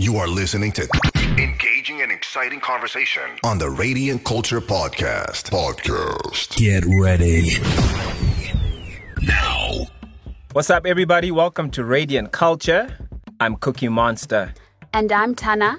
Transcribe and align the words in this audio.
You 0.00 0.16
are 0.18 0.28
listening 0.28 0.70
to 0.72 0.88
engaging 1.38 2.02
and 2.02 2.12
exciting 2.12 2.60
conversation 2.60 3.22
on 3.42 3.58
the 3.58 3.68
Radiant 3.68 4.24
Culture 4.24 4.60
Podcast. 4.60 5.50
Podcast. 5.50 6.56
Get 6.56 6.84
ready. 7.00 7.56
Now. 9.26 9.86
What's 10.52 10.70
up, 10.70 10.86
everybody? 10.86 11.30
Welcome 11.32 11.70
to 11.72 11.84
Radiant 11.84 12.30
Culture. 12.32 12.96
I'm 13.40 13.56
Cookie 13.56 13.88
Monster. 13.88 14.54
And 14.92 15.10
I'm 15.10 15.34
Tana. 15.34 15.78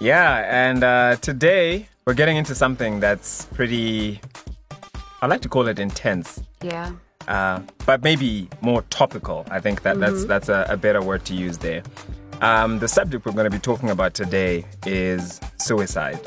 Yeah, 0.00 0.46
and 0.48 0.82
uh, 0.84 1.16
today 1.16 1.88
we're 2.06 2.14
getting 2.14 2.36
into 2.36 2.54
something 2.54 3.00
that's 3.00 3.46
pretty, 3.46 4.20
I 5.20 5.26
like 5.26 5.40
to 5.42 5.48
call 5.48 5.66
it 5.68 5.78
intense, 5.80 6.40
Yeah. 6.62 6.92
uh, 7.28 7.60
but 7.86 8.02
maybe 8.02 8.48
more 8.60 8.82
topical. 8.90 9.44
I 9.50 9.60
think 9.60 9.82
that 9.82 9.98
that's 10.00 10.24
that's 10.24 10.48
a, 10.48 10.66
a 10.68 10.76
better 10.76 11.02
word 11.02 11.24
to 11.26 11.34
use 11.34 11.58
there. 11.58 11.82
Um, 12.42 12.80
the 12.80 12.88
subject 12.88 13.24
we're 13.24 13.32
going 13.32 13.48
to 13.48 13.56
be 13.56 13.60
talking 13.60 13.88
about 13.90 14.14
today 14.14 14.64
is 14.84 15.40
suicide, 15.58 16.18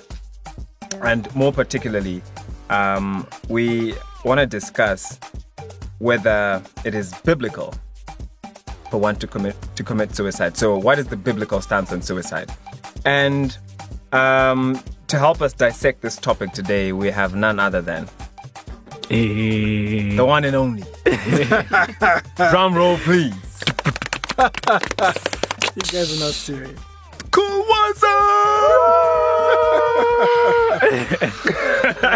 and 1.01 1.33
more 1.35 1.51
particularly, 1.51 2.23
um, 2.69 3.27
we 3.49 3.95
want 4.23 4.39
to 4.39 4.45
discuss 4.45 5.19
whether 5.99 6.63
it 6.85 6.95
is 6.95 7.13
biblical 7.25 7.73
for 8.89 8.97
one 8.97 9.17
to 9.17 9.27
commit 9.27 9.57
to 9.75 9.83
commit 9.83 10.15
suicide. 10.15 10.55
So, 10.55 10.77
what 10.77 10.99
is 10.99 11.07
the 11.07 11.17
biblical 11.17 11.59
stance 11.59 11.91
on 11.91 12.01
suicide? 12.01 12.49
And 13.03 13.57
um, 14.13 14.81
to 15.07 15.19
help 15.19 15.41
us 15.41 15.51
dissect 15.51 16.01
this 16.01 16.15
topic 16.15 16.53
today, 16.53 16.93
we 16.93 17.11
have 17.11 17.35
none 17.35 17.59
other 17.59 17.81
than 17.81 18.07
the 19.09 20.23
one 20.25 20.45
and 20.45 20.55
only. 20.55 20.85
Drum 22.51 22.73
roll, 22.73 22.97
please. 22.99 23.35
You 25.75 25.81
guys 25.81 26.15
are 26.15 26.19
not 26.25 26.33
serious. 26.33 26.79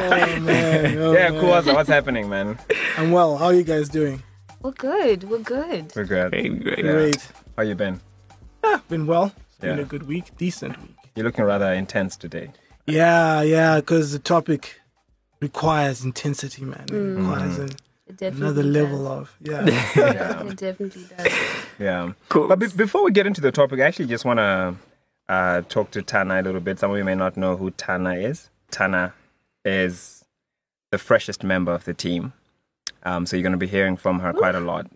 Oh 0.02 0.40
man. 0.42 0.98
Oh, 0.98 1.12
Yeah, 1.14 1.30
man. 1.30 1.42
Kuwaza, 1.42 1.74
what's 1.74 1.90
happening, 1.90 2.30
man? 2.30 2.58
I'm 2.98 3.12
well. 3.12 3.38
How 3.38 3.46
are 3.46 3.54
you 3.54 3.64
guys 3.64 3.90
doing? 3.90 4.24
We're 4.62 4.72
good. 4.72 5.24
We're 5.30 5.40
good. 5.40 5.92
We're 5.96 6.06
good. 6.06 6.32
great. 6.32 6.64
Yeah. 6.78 6.92
Great. 6.92 7.28
How 7.58 7.64
you 7.64 7.76
been? 7.76 8.00
Ah, 8.64 8.82
been 8.90 9.06
well. 9.08 9.34
It's 9.50 9.58
been 9.60 9.80
a 9.80 9.84
good 9.84 10.08
week. 10.08 10.36
Decent 10.38 10.80
week. 10.82 10.96
You're 11.16 11.26
looking 11.26 11.46
rather 11.46 11.72
intense 11.74 12.16
today. 12.16 12.52
Yeah, 12.88 13.42
yeah, 13.42 13.78
because 13.78 14.12
the 14.14 14.20
topic 14.20 14.80
requires 15.42 16.04
intensity, 16.04 16.64
man. 16.66 16.84
It 16.90 16.92
Mm. 16.94 17.18
requires 17.18 17.58
an, 17.60 17.70
It 17.70 17.82
definitely 18.20 18.46
another 18.48 18.64
does. 18.64 18.72
level 18.72 19.08
of 19.08 19.36
yeah. 19.42 19.66
It 19.66 20.58
definitely 20.58 21.04
does. 21.18 21.34
Yeah. 21.80 22.14
Cool. 22.30 22.48
But 22.48 22.60
be- 22.60 22.68
before 22.68 23.04
we 23.04 23.12
get 23.12 23.26
into 23.26 23.42
the 23.42 23.52
topic, 23.52 23.80
I 23.80 23.84
actually 23.84 24.08
just 24.08 24.26
want 24.26 24.38
to 24.40 24.76
uh, 25.28 25.62
talk 25.70 25.92
to 25.92 26.02
Tana 26.02 26.42
a 26.42 26.44
little 26.44 26.62
bit. 26.62 26.80
Some 26.80 26.92
of 26.92 26.98
you 26.98 27.04
may 27.06 27.16
not 27.16 27.38
know 27.38 27.56
who 27.58 27.72
Tana 27.72 28.16
is. 28.16 28.50
Tana 28.72 29.14
is 29.66 30.24
the 30.92 30.98
freshest 30.98 31.44
member 31.44 31.72
of 31.72 31.86
the 31.86 31.94
team. 31.94 32.34
Um, 33.04 33.26
so 33.26 33.36
you're 33.38 33.44
going 33.44 33.52
to 33.54 33.58
be 33.58 33.68
hearing 33.68 33.96
from 33.96 34.20
her 34.20 34.34
quite 34.34 34.56
a 34.56 34.60
lot. 34.60 34.88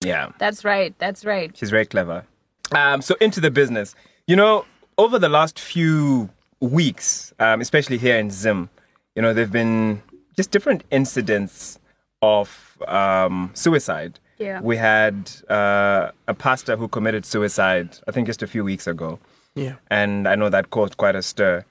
Yeah. 0.00 0.30
That's 0.38 0.64
right. 0.64 0.94
That's 0.98 1.24
right. 1.24 1.56
She's 1.56 1.70
very 1.70 1.86
clever. 1.86 2.24
Um, 2.72 3.02
so 3.02 3.14
into 3.20 3.40
the 3.40 3.50
business. 3.50 3.94
You 4.26 4.36
know, 4.36 4.64
over 4.98 5.18
the 5.18 5.28
last 5.28 5.60
few 5.60 6.30
weeks, 6.60 7.32
um, 7.38 7.60
especially 7.60 7.98
here 7.98 8.16
in 8.16 8.30
Zim, 8.30 8.68
you 9.14 9.22
know, 9.22 9.32
there've 9.34 9.52
been 9.52 10.02
just 10.36 10.50
different 10.50 10.82
incidents 10.90 11.78
of 12.22 12.78
um, 12.88 13.50
suicide. 13.54 14.18
Yeah. 14.38 14.60
We 14.62 14.76
had 14.76 15.30
uh, 15.48 16.10
a 16.26 16.34
pastor 16.34 16.76
who 16.76 16.88
committed 16.88 17.24
suicide, 17.24 17.98
I 18.08 18.12
think, 18.12 18.26
just 18.26 18.42
a 18.42 18.46
few 18.46 18.64
weeks 18.64 18.86
ago, 18.86 19.18
yeah. 19.54 19.76
and 19.90 20.26
I 20.26 20.34
know 20.34 20.48
that 20.48 20.70
caused 20.70 20.96
quite 20.96 21.14
a 21.14 21.22
stir 21.22 21.64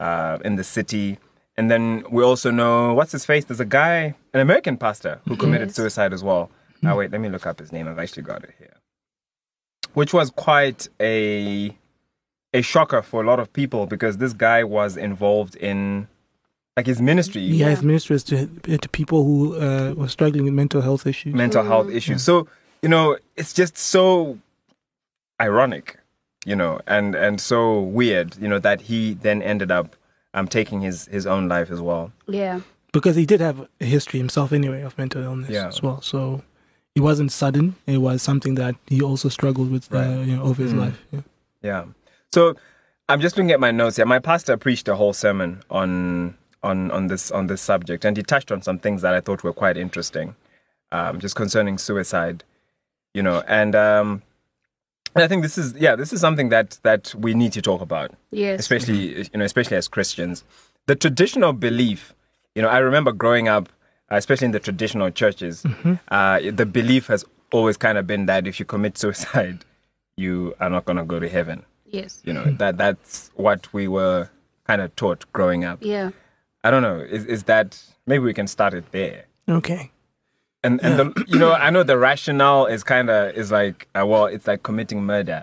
uh, 0.00 0.38
in 0.44 0.56
the 0.56 0.64
city. 0.64 1.18
And 1.58 1.70
then 1.70 2.04
we 2.10 2.22
also 2.24 2.50
know 2.50 2.92
what's 2.94 3.12
his 3.12 3.24
face. 3.24 3.44
There's 3.44 3.60
a 3.60 3.64
guy, 3.64 4.14
an 4.34 4.40
American 4.40 4.76
pastor, 4.76 5.20
who 5.26 5.36
committed 5.36 5.68
Yes. 5.68 5.76
suicide 5.76 6.12
as 6.12 6.22
well. 6.24 6.50
Now 6.82 6.98
wait, 6.98 7.10
let 7.12 7.20
me 7.20 7.28
look 7.28 7.46
up 7.46 7.58
his 7.60 7.72
name. 7.72 7.88
I've 7.88 7.98
actually 7.98 8.24
got 8.24 8.42
it 8.44 8.54
here, 8.58 8.74
which 9.94 10.12
was 10.12 10.30
quite 10.30 10.88
a 11.00 11.76
a 12.52 12.62
shocker 12.62 13.02
for 13.02 13.22
a 13.22 13.26
lot 13.26 13.38
of 13.40 13.52
people 13.52 13.86
because 13.86 14.18
this 14.18 14.32
guy 14.32 14.64
was 14.64 14.96
involved 14.96 15.56
in 15.56 16.08
like 16.76 16.86
his 16.86 17.00
ministry, 17.00 17.42
Yeah, 17.42 17.70
his 17.70 17.82
ministry 17.82 18.16
is 18.16 18.24
to, 18.24 18.46
to 18.78 18.88
people 18.90 19.24
who 19.24 19.56
uh, 19.56 19.94
were 19.96 20.08
struggling 20.08 20.44
with 20.44 20.52
mental 20.52 20.82
health 20.82 21.06
issues. 21.06 21.34
mental 21.34 21.64
health 21.64 21.88
issues. 21.90 22.22
So 22.22 22.46
you 22.82 22.88
know, 22.90 23.16
it's 23.36 23.52
just 23.54 23.78
so 23.78 24.38
ironic, 25.40 25.98
you 26.44 26.54
know, 26.54 26.80
and 26.86 27.14
and 27.14 27.40
so 27.40 27.80
weird, 27.80 28.36
you 28.38 28.48
know, 28.48 28.58
that 28.58 28.82
he 28.82 29.14
then 29.14 29.42
ended 29.42 29.70
up 29.70 29.96
um 30.34 30.46
taking 30.46 30.82
his 30.82 31.06
his 31.06 31.26
own 31.26 31.48
life 31.48 31.70
as 31.70 31.80
well. 31.80 32.12
Yeah. 32.28 32.60
because 32.92 33.16
he 33.16 33.26
did 33.26 33.40
have 33.40 33.58
a 33.80 33.84
history 33.84 34.18
himself 34.18 34.52
anyway 34.52 34.80
of 34.82 34.96
mental 34.98 35.22
illness 35.22 35.50
Yeah. 35.50 35.68
as 35.68 35.82
well. 35.82 36.00
So 36.02 36.42
it 36.94 37.00
wasn't 37.00 37.30
sudden. 37.32 37.74
It 37.86 37.98
was 37.98 38.22
something 38.22 38.54
that 38.56 38.74
he 38.86 39.02
also 39.02 39.28
struggled 39.28 39.70
with 39.70 39.92
uh, 39.92 40.22
you 40.24 40.36
know, 40.36 40.42
over 40.44 40.62
his 40.62 40.72
Mm. 40.72 40.78
life. 40.80 40.98
Yeah. 41.12 41.20
Yeah. 41.62 41.84
So 42.32 42.54
I'm 43.08 43.20
just 43.20 43.36
looking 43.36 43.52
at 43.52 43.60
my 43.60 43.70
notes 43.70 43.96
here. 43.96 44.06
My 44.06 44.18
pastor 44.18 44.56
preached 44.56 44.88
a 44.88 44.96
whole 44.96 45.12
sermon 45.14 45.62
on 45.70 46.36
on 46.70 46.90
on 46.90 47.06
this 47.06 47.30
on 47.30 47.46
this 47.46 47.62
subject, 47.62 48.04
and 48.04 48.16
he 48.16 48.22
touched 48.22 48.50
on 48.52 48.60
some 48.62 48.78
things 48.78 49.02
that 49.02 49.14
I 49.14 49.20
thought 49.20 49.42
were 49.44 49.52
quite 49.62 49.76
interesting, 49.86 50.34
um, 50.92 51.20
just 51.20 51.34
concerning 51.36 51.78
suicide, 51.78 52.44
you 53.14 53.22
know. 53.22 53.42
And 53.60 53.74
um, 53.74 54.22
I 55.14 55.28
think 55.28 55.42
this 55.42 55.56
is 55.58 55.74
yeah, 55.74 55.96
this 55.96 56.12
is 56.12 56.20
something 56.20 56.48
that 56.50 56.78
that 56.82 57.14
we 57.24 57.34
need 57.34 57.52
to 57.52 57.62
talk 57.62 57.80
about, 57.80 58.10
Yes. 58.30 58.60
especially 58.60 59.00
you 59.32 59.38
know, 59.38 59.44
especially 59.44 59.76
as 59.76 59.88
Christians. 59.88 60.44
The 60.86 60.94
traditional 60.94 61.52
belief, 61.52 62.14
you 62.54 62.62
know, 62.62 62.68
I 62.68 62.78
remember 62.78 63.12
growing 63.12 63.48
up, 63.48 63.68
uh, 64.12 64.16
especially 64.16 64.46
in 64.46 64.52
the 64.52 64.60
traditional 64.60 65.10
churches, 65.10 65.64
uh, 66.08 66.40
the 66.52 66.66
belief 66.66 67.06
has 67.08 67.24
always 67.52 67.76
kind 67.76 67.96
of 67.98 68.06
been 68.06 68.26
that 68.26 68.46
if 68.46 68.60
you 68.60 68.66
commit 68.66 68.98
suicide, 68.98 69.64
you 70.16 70.54
are 70.60 70.70
not 70.70 70.84
going 70.84 70.96
to 70.96 71.04
go 71.04 71.18
to 71.20 71.28
heaven 71.28 71.64
Yes. 71.98 72.20
you 72.24 72.32
know 72.32 72.44
that 72.62 72.76
that's 72.78 73.30
what 73.36 73.72
we 73.72 73.86
were 73.86 74.28
kind 74.66 74.80
of 74.80 74.88
taught 74.96 75.24
growing 75.32 75.64
up 75.64 75.78
Yeah. 75.80 76.10
I 76.66 76.70
don't 76.72 76.82
know 76.88 76.98
is, 77.16 77.24
is 77.36 77.42
that 77.52 77.68
maybe 78.06 78.24
we 78.30 78.34
can 78.40 78.46
start 78.56 78.72
it 78.80 78.86
there. 78.98 79.24
Okay. 79.58 79.82
and 80.64 80.74
and 80.84 80.92
the 81.00 81.06
you 81.32 81.38
know 81.42 81.52
i 81.66 81.68
know 81.74 81.82
the 81.92 81.98
rationale 82.10 82.64
is 82.74 82.80
kind 82.94 83.08
of 83.16 83.20
is 83.40 83.48
like 83.60 83.78
uh, 83.98 84.04
well 84.10 84.26
it's 84.34 84.46
like 84.50 84.62
committing 84.70 85.00
murder 85.14 85.42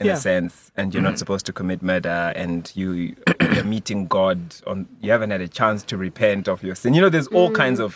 in 0.00 0.06
Yeah. 0.06 0.12
a 0.14 0.16
sense 0.30 0.54
and 0.78 0.86
you're 0.94 1.06
not 1.10 1.18
supposed 1.22 1.44
to 1.46 1.52
commit 1.60 1.80
murder 1.92 2.18
and 2.42 2.60
you 2.80 2.88
you're 3.54 3.64
meeting 3.76 4.00
god 4.18 4.38
on 4.70 4.76
you 5.02 5.10
haven't 5.14 5.32
had 5.36 5.40
a 5.40 5.48
chance 5.60 5.80
to 5.90 5.94
repent 6.08 6.44
of 6.52 6.58
your 6.66 6.76
sin. 6.80 6.94
You 6.94 7.00
know 7.04 7.10
there's 7.16 7.30
all 7.38 7.50
kinds 7.64 7.80
of 7.86 7.90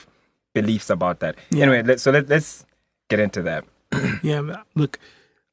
beliefs 0.58 0.88
about 0.90 1.16
that. 1.22 1.34
Anyway 1.64 1.80
let, 1.88 2.00
so 2.04 2.10
let, 2.16 2.24
let's 2.34 2.50
get 3.10 3.20
into 3.26 3.40
that. 3.50 3.62
Yeah, 4.30 4.40
look, 4.74 4.98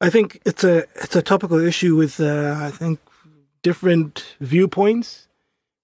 I 0.00 0.08
think 0.14 0.26
it's 0.50 0.64
a 0.64 0.76
it's 1.04 1.14
a 1.22 1.24
topical 1.32 1.60
issue 1.72 1.94
with 2.02 2.14
uh, 2.20 2.54
I 2.68 2.70
think 2.80 2.98
different 3.62 4.12
viewpoints, 4.40 5.28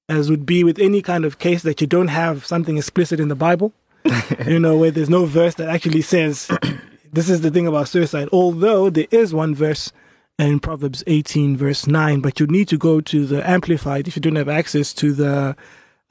as 0.08 0.30
would 0.30 0.46
be 0.46 0.62
with 0.64 0.78
any 0.78 1.02
kind 1.02 1.24
of 1.24 1.38
case 1.38 1.62
that 1.62 1.80
you 1.80 1.86
don't 1.86 2.08
have 2.08 2.46
something 2.46 2.76
explicit 2.76 3.18
in 3.18 3.28
the 3.28 3.34
Bible, 3.34 3.72
you 4.46 4.58
know, 4.58 4.76
where 4.76 4.90
there's 4.90 5.10
no 5.10 5.26
verse 5.26 5.54
that 5.56 5.68
actually 5.68 6.02
says 6.02 6.48
this 7.12 7.28
is 7.28 7.40
the 7.40 7.50
thing 7.50 7.66
about 7.66 7.88
suicide. 7.88 8.28
Although 8.32 8.90
there 8.90 9.08
is 9.10 9.34
one 9.34 9.54
verse 9.54 9.92
in 10.38 10.60
Proverbs 10.60 11.02
18 11.06 11.56
verse 11.56 11.86
9, 11.86 12.20
but 12.20 12.38
you 12.38 12.46
need 12.46 12.68
to 12.68 12.78
go 12.78 13.00
to 13.00 13.26
the 13.26 13.48
Amplified 13.48 14.06
if 14.06 14.16
you 14.16 14.22
don't 14.22 14.36
have 14.36 14.48
access 14.48 14.92
to 14.94 15.12
the 15.12 15.56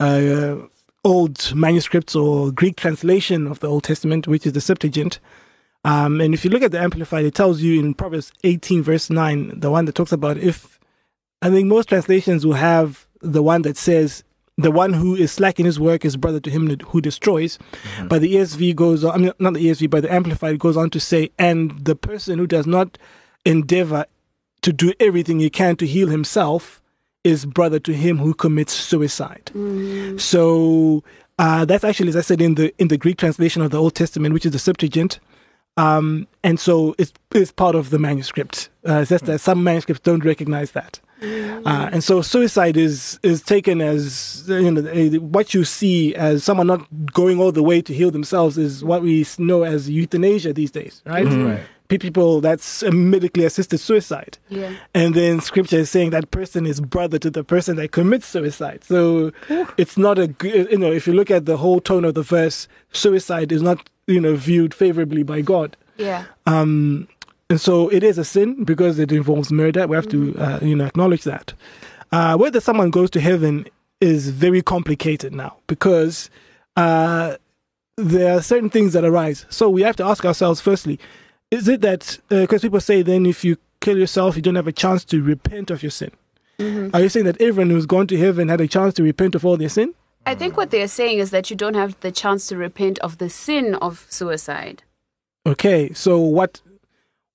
uh, 0.00 0.56
old 1.04 1.54
manuscripts 1.54 2.16
or 2.16 2.50
Greek 2.50 2.76
translation 2.76 3.46
of 3.46 3.60
the 3.60 3.68
Old 3.68 3.84
Testament, 3.84 4.26
which 4.26 4.46
is 4.46 4.52
the 4.52 4.60
Septuagint. 4.60 5.20
Um, 5.84 6.20
and 6.20 6.34
if 6.34 6.44
you 6.44 6.50
look 6.50 6.62
at 6.62 6.72
the 6.72 6.80
Amplified, 6.80 7.24
it 7.24 7.34
tells 7.34 7.60
you 7.60 7.78
in 7.78 7.94
Proverbs 7.94 8.32
18, 8.42 8.82
verse 8.82 9.08
9, 9.08 9.60
the 9.60 9.70
one 9.70 9.84
that 9.84 9.94
talks 9.94 10.10
about 10.10 10.36
if, 10.36 10.80
I 11.40 11.48
think 11.48 11.68
most 11.68 11.88
translations 11.88 12.44
will 12.44 12.54
have 12.54 13.05
the 13.20 13.42
one 13.42 13.62
that 13.62 13.76
says, 13.76 14.24
the 14.58 14.70
one 14.70 14.94
who 14.94 15.14
is 15.14 15.32
slack 15.32 15.60
in 15.60 15.66
his 15.66 15.78
work 15.78 16.04
is 16.04 16.16
brother 16.16 16.40
to 16.40 16.50
him 16.50 16.78
who 16.86 17.00
destroys. 17.00 17.58
But 18.08 18.22
the 18.22 18.36
ESV 18.36 18.74
goes 18.74 19.04
on, 19.04 19.14
I 19.14 19.18
mean, 19.18 19.32
not 19.38 19.54
the 19.54 19.66
ESV, 19.66 19.90
but 19.90 20.02
the 20.02 20.12
Amplified 20.12 20.58
goes 20.58 20.76
on 20.76 20.88
to 20.90 21.00
say, 21.00 21.30
and 21.38 21.84
the 21.84 21.94
person 21.94 22.38
who 22.38 22.46
does 22.46 22.66
not 22.66 22.96
endeavor 23.44 24.06
to 24.62 24.72
do 24.72 24.92
everything 24.98 25.40
he 25.40 25.50
can 25.50 25.76
to 25.76 25.86
heal 25.86 26.08
himself 26.08 26.80
is 27.22 27.44
brother 27.44 27.78
to 27.80 27.92
him 27.92 28.18
who 28.18 28.32
commits 28.32 28.72
suicide. 28.72 29.50
So 30.18 31.02
uh, 31.38 31.64
that's 31.64 31.84
actually, 31.84 32.08
as 32.08 32.16
I 32.16 32.20
said, 32.22 32.40
in 32.40 32.54
the 32.54 32.72
in 32.78 32.88
the 32.88 32.96
Greek 32.96 33.18
translation 33.18 33.60
of 33.62 33.70
the 33.72 33.78
Old 33.80 33.94
Testament, 33.94 34.32
which 34.32 34.46
is 34.46 34.52
the 34.52 34.58
Septuagint. 34.58 35.18
Um, 35.76 36.26
and 36.42 36.58
so 36.58 36.94
it's, 36.98 37.12
it's 37.34 37.52
part 37.52 37.74
of 37.74 37.90
the 37.90 37.98
manuscript. 37.98 38.70
Uh, 38.88 39.00
it's 39.00 39.10
just 39.10 39.26
that 39.26 39.40
some 39.40 39.62
manuscripts 39.62 40.00
don't 40.02 40.24
recognize 40.24 40.70
that. 40.72 41.00
Uh, 41.64 41.88
and 41.92 42.04
so 42.04 42.20
suicide 42.22 42.76
is 42.76 43.18
is 43.22 43.40
taken 43.42 43.80
as 43.80 44.44
you 44.48 44.70
know 44.70 44.86
eh, 44.90 45.16
what 45.16 45.54
you 45.54 45.64
see 45.64 46.14
as 46.14 46.44
someone 46.44 46.66
not 46.66 46.86
going 47.12 47.40
all 47.40 47.50
the 47.52 47.62
way 47.62 47.80
to 47.80 47.94
heal 47.94 48.10
themselves 48.10 48.58
is 48.58 48.84
what 48.84 49.00
we 49.02 49.26
know 49.38 49.62
as 49.62 49.88
euthanasia 49.88 50.52
these 50.52 50.70
days, 50.70 51.02
right? 51.06 51.24
pe- 51.26 51.64
people 51.88 52.40
that's 52.40 52.82
uh, 52.82 52.90
medically 52.90 53.44
assisted 53.44 53.78
suicide. 53.78 54.38
Yeah. 54.48 54.74
And 54.94 55.14
then 55.14 55.40
scripture 55.40 55.78
is 55.78 55.90
saying 55.90 56.10
that 56.10 56.30
person 56.30 56.66
is 56.66 56.80
brother 56.80 57.18
to 57.18 57.30
the 57.30 57.44
person 57.44 57.76
that 57.76 57.92
commits 57.92 58.26
suicide. 58.26 58.84
So 58.84 59.32
it's 59.76 59.96
not 59.96 60.18
a 60.18 60.28
good, 60.28 60.70
you 60.70 60.78
know, 60.78 60.92
if 60.92 61.06
you 61.06 61.12
look 61.12 61.30
at 61.30 61.46
the 61.46 61.56
whole 61.56 61.80
tone 61.80 62.04
of 62.04 62.14
the 62.14 62.22
verse, 62.22 62.68
suicide 62.92 63.52
is 63.52 63.62
not, 63.62 63.88
you 64.06 64.20
know, 64.20 64.36
viewed 64.36 64.74
favorably 64.74 65.22
by 65.22 65.40
God. 65.40 65.76
Yeah. 65.96 66.24
Um, 66.46 67.08
and 67.48 67.60
so 67.60 67.88
it 67.90 68.02
is 68.02 68.18
a 68.18 68.24
sin 68.24 68.64
because 68.64 68.98
it 68.98 69.12
involves 69.12 69.52
murder. 69.52 69.86
We 69.86 69.96
have 69.96 70.08
to, 70.08 70.36
uh, 70.38 70.58
you 70.62 70.74
know, 70.74 70.84
acknowledge 70.84 71.24
that. 71.24 71.52
Uh, 72.12 72.36
whether 72.36 72.60
someone 72.60 72.90
goes 72.90 73.10
to 73.10 73.20
heaven 73.20 73.66
is 74.00 74.30
very 74.30 74.62
complicated 74.62 75.32
now 75.32 75.56
because 75.66 76.28
uh, 76.76 77.36
there 77.96 78.36
are 78.36 78.42
certain 78.42 78.70
things 78.70 78.92
that 78.92 79.04
arise. 79.04 79.46
So 79.48 79.70
we 79.70 79.82
have 79.82 79.96
to 79.96 80.04
ask 80.04 80.24
ourselves 80.24 80.60
firstly, 80.60 80.98
is 81.50 81.68
it 81.68 81.80
that, 81.82 82.18
uh, 82.30 82.42
because 82.42 82.62
people 82.62 82.80
say 82.80 83.02
then 83.02 83.26
if 83.26 83.44
you 83.44 83.56
kill 83.80 83.98
yourself, 83.98 84.36
you 84.36 84.42
don't 84.42 84.56
have 84.56 84.66
a 84.66 84.72
chance 84.72 85.04
to 85.06 85.22
repent 85.22 85.70
of 85.70 85.82
your 85.82 85.90
sin? 85.90 86.10
Mm-hmm. 86.58 86.94
Are 86.94 87.02
you 87.02 87.08
saying 87.08 87.26
that 87.26 87.40
everyone 87.40 87.70
who's 87.70 87.86
gone 87.86 88.06
to 88.08 88.16
heaven 88.16 88.48
had 88.48 88.60
a 88.60 88.68
chance 88.68 88.94
to 88.94 89.02
repent 89.02 89.34
of 89.34 89.44
all 89.44 89.56
their 89.56 89.68
sin? 89.68 89.94
I 90.24 90.34
think 90.34 90.56
what 90.56 90.70
they're 90.70 90.88
saying 90.88 91.18
is 91.18 91.30
that 91.30 91.50
you 91.50 91.56
don't 91.56 91.74
have 91.74 91.98
the 92.00 92.10
chance 92.10 92.48
to 92.48 92.56
repent 92.56 92.98
of 92.98 93.18
the 93.18 93.30
sin 93.30 93.76
of 93.76 94.06
suicide. 94.08 94.82
Okay, 95.46 95.92
so 95.92 96.18
what 96.18 96.60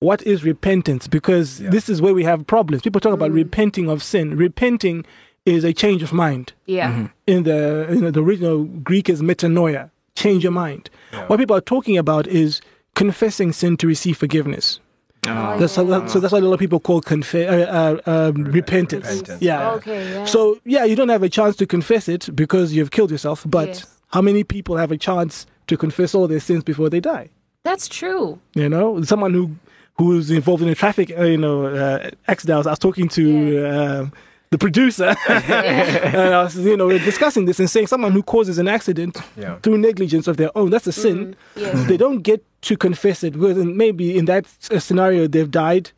what 0.00 0.20
is 0.24 0.44
repentance? 0.44 1.06
Because 1.06 1.60
Yeah. 1.60 1.70
this 1.70 1.88
is 1.88 2.02
where 2.02 2.12
we 2.12 2.24
have 2.24 2.46
problems. 2.46 2.82
People 2.82 3.00
talk 3.00 3.14
about 3.14 3.30
mm. 3.30 3.36
repenting 3.36 3.88
of 3.88 4.02
sin. 4.02 4.36
Repenting 4.36 5.06
is 5.46 5.64
a 5.64 5.72
change 5.72 6.02
of 6.02 6.12
mind. 6.12 6.52
Yeah. 6.66 6.90
Mm-hmm. 6.90 7.06
In 7.28 7.42
the 7.44 7.88
you 7.90 8.00
know, 8.00 8.10
the 8.10 8.22
original 8.22 8.64
Greek 8.64 9.08
is 9.08 9.22
metanoia, 9.22 9.90
change 10.14 10.42
your 10.42 10.52
mind. 10.52 10.90
What 11.28 11.38
people 11.38 11.56
are 11.56 11.62
talking 11.62 11.96
about 11.96 12.26
is 12.26 12.60
confessing 12.94 13.52
sin 13.52 13.76
to 13.78 13.86
receive 13.86 14.16
forgiveness. 14.16 14.80
Oh, 15.26 15.56
That's 15.58 15.76
how, 15.76 15.84
that- 15.84 16.10
so 16.10 16.18
that's 16.18 16.32
what 16.32 16.42
a 16.42 16.46
lot 16.46 16.54
of 16.54 16.58
people 16.60 16.80
call 16.80 17.00
confe- 17.00 17.46
uh, 17.48 18.00
uh, 18.06 18.30
um, 18.34 18.44
repentance. 18.44 19.06
Repentance. 19.06 19.40
Yeah. 19.40 19.70
Okay, 19.72 20.10
yeah. 20.14 20.24
So 20.24 20.58
yeah, 20.64 20.84
you 20.84 20.96
don't 20.96 21.10
have 21.10 21.22
a 21.22 21.28
chance 21.28 21.54
to 21.56 21.66
confess 21.66 22.08
it 22.08 22.28
because 22.34 22.72
you've 22.72 22.90
killed 22.90 23.10
yourself. 23.12 23.44
But 23.48 23.68
Yes. 23.68 24.00
how 24.08 24.20
many 24.20 24.42
people 24.42 24.76
have 24.78 24.90
a 24.90 24.96
chance 24.98 25.46
to 25.68 25.76
confess 25.76 26.12
all 26.14 26.26
their 26.26 26.40
sins 26.40 26.64
before 26.64 26.90
they 26.90 26.98
die? 27.00 27.28
That's 27.62 27.86
true. 27.86 28.40
You 28.54 28.68
know, 28.68 29.00
someone 29.02 29.32
who 29.32 29.52
who's 29.96 30.30
involved 30.30 30.62
in 30.62 30.68
a 30.68 30.74
traffic, 30.74 31.12
uh, 31.16 31.22
you 31.22 31.36
know, 31.36 31.66
uh, 31.66 32.10
accident. 32.26 32.66
I 32.66 32.70
was 32.70 32.78
talking 32.80 33.08
to 33.10 33.64
uh, 33.64 34.06
the 34.50 34.58
producer, 34.58 35.14
and 35.28 36.34
I 36.34 36.42
was, 36.42 36.56
you 36.58 36.76
know, 36.76 36.86
we 36.88 36.94
we're 36.94 37.04
discussing 37.04 37.44
this 37.44 37.60
and 37.60 37.70
saying 37.70 37.86
someone 37.86 38.10
who 38.10 38.22
causes 38.24 38.58
an 38.58 38.66
accident 38.68 39.18
Yeah. 39.36 39.58
through 39.62 39.78
negligence 39.78 40.26
of 40.26 40.36
their 40.36 40.50
own, 40.58 40.70
that's 40.70 40.86
a 40.88 40.92
sin. 40.92 41.36
Yes. 41.54 41.86
They 41.88 41.96
don't 41.96 42.22
get 42.22 42.42
to 42.62 42.76
confess 42.76 43.22
it 43.22 43.34
maybe 43.34 44.16
in 44.16 44.24
that 44.26 44.46
uh, 44.70 44.78
scenario 44.78 45.26
they've 45.26 45.50
died. 45.50 45.90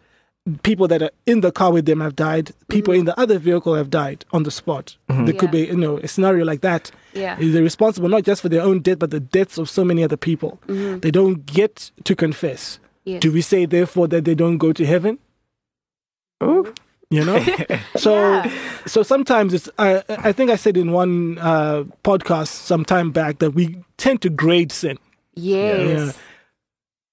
People 0.63 0.87
that 0.89 1.01
are 1.01 1.11
in 1.25 1.41
the 1.41 1.51
car 1.51 1.73
with 1.73 1.87
them 1.87 2.01
have 2.01 2.15
died. 2.15 2.53
People 2.69 2.93
mm-hmm. 2.93 3.01
in 3.01 3.07
the 3.07 3.19
other 3.19 3.39
vehicle 3.39 3.75
have 3.75 3.89
died 3.89 4.27
on 4.31 4.43
the 4.43 4.51
spot. 4.51 4.97
Mm-hmm. 5.09 5.25
There 5.25 5.35
could 5.35 5.51
be, 5.51 5.61
you 5.67 5.77
know, 5.77 5.97
a 5.99 6.09
scenario 6.09 6.45
like 6.45 6.61
that. 6.61 6.91
Yeah. 7.15 7.37
They're 7.41 7.63
responsible 7.63 8.11
not 8.11 8.25
just 8.25 8.43
for 8.43 8.51
their 8.51 8.61
own 8.61 8.81
death, 8.81 8.99
but 8.99 9.11
the 9.11 9.21
deaths 9.21 9.57
of 9.57 9.71
so 9.71 9.85
many 9.87 10.05
other 10.05 10.19
people. 10.19 10.59
Mm-hmm. 10.67 10.99
They 10.99 11.11
don't 11.11 11.47
get 11.47 11.91
to 12.05 12.15
confess. 12.15 12.79
Yes. 13.05 13.21
Do 13.23 13.33
we 13.33 13.41
say 13.41 13.65
therefore 13.65 14.07
that 14.09 14.27
they 14.27 14.35
don't 14.35 14.59
go 14.59 14.73
to 14.75 14.85
heaven? 14.85 15.19
You 17.11 17.25
know, 17.25 17.39
so 17.97 18.15
Yeah. 18.17 18.51
so 18.87 19.03
sometimes 19.03 19.55
it's. 19.55 19.69
I 19.79 20.03
I 20.09 20.33
think 20.33 20.51
I 20.51 20.57
said 20.57 20.77
in 20.77 20.91
one 20.93 21.39
uh, 21.39 21.85
podcast 22.03 22.49
some 22.49 22.85
time 22.85 23.13
back 23.13 23.39
that 23.39 23.53
we 23.53 23.85
tend 23.97 24.21
to 24.23 24.31
grade 24.31 24.73
sin. 24.73 24.99
Yes. 25.35 25.89
Yeah. 25.89 26.13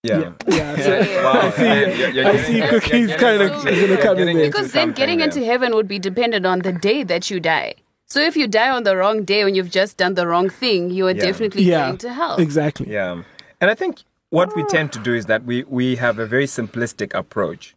Yeah. 0.03 0.33
So 0.47 0.47
Yeah. 0.47 1.23
Wow. 1.23 1.41
I 1.41 1.51
see. 1.51 1.63
You're- 1.65 2.13
you're 2.13 2.27
I 2.27 2.31
getting- 2.31 2.45
see 2.45 2.61
cookies 2.67 3.15
kind 3.15 3.41
of 3.41 3.49
gonna 3.63 3.97
come 3.97 4.17
in 4.17 4.25
getting 4.25 4.37
there. 4.37 4.45
Because 4.47 4.71
then 4.71 4.87
something 4.87 4.93
getting 4.95 5.19
into 5.21 5.39
there. 5.39 5.49
heaven 5.51 5.73
would 5.75 5.87
be 5.87 5.99
dependent 5.99 6.45
on 6.45 6.59
the 6.59 6.71
day 6.73 7.03
that 7.03 7.29
you 7.29 7.39
die. 7.39 7.75
So 8.07 8.19
if 8.19 8.35
you 8.35 8.47
die 8.47 8.69
on 8.69 8.83
the 8.83 8.97
wrong 8.97 9.23
day 9.23 9.43
when 9.45 9.55
you've 9.55 9.69
just 9.71 9.97
done 9.97 10.15
the 10.15 10.27
wrong 10.27 10.49
thing, 10.49 10.89
you 10.89 11.07
are 11.07 11.11
Yeah. 11.15 11.21
definitely 11.27 11.63
Yeah, 11.63 11.85
going 11.87 11.97
to 11.99 12.13
hell. 12.13 12.35
exactly. 12.37 12.91
Yeah. 12.91 13.21
And 13.61 13.69
I 13.71 13.75
think 13.75 13.99
what 14.31 14.55
we 14.55 14.63
tend 14.65 14.91
to 14.93 14.99
do 14.99 15.13
is 15.13 15.27
that 15.27 15.45
we, 15.45 15.63
we 15.63 15.95
have 15.97 16.17
a 16.19 16.25
very 16.25 16.45
simplistic 16.47 17.13
approach 17.13 17.75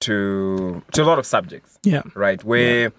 to 0.00 0.82
to 0.92 1.02
a 1.02 1.06
lot 1.06 1.18
of 1.18 1.26
subjects, 1.26 1.78
Yeah, 1.84 2.02
right? 2.14 2.42
Where 2.42 2.92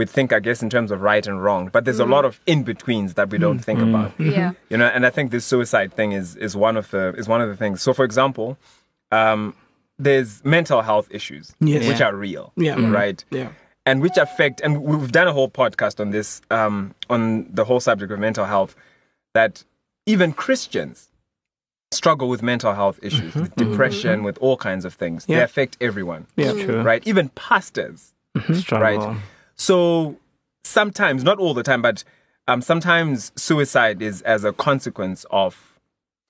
we 0.00 0.06
think, 0.06 0.32
I 0.32 0.40
guess, 0.40 0.62
in 0.62 0.70
terms 0.70 0.90
of 0.90 1.02
right 1.02 1.26
and 1.26 1.44
wrong, 1.44 1.68
but 1.70 1.84
there's 1.84 2.00
a 2.00 2.06
lot 2.06 2.24
of 2.24 2.40
in 2.46 2.62
betweens 2.62 3.14
that 3.14 3.28
we 3.28 3.38
don't 3.38 3.58
mm. 3.58 3.64
think 3.64 3.80
mm. 3.80 3.90
about. 3.90 4.18
Yeah. 4.18 4.50
Mm-hmm. 4.50 4.54
You 4.70 4.76
know, 4.78 4.86
and 4.86 5.04
I 5.04 5.10
think 5.10 5.30
this 5.30 5.44
suicide 5.44 5.92
thing 5.92 6.12
is 6.12 6.36
is 6.36 6.56
one 6.56 6.76
of 6.76 6.90
the 6.90 7.14
is 7.18 7.28
one 7.28 7.42
of 7.42 7.48
the 7.48 7.56
things. 7.56 7.82
So, 7.82 7.92
for 7.92 8.04
example, 8.04 8.56
um, 9.12 9.54
there's 9.98 10.42
mental 10.42 10.80
health 10.80 11.08
issues, 11.10 11.54
Yes. 11.60 11.86
which 11.86 12.00
are 12.00 12.14
real, 12.16 12.52
Yeah. 12.56 12.76
Mhm. 12.76 12.94
right? 12.94 13.22
yeah, 13.30 13.50
and 13.86 14.00
which 14.00 14.16
affect 14.16 14.60
and 14.62 14.82
we've 14.82 15.12
done 15.12 15.28
a 15.28 15.32
whole 15.32 15.50
podcast 15.50 16.00
on 16.00 16.10
this 16.10 16.40
um, 16.50 16.94
on 17.08 17.46
the 17.52 17.64
whole 17.64 17.80
subject 17.80 18.10
of 18.12 18.18
mental 18.18 18.46
health 18.46 18.74
that 19.34 19.64
even 20.06 20.32
christians 20.32 21.08
struggle 21.92 22.28
with 22.28 22.42
mental 22.42 22.72
health 22.74 22.98
issues 23.02 23.32
mm-hmm. 23.32 23.42
with 23.42 23.54
mm-hmm. 23.54 23.70
depression 23.70 24.22
with 24.22 24.38
all 24.38 24.56
kinds 24.56 24.84
of 24.84 24.94
things 24.94 25.26
they 25.26 25.40
affect 25.40 25.76
everyone 25.80 26.26
yeah. 26.36 26.52
True. 26.52 26.82
right 26.82 27.02
even 27.06 27.28
pastors 27.30 28.12
Struggle. 28.52 29.08
right 29.08 29.16
so 29.60 30.16
sometimes 30.64 31.22
not 31.22 31.38
all 31.38 31.54
the 31.54 31.62
time 31.62 31.82
but 31.82 32.02
um, 32.48 32.62
sometimes 32.62 33.30
suicide 33.36 34.00
is 34.02 34.22
as 34.22 34.44
a 34.44 34.52
consequence 34.52 35.24
of 35.30 35.52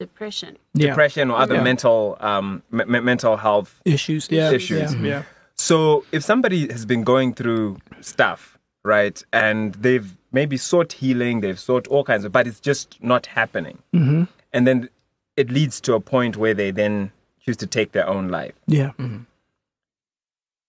Depression. 0.01 0.57
Yeah. 0.75 0.89
depression 0.89 1.31
or 1.31 1.37
other 1.39 1.57
Yeah. 1.57 1.63
mental 1.63 2.17
um, 2.21 2.63
me- 2.71 2.85
me- 2.87 3.01
mental 3.01 3.37
health 3.37 3.81
Issues. 3.85 4.29
Yeah. 4.31 4.51
Issues. 4.51 4.95
Yeah. 4.95 5.03
yeah. 5.13 5.23
So 5.57 6.05
if 6.11 6.23
somebody 6.25 6.61
has 6.73 6.87
been 6.87 7.05
going 7.05 7.35
through 7.35 7.77
stuff, 8.01 8.59
right, 8.83 9.23
and 9.31 9.75
they've 9.75 10.17
maybe 10.33 10.57
sought 10.57 10.93
healing, 10.95 11.41
they've 11.43 11.59
sought 11.61 11.87
all 11.89 12.03
kinds 12.03 12.25
of, 12.25 12.33
but 12.33 12.47
it's 12.47 12.61
just 12.61 12.97
not 13.03 13.27
happening, 13.27 13.77
mm-hmm. 13.95 14.25
and 14.55 14.67
then 14.67 14.89
it 15.37 15.51
leads 15.51 15.81
to 15.83 15.93
a 15.93 16.01
point 16.01 16.39
where 16.39 16.55
they 16.55 16.71
then 16.71 17.13
choose 17.45 17.59
to 17.59 17.67
take 17.67 17.93
their 17.93 18.09
own 18.09 18.29
life. 18.29 18.55
Yeah. 18.67 18.93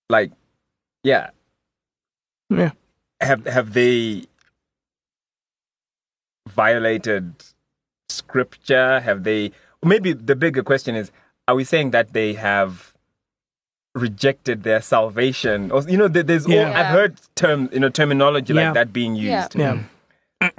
Like, 0.10 0.32
yeah, 1.04 1.30
Yeah. 2.52 2.72
have 3.22 3.46
have 3.46 3.74
they 3.74 4.26
violated 6.50 7.34
scripture? 8.10 9.00
Have 9.00 9.24
they? 9.24 9.52
Maybe 9.84 10.14
the 10.14 10.36
bigger 10.36 10.64
question 10.64 10.96
is: 10.96 11.12
Are 11.48 11.56
we 11.56 11.64
saying 11.64 11.92
that 11.92 12.14
they 12.14 12.34
have 12.34 12.94
rejected 13.96 14.64
their 14.64 14.82
salvation? 14.82 15.72
Or 15.72 15.82
you 15.84 15.98
know, 15.98 16.08
there- 16.08 16.24
there's 16.24 16.46
all, 16.46 16.54
Yeah. 16.54 16.80
I've 16.80 16.88
heard 16.98 17.18
term 17.36 17.70
you 17.74 17.80
know 17.80 17.90
terminology 17.90 18.54
Yeah. 18.54 18.66
like 18.66 18.74
that 18.76 18.94
being 18.94 19.16
Yeah. 19.16 19.42
used. 19.44 19.56
Yeah. 19.56 19.84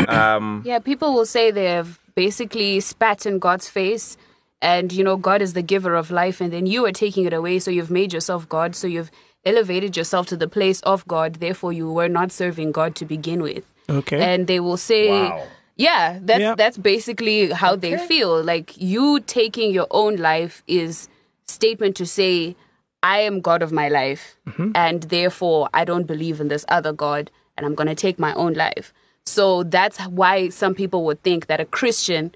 Um, 0.09 0.63
Yeah, 0.67 0.79
people 0.79 1.13
will 1.15 1.27
say 1.27 1.51
they've 1.51 1.99
basically 2.15 2.81
spat 2.81 3.27
in 3.27 3.39
God's 3.39 3.69
face 3.69 4.17
and 4.61 4.93
you 4.93 5.03
know 5.03 5.17
God 5.17 5.41
is 5.43 5.55
the 5.55 5.63
giver 5.63 5.95
of 5.95 6.11
life 6.11 6.41
and 6.41 6.53
then 6.53 6.67
you 6.67 6.85
are 6.85 6.93
taking 6.93 7.25
it 7.25 7.33
away 7.33 7.59
so 7.59 7.71
you've 7.71 7.91
made 7.91 8.13
yourself 8.13 8.47
God 8.49 8.77
so 8.77 8.87
you've 8.87 9.11
elevated 9.45 9.97
yourself 9.97 10.27
to 10.29 10.37
the 10.37 10.49
place 10.49 10.81
of 10.83 11.07
God 11.09 11.35
therefore 11.35 11.73
you 11.73 11.93
were 11.93 12.09
not 12.09 12.31
serving 12.33 12.73
God 12.73 12.95
to 12.97 13.05
begin 13.05 13.43
with. 13.43 13.65
Okay. 13.89 14.21
And 14.21 14.47
they 14.47 14.61
will 14.61 14.77
say 14.77 15.11
Wow. 15.11 15.45
Yeah, 15.77 16.19
that's 16.21 16.41
Yeah. 16.41 16.55
that's 16.55 16.79
basically 16.79 17.51
how 17.51 17.77
they 17.77 17.97
feel. 18.07 18.43
Like 18.43 18.75
you 18.77 19.21
taking 19.21 19.73
your 19.73 19.87
own 19.91 20.17
life 20.17 20.63
is 20.67 21.09
statement 21.47 21.97
to 21.97 22.07
say 22.07 22.57
I 23.03 23.19
am 23.21 23.41
God 23.41 23.63
of 23.63 23.73
my 23.73 23.89
life 23.89 24.37
mm-hmm. 24.49 24.71
and 24.75 25.03
therefore 25.05 25.69
I 25.75 25.85
don't 25.85 26.07
believe 26.07 26.41
in 26.41 26.49
this 26.49 26.65
other 26.69 26.93
God 26.93 27.31
and 27.57 27.67
I'm 27.67 27.75
going 27.75 27.89
to 27.89 27.95
take 27.95 28.19
my 28.19 28.33
own 28.35 28.55
life. 28.55 28.93
So 29.27 29.63
that's 29.65 29.99
why 30.07 30.49
some 30.51 30.75
people 30.75 31.05
would 31.05 31.23
think 31.23 31.47
that 31.47 31.61
a 31.61 31.65
Christian 31.65 32.35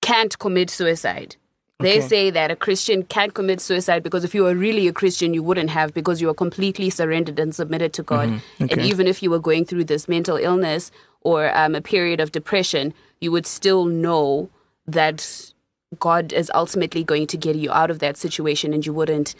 can't 0.00 0.38
commit 0.38 0.68
suicide. 0.70 1.36
They 1.82 1.98
Okay. 1.98 2.08
say 2.08 2.30
that 2.30 2.50
a 2.50 2.56
Christian 2.56 3.02
can't 3.04 3.34
commit 3.34 3.60
suicide 3.60 4.02
because 4.02 4.24
if 4.24 4.34
you 4.34 4.42
were 4.44 4.54
really 4.54 4.88
a 4.88 4.92
Christian, 4.92 5.34
you 5.34 5.42
wouldn't 5.42 5.70
have 5.70 5.92
because 5.94 6.20
you 6.20 6.26
were 6.28 6.34
completely 6.34 6.90
surrendered 6.90 7.38
and 7.38 7.54
submitted 7.54 7.92
to 7.94 8.02
God. 8.02 8.28
Mm-hmm. 8.28 8.62
And 8.62 8.72
Okay. 8.72 8.84
even 8.84 9.06
if 9.06 9.22
you 9.22 9.30
were 9.30 9.38
going 9.38 9.64
through 9.64 9.84
this 9.84 10.08
mental 10.08 10.36
illness 10.36 10.90
or 11.20 11.56
um, 11.56 11.74
a 11.74 11.80
period 11.80 12.20
of 12.20 12.32
depression, 12.32 12.94
you 13.20 13.30
would 13.32 13.46
still 13.46 13.84
know 13.84 14.48
that 14.86 15.52
God 15.98 16.32
is 16.32 16.50
ultimately 16.54 17.04
going 17.04 17.26
to 17.28 17.36
get 17.36 17.56
you 17.56 17.70
out 17.72 17.90
of 17.90 17.98
that 18.00 18.16
situation 18.16 18.72
and 18.72 18.84
you 18.86 18.92
wouldn't 18.92 19.34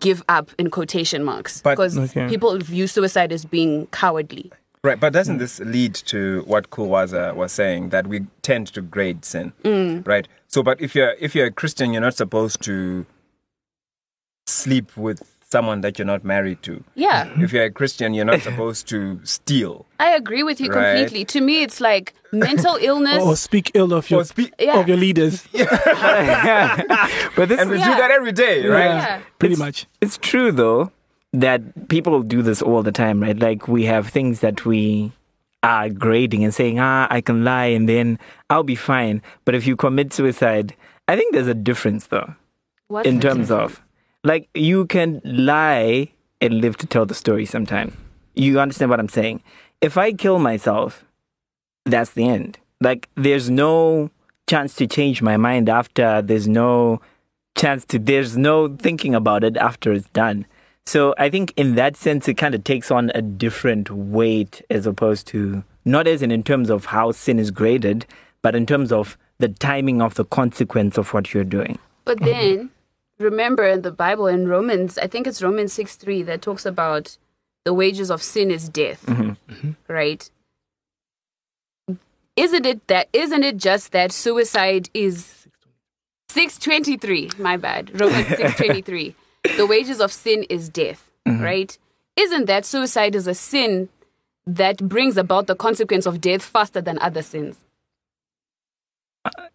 give 0.00 0.22
up 0.28 0.50
in 0.58 0.70
quotation 0.70 1.22
marks 1.22 1.60
But- 1.60 1.72
because 1.72 1.96
Okay. 1.98 2.26
people 2.28 2.56
view 2.58 2.86
suicide 2.86 3.32
as 3.32 3.44
being 3.44 3.86
cowardly. 3.88 4.50
right, 4.82 5.00
but 5.00 5.12
doesn't 5.14 5.36
mm. 5.36 5.38
this 5.38 5.60
lead 5.60 5.94
to 5.94 6.42
what 6.46 6.68
Kulwaza 6.70 7.34
was 7.34 7.52
saying 7.52 7.88
that 7.88 8.06
we 8.06 8.20
tend 8.42 8.66
to 8.74 8.82
grade 8.82 9.24
sin, 9.24 9.52
mm. 9.62 10.06
right? 10.06 10.28
So, 10.54 10.62
but 10.62 10.80
if 10.80 10.94
you're 10.94 11.16
if 11.18 11.34
you're 11.34 11.46
a 11.46 11.50
Christian, 11.50 11.92
you're 11.92 12.00
not 12.08 12.14
supposed 12.14 12.62
to 12.62 13.04
sleep 14.46 14.96
with 14.96 15.20
someone 15.50 15.80
that 15.80 15.98
you're 15.98 16.06
not 16.06 16.22
married 16.22 16.62
to. 16.62 16.84
Yeah. 16.94 17.28
If 17.42 17.52
you're 17.52 17.64
a 17.64 17.70
Christian, 17.72 18.14
you're 18.14 18.24
not 18.24 18.40
supposed 18.42 18.86
to 18.90 19.18
steal. 19.24 19.84
I 19.98 20.10
agree 20.14 20.44
with 20.44 20.60
you 20.60 20.68
Right. 20.70 20.94
completely. 20.94 21.24
To 21.34 21.40
me, 21.40 21.62
it's 21.64 21.80
like 21.80 22.14
mental 22.30 22.78
illness. 22.90 23.20
Or 23.20 23.34
speak 23.34 23.72
ill 23.74 23.92
of 23.92 24.08
your 24.10 24.20
Or 24.20 24.24
speak, 24.24 24.52
Yeah. 24.60 24.78
of 24.78 24.86
your 24.86 24.96
leaders. 24.96 25.42
But 25.52 27.48
this 27.48 27.58
and 27.60 27.68
we 27.70 27.78
is 27.78 27.82
do 27.84 27.90
that 28.02 28.10
every 28.12 28.30
day, 28.32 28.64
right? 28.68 28.84
yeah. 28.94 29.20
Pretty 29.40 29.54
It's- 29.54 29.58
much. 29.66 29.86
It's 30.00 30.18
true 30.18 30.52
though 30.52 30.92
that 31.32 31.88
people 31.88 32.22
do 32.22 32.42
this 32.42 32.62
all 32.62 32.82
the 32.84 32.92
time, 32.92 33.18
right? 33.20 33.38
Like 33.48 33.66
we 33.66 33.86
have 33.86 34.06
things 34.08 34.38
that 34.38 34.64
we 34.64 35.10
are 35.64 35.88
grading 35.88 36.44
and 36.44 36.54
saying, 36.54 36.78
ah, 36.78 37.06
I 37.10 37.20
can 37.20 37.44
lie 37.44 37.66
and 37.66 37.88
then 37.88 38.18
I'll 38.50 38.62
be 38.62 38.74
fine. 38.74 39.22
But 39.44 39.54
if 39.54 39.66
you 39.66 39.76
commit 39.76 40.12
suicide, 40.12 40.76
I 41.08 41.16
think 41.16 41.32
there's 41.32 41.48
a 41.48 41.54
difference 41.54 42.06
though, 42.08 42.34
What's 42.88 43.08
in 43.08 43.20
terms 43.20 43.50
of 43.50 43.80
like 44.22 44.48
you 44.54 44.86
can 44.86 45.20
lie 45.24 46.12
and 46.40 46.60
live 46.60 46.76
to 46.78 46.86
tell 46.86 47.06
the 47.06 47.14
story 47.14 47.46
sometime. 47.46 47.96
You 48.34 48.60
understand 48.60 48.90
what 48.90 49.00
I'm 49.00 49.08
saying? 49.08 49.42
If 49.80 49.96
I 49.96 50.12
kill 50.12 50.38
myself, 50.38 51.04
that's 51.84 52.10
the 52.10 52.28
end. 52.28 52.58
Like 52.80 53.08
there's 53.14 53.50
no 53.50 54.10
chance 54.46 54.74
to 54.76 54.86
change 54.86 55.22
my 55.22 55.36
mind 55.36 55.68
after 55.68 56.20
there's 56.20 56.48
no 56.48 57.00
chance 57.56 57.84
to 57.86 57.98
there's 57.98 58.36
no 58.36 58.68
thinking 58.68 59.14
about 59.14 59.44
it 59.44 59.56
after 59.56 59.92
it's 59.92 60.08
done. 60.08 60.46
So 60.86 61.14
I 61.18 61.30
think 61.30 61.52
in 61.56 61.76
that 61.76 61.96
sense 61.96 62.28
it 62.28 62.34
kind 62.34 62.54
of 62.54 62.64
takes 62.64 62.90
on 62.90 63.10
a 63.14 63.22
different 63.22 63.90
weight 63.90 64.62
as 64.70 64.86
opposed 64.86 65.26
to 65.28 65.64
not 65.84 66.06
as 66.06 66.22
in 66.22 66.30
in 66.30 66.42
terms 66.42 66.70
of 66.70 66.86
how 66.86 67.12
sin 67.12 67.38
is 67.38 67.50
graded, 67.50 68.06
but 68.42 68.54
in 68.54 68.66
terms 68.66 68.92
of 68.92 69.16
the 69.38 69.48
timing 69.48 70.00
of 70.00 70.14
the 70.14 70.24
consequence 70.24 70.96
of 70.96 71.12
what 71.12 71.34
you're 71.34 71.44
doing. 71.44 71.78
But 72.04 72.18
mm-hmm. 72.18 72.56
then, 72.56 72.70
remember 73.18 73.66
in 73.66 73.82
the 73.82 73.90
Bible, 73.90 74.26
in 74.26 74.48
Romans, 74.48 74.98
I 74.98 75.06
think 75.06 75.26
it's 75.26 75.42
Romans 75.42 75.72
6 75.72 75.96
3, 75.96 76.22
that 76.24 76.42
talks 76.42 76.64
about 76.66 77.18
the 77.64 77.74
wages 77.74 78.10
of 78.10 78.22
sin 78.22 78.50
is 78.50 78.68
death, 78.68 79.04
mm-hmm. 79.06 79.30
Mm-hmm. 79.52 79.72
right? 79.88 80.30
Isn't 82.36 82.66
it 82.66 82.86
that, 82.88 83.08
isn't 83.12 83.44
it 83.44 83.56
just 83.56 83.92
that 83.92 84.12
suicide 84.12 84.90
is 84.92 85.46
623, 86.30 87.30
my 87.38 87.56
bad, 87.56 87.98
Romans 87.98 88.26
623. 88.28 89.14
the 89.56 89.66
wages 89.66 90.00
of 90.00 90.12
sin 90.12 90.44
is 90.44 90.68
death, 90.68 91.10
mm-hmm. 91.26 91.42
right? 91.42 91.78
Isn't 92.16 92.46
that 92.46 92.64
suicide 92.64 93.14
is 93.14 93.26
a 93.26 93.34
sin 93.34 93.88
that 94.46 94.88
brings 94.88 95.16
about 95.16 95.46
the 95.46 95.56
consequence 95.56 96.06
of 96.06 96.20
death 96.20 96.42
faster 96.42 96.80
than 96.80 96.98
other 97.00 97.22
sins? 97.22 97.56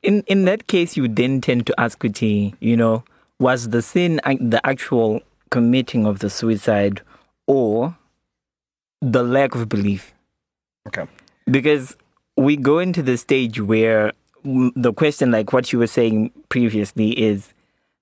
in 0.01 0.23
in 0.27 0.45
that 0.45 0.67
case, 0.67 0.97
you 0.97 1.07
then 1.07 1.41
tend 1.41 1.67
to 1.67 1.79
ask, 1.79 1.99
Kuti, 1.99 2.53
you 2.59 2.75
know, 2.75 3.03
was 3.39 3.69
the 3.69 3.81
sin 3.81 4.19
the 4.25 4.61
actual 4.63 5.21
committing 5.49 6.05
of 6.05 6.19
the 6.19 6.29
suicide 6.29 7.01
or 7.47 7.97
the 9.01 9.23
lack 9.23 9.55
of 9.55 9.69
belief? 9.69 10.13
Okay. 10.87 11.05
Because 11.45 11.95
we 12.37 12.55
go 12.55 12.79
into 12.79 13.01
the 13.01 13.17
stage 13.17 13.59
where 13.59 14.13
the 14.43 14.93
question, 14.93 15.31
like 15.31 15.51
what 15.51 15.73
you 15.73 15.79
were 15.79 15.87
saying 15.87 16.31
previously, 16.49 17.11
is 17.19 17.53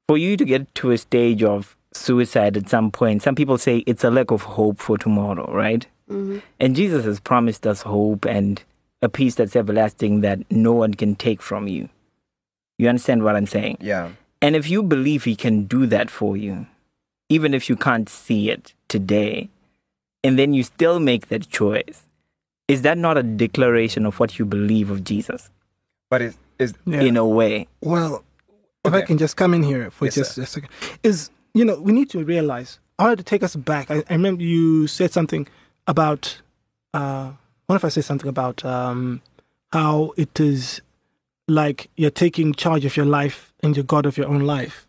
for 0.07 0.17
you 0.17 0.37
to 0.37 0.45
get 0.45 0.73
to 0.75 0.91
a 0.91 0.97
stage 0.97 1.43
of 1.43 1.76
suicide 1.97 2.57
at 2.57 2.69
some 2.69 2.91
point. 2.91 3.21
Some 3.21 3.35
people 3.35 3.57
say 3.57 3.77
it's 3.85 4.03
a 4.03 4.09
lack 4.11 4.31
of 4.31 4.43
hope 4.43 4.79
for 4.79 4.97
tomorrow, 4.97 5.51
right? 5.53 5.85
Mm-hmm. 6.09 6.39
And 6.59 6.75
Jesus 6.75 7.05
has 7.05 7.19
promised 7.19 7.65
us 7.67 7.81
hope 7.81 8.25
and 8.25 8.61
a 9.01 9.09
peace 9.09 9.35
that's 9.35 9.55
everlasting 9.55 10.21
that 10.21 10.39
no 10.51 10.73
one 10.73 10.93
can 10.93 11.15
take 11.15 11.41
from 11.41 11.67
you. 11.67 11.89
You 12.77 12.89
understand 12.89 13.23
what 13.23 13.35
I'm 13.35 13.47
saying? 13.47 13.77
Yeah. 13.81 14.11
And 14.41 14.55
if 14.55 14.69
you 14.69 14.83
believe 14.83 15.23
He 15.25 15.35
can 15.35 15.65
do 15.65 15.85
that 15.87 16.09
for 16.09 16.37
you, 16.37 16.67
even 17.29 17.53
if 17.53 17.69
you 17.69 17.75
can't 17.75 18.07
see 18.07 18.49
it 18.49 18.73
today, 18.87 19.49
and 20.23 20.37
then 20.39 20.53
you 20.53 20.63
still 20.63 20.99
make 20.99 21.27
that 21.27 21.49
choice, 21.49 22.03
is 22.67 22.81
that 22.83 22.97
not 22.97 23.17
a 23.17 23.23
declaration 23.23 24.05
of 24.05 24.19
what 24.19 24.37
you 24.39 24.45
believe 24.45 24.89
of 24.89 25.03
Jesus 25.03 25.49
But 26.09 26.21
is 26.21 26.37
is 26.59 26.73
Yeah. 26.85 27.01
in 27.01 27.17
a 27.17 27.25
way? 27.27 27.67
Well, 27.81 28.23
if 28.85 28.93
I 28.93 29.01
can 29.01 29.17
just 29.17 29.35
come 29.37 29.53
in 29.53 29.61
here 29.63 29.91
for 29.91 30.05
Yes, 30.05 30.15
just 30.15 30.33
sir. 30.35 30.41
a 30.43 30.45
second, 30.45 30.69
is 31.03 31.29
you 31.53 31.65
know 31.65 31.79
we 31.79 31.91
need 31.91 32.09
to 32.11 32.23
realize. 32.23 32.79
I 32.99 33.03
wanted 33.03 33.17
to 33.17 33.23
take 33.23 33.43
us 33.43 33.55
back. 33.55 33.91
I, 33.91 34.03
I 34.09 34.13
remember 34.13 34.43
you 34.43 34.87
said 34.87 35.11
something 35.11 35.47
about. 35.85 36.41
Uh, 36.93 37.31
what 37.67 37.75
if 37.75 37.83
I 37.85 37.89
say 37.89 38.01
something 38.01 38.29
about 38.29 38.63
um, 38.63 39.21
how 39.73 40.13
it 40.15 40.39
is 40.39 40.81
like 41.47 41.89
you're 41.95 42.09
taking 42.09 42.53
charge 42.53 42.85
of 42.85 42.95
your 42.97 43.05
life 43.05 43.53
and 43.61 43.75
you're 43.75 43.83
God 43.83 44.05
of 44.05 44.17
your 44.17 44.27
own 44.27 44.41
life. 44.41 44.87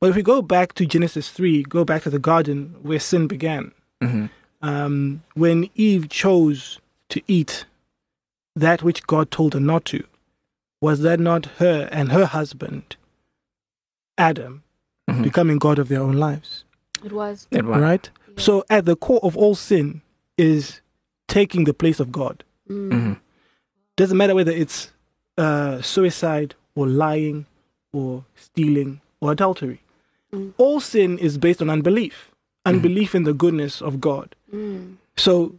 But 0.00 0.10
if 0.10 0.16
we 0.16 0.22
go 0.22 0.40
back 0.40 0.72
to 0.74 0.86
Genesis 0.86 1.28
three, 1.30 1.62
go 1.62 1.84
back 1.84 2.02
to 2.04 2.10
the 2.10 2.18
garden 2.18 2.74
where 2.82 2.98
sin 2.98 3.26
began. 3.26 3.72
Um, 4.62 5.22
when 5.34 5.68
Eve 5.74 6.08
chose 6.08 6.78
to 7.10 7.20
eat 7.28 7.64
that 8.56 8.82
which 8.82 9.06
God 9.06 9.30
told 9.30 9.54
her 9.54 9.60
not 9.60 9.84
to, 9.86 10.04
was 10.80 11.00
that 11.02 11.20
not 11.20 11.46
her 11.58 11.88
and 11.92 12.12
her 12.12 12.24
husband, 12.26 12.96
Adam, 14.16 14.62
Mm-hmm. 15.10 15.22
becoming 15.22 15.58
God 15.58 15.78
of 15.78 15.88
their 15.88 16.00
own 16.00 16.16
lives? 16.16 16.64
It 17.04 17.12
was. 17.12 17.46
That 17.50 17.64
one. 17.64 17.80
Right? 17.80 18.08
So, 18.36 18.64
at 18.70 18.84
the 18.86 18.96
core 18.96 19.20
of 19.22 19.36
all 19.36 19.54
sin 19.54 20.02
is 20.38 20.80
taking 21.28 21.64
the 21.64 21.74
place 21.74 22.00
of 22.00 22.10
God. 22.12 22.44
Mhm. 22.68 23.18
Doesn't 23.96 24.16
matter 24.16 24.34
whether 24.34 24.52
it's 24.52 24.90
uh, 25.36 25.80
suicide 25.82 26.54
or 26.74 26.86
lying 26.86 27.46
or 27.92 28.24
stealing 28.34 29.00
or 29.20 29.32
adultery. 29.32 29.80
Mm. 30.32 30.54
All 30.58 30.80
sin 30.80 31.18
is 31.18 31.38
based 31.38 31.60
on 31.60 31.68
unbelief, 31.70 32.30
mm-hmm. 32.64 32.76
unbelief 32.76 33.14
in 33.14 33.24
the 33.24 33.34
goodness 33.34 33.82
of 33.82 34.00
God. 34.00 34.34
Mm. 34.54 34.96
So, 35.16 35.54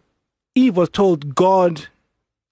Eve 0.55 0.77
was 0.77 0.89
told 0.89 1.35
God 1.35 1.87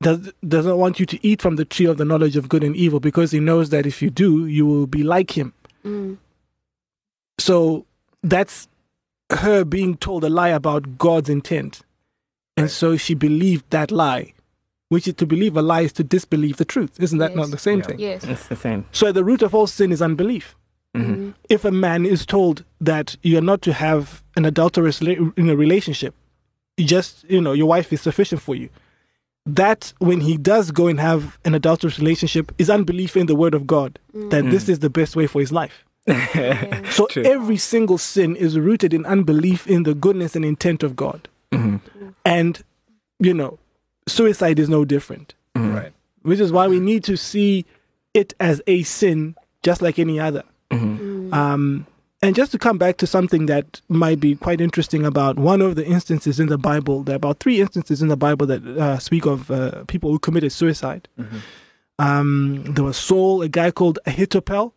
does, 0.02 0.32
doesn't 0.48 0.78
want 0.78 1.00
you 1.00 1.06
to 1.06 1.26
eat 1.26 1.42
from 1.42 1.56
the 1.56 1.66
tree 1.66 1.86
of 1.86 1.98
the 1.98 2.06
knowledge 2.06 2.36
of 2.38 2.50
good 2.50 2.64
and 2.64 2.76
evil 2.76 3.00
because 3.00 3.32
he 3.32 3.40
knows 3.40 3.70
that 3.70 3.86
if 3.86 4.02
you 4.02 4.10
do, 4.10 4.46
you 4.46 4.66
will 4.66 4.88
be 4.88 5.04
like 5.04 5.38
him. 5.38 5.54
So 7.40 7.86
that's 8.22 8.68
her 9.32 9.64
being 9.64 9.98
told 9.98 10.24
a 10.24 10.30
lie 10.30 10.50
about 10.50 10.98
God's 10.98 11.30
intent. 11.30 11.82
And 12.58 12.70
so 12.70 12.98
she 12.98 13.14
believed 13.14 13.66
that 13.70 13.92
lie, 13.92 14.34
which 14.90 15.08
is 15.08 15.14
to 15.16 15.26
believe 15.26 15.56
a 15.56 15.62
lie 15.62 15.82
is 15.82 15.94
to 15.94 16.04
disbelieve 16.04 16.58
the 16.58 16.66
truth. 16.66 17.00
Isn't 17.00 17.20
that 17.20 17.32
Yes. 17.32 17.38
not 17.38 17.52
the 17.52 17.58
same 17.58 17.80
Yeah. 17.80 17.86
thing? 17.86 18.00
Yes. 18.00 18.24
It's 18.26 18.48
the 18.48 18.56
same. 18.56 18.86
So 18.92 19.08
at 19.08 19.14
the 19.14 19.24
root 19.24 19.42
of 19.42 19.56
all 19.56 19.68
sin 19.68 19.92
is 19.92 20.02
unbelief. 20.02 20.56
Mm-hmm. 20.96 21.12
Mm-hmm. 21.12 21.30
If 21.50 21.64
a 21.66 21.72
man 21.72 22.06
is 22.06 22.26
told 22.26 22.66
that 22.82 23.16
you 23.22 23.38
are 23.38 23.42
not 23.42 23.62
to 23.62 23.74
have 23.74 24.24
an 24.36 24.46
adulterous 24.46 25.02
la- 25.02 25.32
in 25.38 25.50
a 25.50 25.56
relationship, 25.56 26.16
you 26.78 26.86
just, 26.86 27.24
you 27.30 27.40
know, 27.40 27.54
your 27.54 27.68
wife 27.68 27.94
is 27.94 28.02
sufficient 28.02 28.42
for 28.42 28.56
you. 28.56 28.70
That 29.46 29.94
when 30.00 30.22
he 30.22 30.36
does 30.38 30.72
go 30.72 30.88
and 30.88 31.00
have 31.00 31.38
an 31.46 31.54
adulterous 31.56 32.00
relationship 32.00 32.52
is 32.58 32.70
unbelief 32.70 33.16
in 33.16 33.28
the 33.28 33.36
word 33.36 33.54
of 33.54 33.66
God, 33.68 34.00
that 34.14 34.44
mm. 34.46 34.52
this 34.52 34.68
is 34.68 34.80
the 34.80 34.90
best 34.90 35.16
way 35.16 35.28
for 35.28 35.40
his 35.40 35.52
life. 35.52 35.86
So 36.92 37.08
True. 37.08 37.24
every 37.24 37.58
single 37.58 37.98
sin 37.98 38.36
is 38.36 38.58
rooted 38.58 38.94
in 38.94 39.06
unbelief 39.06 39.68
in 39.68 39.84
the 39.84 39.94
goodness 39.94 40.36
and 40.36 40.44
intent 40.44 40.84
of 40.84 40.96
God. 40.96 41.28
And, 42.26 42.64
you 43.20 43.34
know, 43.34 43.60
suicide 44.08 44.60
is 44.60 44.70
no 44.70 44.86
different, 44.86 45.34
right. 45.56 45.94
which 46.24 46.40
is 46.40 46.52
why 46.52 46.68
we 46.68 46.80
need 46.80 47.04
to 47.06 47.16
see 47.16 47.66
it 48.14 48.34
as 48.40 48.62
a 48.68 48.84
sin 48.84 49.36
just 49.64 49.82
like 49.82 50.00
any 50.00 50.20
other. 50.20 50.44
Um, 51.32 51.86
and 52.22 52.36
just 52.36 52.52
to 52.52 52.60
come 52.60 52.78
back 52.78 52.98
to 52.98 53.08
something 53.08 53.46
that 53.46 53.82
might 53.88 54.20
be 54.20 54.36
quite 54.36 54.60
interesting 54.60 55.06
about 55.06 55.40
one 55.40 55.62
of 55.62 55.76
the 55.76 55.86
instances 55.86 56.40
in 56.40 56.48
the 56.48 56.58
Bible, 56.58 57.04
there 57.04 57.16
are 57.16 57.18
about 57.18 57.40
three 57.40 57.62
instances 57.62 58.02
in 58.02 58.10
the 58.10 58.18
Bible 58.18 58.46
that 58.48 58.66
uh, 58.66 59.00
speak 59.00 59.26
of 59.26 59.50
uh, 59.50 59.86
people 59.86 60.12
who 60.12 60.20
committed 60.20 60.52
suicide. 60.52 61.08
Um, 61.98 62.64
there 62.66 62.84
was 62.84 62.98
Saul, 62.98 63.42
a 63.42 63.48
guy 63.48 63.72
called 63.72 64.00
Ahithophel, 64.06 64.74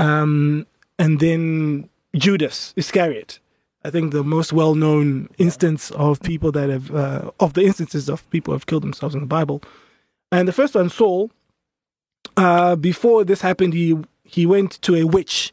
um, 0.00 0.66
and 0.98 1.20
then 1.20 1.88
Judas 2.16 2.72
Iscariot. 2.76 3.38
I 3.84 3.90
think 3.90 4.12
the 4.12 4.24
most 4.24 4.52
well-known 4.52 5.28
instance 5.38 5.90
of 5.92 6.20
people 6.20 6.52
that 6.52 6.68
have, 6.68 6.94
uh, 6.94 7.30
of 7.40 7.54
the 7.54 7.64
instances 7.64 8.08
of 8.08 8.28
people 8.30 8.52
who 8.52 8.56
have 8.56 8.66
killed 8.66 8.82
themselves 8.82 9.14
in 9.14 9.20
the 9.20 9.26
Bible. 9.26 9.62
And 10.32 10.46
the 10.46 10.52
first 10.52 10.74
one, 10.74 10.90
Saul, 10.90 11.30
uh, 12.36 12.76
before 12.76 13.24
this 13.24 13.40
happened, 13.40 13.74
he 13.74 13.98
he 14.22 14.46
went 14.46 14.80
to 14.82 14.94
a 14.94 15.04
witch. 15.04 15.52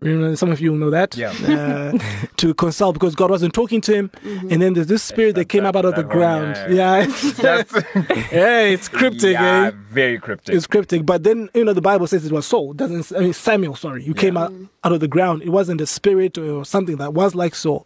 You 0.00 0.16
know, 0.16 0.34
some 0.36 0.52
of 0.52 0.60
you 0.60 0.70
will 0.70 0.78
know 0.78 0.90
that. 0.90 1.16
Yeah. 1.16 1.32
Uh, 1.32 1.98
to 2.36 2.54
consult 2.54 2.94
because 2.94 3.16
God 3.16 3.30
wasn't 3.32 3.52
talking 3.52 3.80
to 3.80 3.92
him, 3.92 4.10
and 4.48 4.62
then 4.62 4.74
there's 4.74 4.86
this 4.86 5.02
spirit 5.02 5.34
that 5.34 5.46
came 5.46 5.66
up 5.66 5.74
out 5.74 5.84
of 5.84 5.96
the 5.96 6.02
that 6.02 6.08
one, 6.08 6.16
ground. 6.16 6.56
yeah, 6.72 6.98
Yeah, 6.98 7.04
it's, 7.08 7.22
Just 7.42 7.72
yeah, 8.32 8.60
it's 8.60 8.88
cryptic. 8.88 9.32
yeah, 9.32 9.66
eh? 9.66 9.70
very 9.90 10.18
cryptic. 10.20 10.54
It's 10.54 10.68
cryptic, 10.68 11.04
but 11.04 11.24
then 11.24 11.48
you 11.52 11.64
know 11.64 11.72
the 11.72 11.80
Bible 11.80 12.06
says 12.06 12.24
it 12.24 12.30
was 12.30 12.46
Saul. 12.46 12.74
Doesn't 12.74 13.10
I 13.16 13.20
mean 13.22 13.32
Samuel? 13.32 13.74
Sorry, 13.74 14.04
who 14.04 14.14
came 14.14 14.36
out 14.36 14.52
out 14.84 14.92
of 14.92 15.00
the 15.00 15.08
ground. 15.08 15.42
It 15.42 15.48
wasn't 15.50 15.80
a 15.80 15.86
spirit 15.86 16.38
or 16.38 16.64
something 16.64 16.96
that 16.98 17.12
was 17.12 17.34
like 17.34 17.56
Saul. 17.56 17.84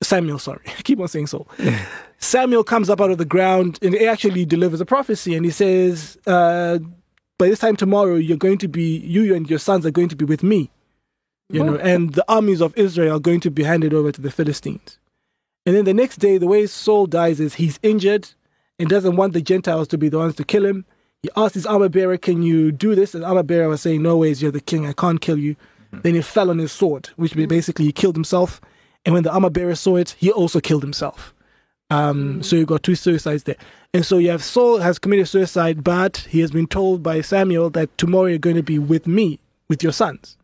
Samuel, 0.00 0.38
sorry, 0.38 0.60
I 0.78 0.82
keep 0.82 1.00
on 1.00 1.08
saying 1.08 1.26
Saul. 1.26 1.48
Samuel 2.18 2.62
comes 2.62 2.88
up 2.88 3.00
out 3.00 3.10
of 3.10 3.18
the 3.18 3.24
ground 3.24 3.80
and 3.82 3.94
he 3.94 4.06
actually 4.06 4.44
delivers 4.44 4.80
a 4.80 4.86
prophecy, 4.86 5.34
and 5.34 5.44
he 5.44 5.50
says, 5.50 6.18
uh, 6.24 6.78
"By 7.36 7.48
this 7.48 7.58
time 7.58 7.74
tomorrow, 7.74 8.14
you're 8.14 8.36
going 8.36 8.58
to 8.58 8.68
be 8.68 8.98
you 8.98 9.34
and 9.34 9.50
your 9.50 9.58
sons 9.58 9.84
are 9.84 9.90
going 9.90 10.08
to 10.10 10.16
be 10.16 10.24
with 10.24 10.44
me." 10.44 10.70
You 11.48 11.64
know, 11.64 11.76
and 11.76 12.12
the 12.12 12.24
armies 12.28 12.60
of 12.60 12.76
Israel 12.76 13.16
are 13.16 13.20
going 13.20 13.40
to 13.40 13.50
be 13.50 13.62
handed 13.62 13.94
over 13.94 14.12
to 14.12 14.20
the 14.20 14.30
Philistines. 14.30 14.98
And 15.64 15.74
then 15.74 15.84
the 15.84 15.94
next 15.94 16.18
day, 16.18 16.38
the 16.38 16.46
way 16.46 16.66
Saul 16.66 17.06
dies 17.06 17.40
is 17.40 17.54
he's 17.54 17.78
injured 17.82 18.30
and 18.78 18.88
doesn't 18.88 19.16
want 19.16 19.32
the 19.32 19.42
Gentiles 19.42 19.88
to 19.88 19.98
be 19.98 20.08
the 20.08 20.18
ones 20.18 20.34
to 20.36 20.44
kill 20.44 20.64
him. 20.64 20.84
He 21.22 21.30
asks 21.36 21.54
his 21.54 21.66
armor 21.66 21.88
bearer, 21.88 22.16
Can 22.16 22.42
you 22.42 22.70
do 22.70 22.94
this? 22.94 23.14
And 23.14 23.24
armor 23.24 23.42
bearer 23.42 23.68
was 23.68 23.82
saying, 23.82 24.02
No 24.02 24.16
ways, 24.16 24.40
you're 24.40 24.52
the 24.52 24.60
king, 24.60 24.86
I 24.86 24.92
can't 24.92 25.20
kill 25.20 25.38
you. 25.38 25.56
Mm-hmm. 25.92 26.00
Then 26.02 26.14
he 26.14 26.22
fell 26.22 26.50
on 26.50 26.58
his 26.58 26.72
sword, 26.72 27.10
which 27.16 27.32
mm-hmm. 27.32 27.48
basically 27.48 27.86
he 27.86 27.92
killed 27.92 28.16
himself. 28.16 28.60
And 29.04 29.14
when 29.14 29.22
the 29.22 29.32
armor 29.32 29.50
bearer 29.50 29.74
saw 29.74 29.96
it, 29.96 30.14
he 30.18 30.30
also 30.30 30.60
killed 30.60 30.82
himself. 30.82 31.34
Um, 31.90 32.40
mm. 32.40 32.44
So 32.44 32.56
you've 32.56 32.68
got 32.68 32.82
two 32.82 32.94
suicides 32.94 33.44
there. 33.44 33.56
And 33.94 34.04
so 34.04 34.18
you 34.18 34.30
have 34.30 34.44
Saul 34.44 34.78
has 34.78 34.98
committed 34.98 35.28
suicide, 35.28 35.82
but 35.82 36.18
he 36.28 36.40
has 36.40 36.50
been 36.50 36.66
told 36.66 37.02
by 37.02 37.22
Samuel 37.22 37.70
that 37.70 37.96
tomorrow 37.96 38.26
you're 38.26 38.38
going 38.38 38.56
to 38.56 38.62
be 38.62 38.78
with 38.78 39.06
me, 39.06 39.40
with 39.68 39.82
your 39.82 39.92
sons. 39.92 40.36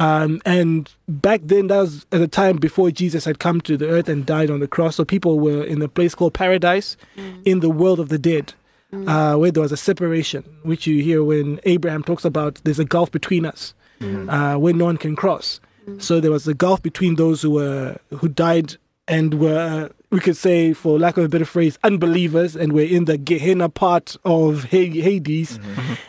Um, 0.00 0.42
and 0.44 0.90
back 1.08 1.40
then, 1.44 1.68
that 1.68 1.78
was 1.78 2.04
at 2.10 2.20
a 2.20 2.28
time 2.28 2.56
before 2.56 2.90
Jesus 2.90 3.24
had 3.24 3.38
come 3.38 3.60
to 3.62 3.76
the 3.76 3.88
earth 3.88 4.08
and 4.08 4.26
died 4.26 4.50
on 4.50 4.60
the 4.60 4.66
cross. 4.68 4.96
So 4.96 5.04
people 5.04 5.38
were 5.38 5.62
in 5.64 5.80
a 5.82 5.88
place 5.88 6.14
called 6.14 6.34
paradise 6.34 6.96
in 7.44 7.60
the 7.60 7.70
world 7.70 8.00
of 8.00 8.08
the 8.08 8.18
dead, 8.18 8.54
uh, 8.92 9.36
where 9.36 9.50
there 9.52 9.62
was 9.62 9.72
a 9.72 9.76
separation, 9.76 10.42
which 10.62 10.86
you 10.86 11.02
hear 11.02 11.22
when 11.22 11.60
Abraham 11.64 12.02
talks 12.02 12.24
about 12.24 12.60
there's 12.64 12.78
a 12.80 12.84
gulf 12.84 13.10
between 13.12 13.46
us 13.46 13.72
uh, 14.02 14.56
where 14.56 14.74
no 14.74 14.84
one 14.86 14.96
can 14.96 15.14
cross. 15.16 15.60
So 15.98 16.18
there 16.20 16.30
was 16.32 16.48
a 16.48 16.54
gulf 16.54 16.82
between 16.82 17.14
those 17.16 17.42
who 17.42 17.50
were 17.52 17.96
who 18.10 18.28
died 18.28 18.76
and 19.06 19.34
were 19.34 19.90
we 20.10 20.20
could 20.20 20.36
say, 20.36 20.72
for 20.72 20.98
lack 20.98 21.16
of 21.16 21.24
a 21.24 21.28
better 21.28 21.44
phrase, 21.44 21.76
unbelievers, 21.82 22.54
and 22.56 22.72
were 22.72 22.82
in 22.82 23.04
the 23.06 23.18
Gehenna 23.18 23.68
part 23.68 24.16
of 24.24 24.64
Ha- 24.70 24.90
Hades, 24.90 25.58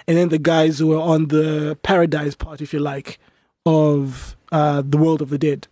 and 0.08 0.18
then 0.18 0.30
the 0.30 0.38
guys 0.38 0.80
who 0.80 0.88
were 0.88 1.00
on 1.00 1.28
the 1.28 1.78
paradise 1.82 2.36
part, 2.36 2.62
if 2.62 2.72
you 2.72 2.80
like, 2.80 3.18
of 3.66 4.36
uh, 4.52 4.82
the 4.86 4.98
world 4.98 5.22
of 5.22 5.30
the 5.30 5.38
dead. 5.38 5.68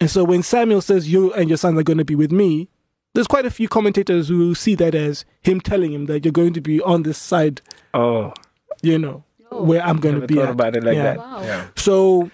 And 0.00 0.10
so 0.10 0.24
when 0.24 0.42
Samuel 0.42 0.80
says, 0.82 1.10
You 1.10 1.32
and 1.32 1.48
your 1.48 1.56
sons 1.56 1.78
are 1.78 1.82
going 1.82 1.98
to 1.98 2.04
be 2.04 2.14
with 2.14 2.30
me, 2.30 2.68
there's 3.14 3.26
quite 3.26 3.46
a 3.46 3.50
few 3.50 3.68
commentators 3.68 4.28
who 4.28 4.54
see 4.54 4.74
that 4.74 4.94
as 4.94 5.24
him 5.40 5.60
telling 5.60 5.92
him 5.92 6.06
that 6.06 6.24
you're 6.24 6.32
going 6.32 6.52
to 6.52 6.60
be 6.60 6.80
on 6.82 7.02
this 7.04 7.16
side, 7.18 7.60
Oh, 7.94 8.34
you 8.82 8.98
know, 8.98 9.24
where 9.50 9.82
I'm 9.82 9.98
going 10.00 10.20
to 10.20 10.26
be. 10.26 10.34
thought 10.34 10.44
at. 10.44 10.50
about 10.50 10.76
it 10.76 10.84
like 10.84 10.96
Yeah. 10.96 11.02
that. 11.04 11.16
Wow. 11.18 11.42
Yeah. 11.42 11.66
So 11.76 12.30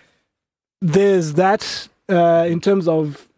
there's 0.80 1.34
that 1.34 1.88
uh, 2.08 2.46
in 2.48 2.60
terms 2.60 2.88
of 2.88 3.28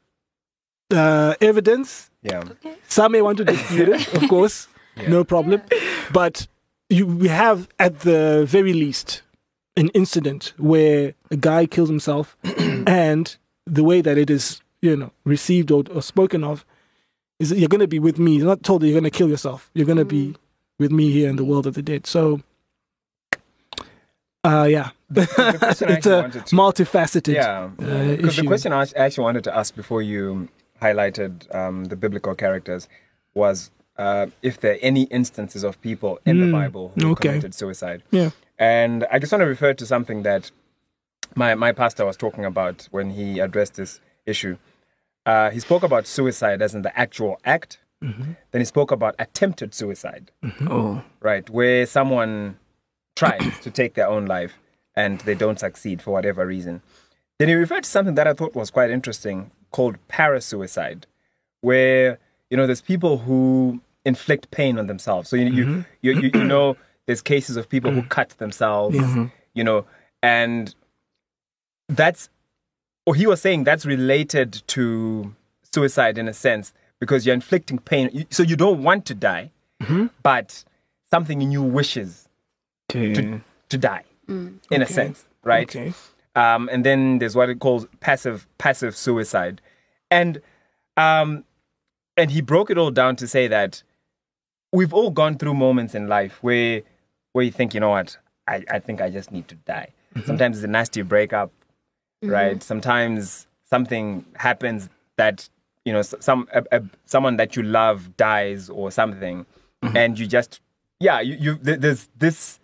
uh, 0.95 1.35
evidence. 1.41 2.11
Yeah. 2.23 2.45
Some 2.89 3.13
may 3.13 3.23
want 3.23 3.39
to 3.39 3.45
dispute 3.45 3.89
it, 3.89 4.15
of 4.15 4.29
course, 4.29 4.69
no 5.09 5.25
problem. 5.25 5.63
But 6.13 6.47
you, 6.89 7.07
we 7.07 7.29
have, 7.29 7.69
at 7.79 8.01
the 8.01 8.45
very 8.47 8.73
least, 8.73 9.23
an 9.77 9.89
incident 9.91 10.53
where 10.59 11.15
a 11.31 11.37
guy 11.37 11.67
kills 11.67 11.89
himself, 11.89 12.37
and 12.87 13.37
the 13.67 13.85
way 13.85 14.01
that 14.01 14.19
it 14.19 14.29
is, 14.31 14.61
you 14.83 14.97
know, 14.97 15.11
received 15.25 15.71
or, 15.71 15.85
or 15.95 16.03
spoken 16.03 16.45
of 16.45 16.65
is 17.39 17.49
that 17.51 17.59
you're 17.59 17.69
going 17.69 17.81
to 17.81 17.89
be 17.89 17.99
with 17.99 18.19
me. 18.19 18.37
You're 18.37 18.47
not 18.47 18.63
told 18.63 18.83
that 18.83 18.87
you're 18.89 19.01
going 19.01 19.11
to 19.11 19.17
kill 19.19 19.29
yourself. 19.29 19.71
You're 19.75 19.87
going 19.87 19.99
to 19.99 20.05
be 20.05 20.37
with 20.79 20.91
me 20.93 21.11
here 21.11 21.29
in 21.31 21.37
the 21.37 21.45
world 21.45 21.67
of 21.67 21.75
the 21.75 21.83
dead. 21.83 22.07
So, 22.07 22.41
uh, 24.45 24.67
yeah, 24.69 24.91
question 25.15 25.89
I 25.89 25.93
it's 25.97 26.07
a 26.07 26.29
to- 26.29 26.39
multifaceted. 26.57 27.35
Yeah. 27.35 27.71
uh, 27.79 28.17
Because 28.17 28.37
the 28.37 28.47
question 28.47 28.73
I 28.73 28.87
actually 28.97 29.25
wanted 29.25 29.45
to 29.45 29.57
ask 29.57 29.75
before 29.77 30.03
you 30.03 30.49
highlighted 30.81 31.53
um, 31.55 31.85
the 31.87 31.97
biblical 31.97 32.35
characters 32.35 32.89
was 33.35 33.71
uh, 33.97 34.27
if 34.43 34.59
there 34.61 34.73
are 34.75 34.79
any 34.83 35.03
instances 35.05 35.63
of 35.63 35.81
people 35.81 36.19
in 36.27 36.41
the 36.41 36.47
Mm, 36.47 36.53
Bible 36.53 36.93
who 36.97 37.13
okay. 37.13 37.29
committed 37.29 37.55
suicide. 37.55 38.03
Yeah. 38.11 38.31
And 38.63 39.05
I 39.11 39.19
just 39.19 39.33
want 39.33 39.41
to 39.43 39.47
refer 39.47 39.75
to 39.75 39.85
something 39.85 40.23
that 40.23 40.53
my, 41.35 41.57
my 41.57 41.73
pastor 41.73 42.07
was 42.07 42.17
talking 42.17 42.45
about 42.45 42.87
when 42.93 43.11
he 43.11 43.41
addressed 43.41 43.75
this 43.75 44.01
issue. 44.25 44.57
Uh, 45.27 45.51
he 45.51 45.59
spoke 45.59 45.83
about 45.83 46.07
suicide 46.07 46.63
as 46.63 46.73
in 46.73 46.83
the 46.83 46.97
actual 46.97 47.41
act. 47.45 47.81
Mm-hmm. 48.01 48.35
Then 48.53 48.61
he 48.61 48.65
spoke 48.65 48.93
about 48.93 49.17
attempted 49.19 49.75
suicide, 49.75 50.31
Oh, 50.61 51.03
right? 51.19 51.51
Where 51.51 51.87
someone 51.87 52.57
tries 53.17 53.59
to 53.63 53.71
take 53.73 53.95
their 53.95 54.07
own 54.07 54.27
life 54.27 54.53
and 54.95 55.19
they 55.23 55.35
don't 55.35 55.59
succeed 55.59 56.01
for 56.01 56.13
whatever 56.13 56.47
reason. 56.47 56.83
Then 57.41 57.49
he 57.49 57.55
referred 57.55 57.83
to 57.83 57.91
something 57.91 58.15
that 58.15 58.29
I 58.29 58.33
thought 58.33 58.55
was 58.55 58.71
quite 58.71 58.91
interesting 58.91 59.51
called 59.73 59.97
parasuicide, 60.09 61.05
where 61.63 62.21
you 62.49 62.57
know 62.57 62.67
there's 62.69 62.81
people 62.81 63.19
who 63.19 63.81
inflict 64.05 64.53
pain 64.53 64.79
on 64.79 64.87
themselves. 64.87 65.29
So 65.29 65.35
you 65.35 65.47
you, 65.47 65.85
you, 66.01 66.13
you 66.21 66.31
you 66.33 66.45
know 66.45 66.77
there's 67.07 67.23
cases 67.23 67.57
of 67.57 67.69
people 67.69 67.91
who 67.91 68.03
cut 68.03 68.31
themselves, 68.39 68.97
you 69.55 69.65
know, 69.65 69.85
and 70.23 70.75
that's 71.89 72.31
or 73.07 73.15
he 73.15 73.27
was 73.27 73.41
saying 73.41 73.65
that's 73.65 73.85
related 73.85 74.63
to 74.69 75.35
suicide 75.75 76.19
in 76.19 76.29
a 76.29 76.33
sense 76.33 76.73
because 77.01 77.27
you're 77.27 77.35
inflicting 77.35 77.79
pain. 77.79 78.27
So 78.31 78.43
you 78.43 78.55
don't 78.57 78.83
want 78.83 79.07
to 79.07 79.15
die, 79.15 79.51
but 80.23 80.65
something 81.11 81.43
in 81.43 81.51
you 81.51 81.63
wishes 81.63 82.29
to, 82.91 83.15
to, 83.15 83.41
to 83.71 83.79
die 83.79 84.05
in 84.29 84.83
a 84.83 84.87
sense, 84.87 85.25
right? 85.43 85.69
Okay. 85.69 85.93
Um, 86.35 86.69
and 86.73 86.85
then 86.87 87.19
there's 87.19 87.35
what 87.37 87.51
it 87.51 87.59
calls 87.59 87.87
passive 88.01 88.47
passive 88.59 88.97
suicide, 88.97 89.61
and 90.11 90.41
um, 90.97 91.45
and 92.17 92.31
he 92.31 92.41
broke 92.41 92.71
it 92.71 92.79
all 92.79 92.91
down 92.91 93.17
to 93.17 93.29
say 93.29 93.49
that 93.49 93.83
we've 94.73 94.95
all 94.95 95.11
gone 95.11 95.37
through 95.37 95.55
moments 95.55 95.95
in 95.95 96.09
life 96.09 96.39
where 96.43 96.83
where 97.33 97.45
you 97.45 97.51
think, 97.51 97.75
you 97.75 97.81
know 97.81 97.91
what, 97.91 98.17
I, 98.49 98.65
I 98.71 98.79
think 98.79 99.01
I 99.01 99.11
just 99.11 99.33
need 99.33 99.49
to 99.49 99.55
die. 99.55 99.89
Mm-hmm. 100.15 100.27
Sometimes 100.27 100.59
it's 100.59 100.65
a 100.65 100.69
nasty 100.69 101.03
breakup, 101.03 101.51
mm-hmm. 102.23 102.33
right? 102.33 102.63
Sometimes 102.63 103.47
something 103.65 104.25
happens 104.35 104.89
that 105.17 105.49
you 105.85 105.93
know 105.93 106.03
some 106.03 106.47
a, 106.53 106.63
a, 106.71 106.83
someone 107.07 107.37
that 107.37 107.57
you 107.57 107.63
love 107.63 108.17
dies 108.17 108.69
or 108.71 108.91
something, 108.91 109.47
mm-hmm. 109.83 109.97
and 109.97 110.19
you 110.19 110.27
just 110.27 110.61
yeah 111.01 111.21
you, 111.21 111.35
you 111.35 111.59
there's 111.63 112.09
this 112.19 112.61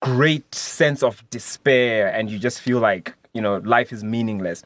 great 0.00 0.54
sense 0.54 1.02
of 1.02 1.28
despair 1.30 2.12
and 2.12 2.30
you 2.30 2.38
just 2.38 2.60
feel 2.60 2.80
like 2.80 3.14
you 3.34 3.40
know 3.40 3.58
life 3.58 3.92
is 3.92 4.02
meaningless. 4.02 4.62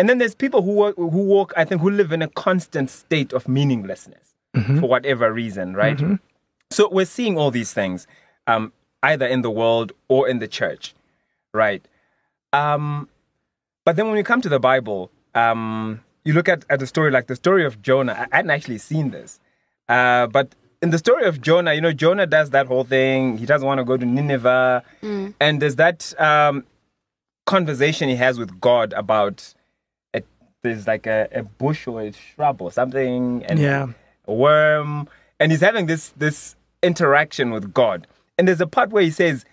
And 0.00 0.08
then 0.08 0.18
there's 0.18 0.36
people 0.36 0.62
who 0.62 0.74
work, 0.74 0.96
who 0.96 1.08
walk 1.08 1.52
i 1.56 1.64
think 1.64 1.80
who 1.80 1.90
live 1.90 2.12
in 2.12 2.22
a 2.22 2.28
constant 2.28 2.88
state 2.88 3.32
of 3.32 3.48
meaninglessness 3.48 4.34
for 4.80 4.88
whatever 4.88 5.32
reason 5.32 5.74
right 5.74 6.00
so 6.70 6.88
we're 6.90 7.04
seeing 7.06 7.36
all 7.38 7.50
these 7.50 7.72
things 7.72 8.06
um, 8.46 8.72
either 9.02 9.26
in 9.26 9.42
the 9.42 9.50
world 9.50 9.92
or 10.08 10.28
in 10.28 10.38
the 10.38 10.48
church 10.48 10.94
right 11.52 11.82
um, 12.52 13.08
but 13.84 13.96
then 13.96 14.06
when 14.06 14.14
we 14.14 14.22
come 14.22 14.40
to 14.40 14.48
the 14.48 14.60
bible 14.60 15.10
um, 15.34 16.00
you 16.24 16.32
look 16.32 16.48
at, 16.48 16.64
at 16.70 16.82
a 16.82 16.86
story 16.86 17.10
like 17.10 17.26
the 17.26 17.36
story 17.36 17.64
of 17.64 17.80
jonah 17.82 18.26
i, 18.32 18.36
hadn't 18.36 18.50
actually 18.50 18.78
seen 18.78 19.10
this 19.10 19.40
uh, 19.88 20.26
but 20.26 20.54
in 20.80 20.90
the 20.90 20.98
story 20.98 21.24
of 21.24 21.40
Jonah, 21.40 21.74
you 21.74 21.80
know, 21.80 21.92
Jonah 21.92 22.24
does 22.26 22.50
that 22.50 22.68
whole 22.68 22.84
thing. 22.84 23.36
He 23.36 23.46
doesn't 23.46 23.66
want 23.66 23.78
to 23.78 23.84
go 23.84 23.96
to 23.96 24.06
Nineveh. 24.06 24.84
And 25.40 25.60
there's 25.60 25.74
that 25.74 26.14
um, 26.20 26.62
conversation 27.46 28.08
he 28.08 28.14
has 28.14 28.38
with 28.38 28.60
God 28.60 28.92
about 28.92 29.54
a, 30.14 30.22
there's 30.62 30.86
like 30.86 31.08
a, 31.08 31.26
a 31.32 31.42
bush 31.42 31.88
or 31.88 32.02
a 32.02 32.12
shrub 32.12 32.62
or 32.62 32.70
something, 32.70 33.44
and 33.46 33.58
Yeah. 33.58 33.88
a 34.28 34.32
worm. 34.32 35.08
And 35.40 35.50
he's 35.50 35.62
having 35.62 35.86
this 35.86 36.10
this 36.16 36.54
interaction 36.82 37.50
with 37.50 37.72
God. 37.72 38.06
And 38.36 38.46
there's 38.46 38.60
a 38.60 38.66
part 38.66 38.90
where 38.90 39.02
he 39.02 39.10
says, 39.10 39.44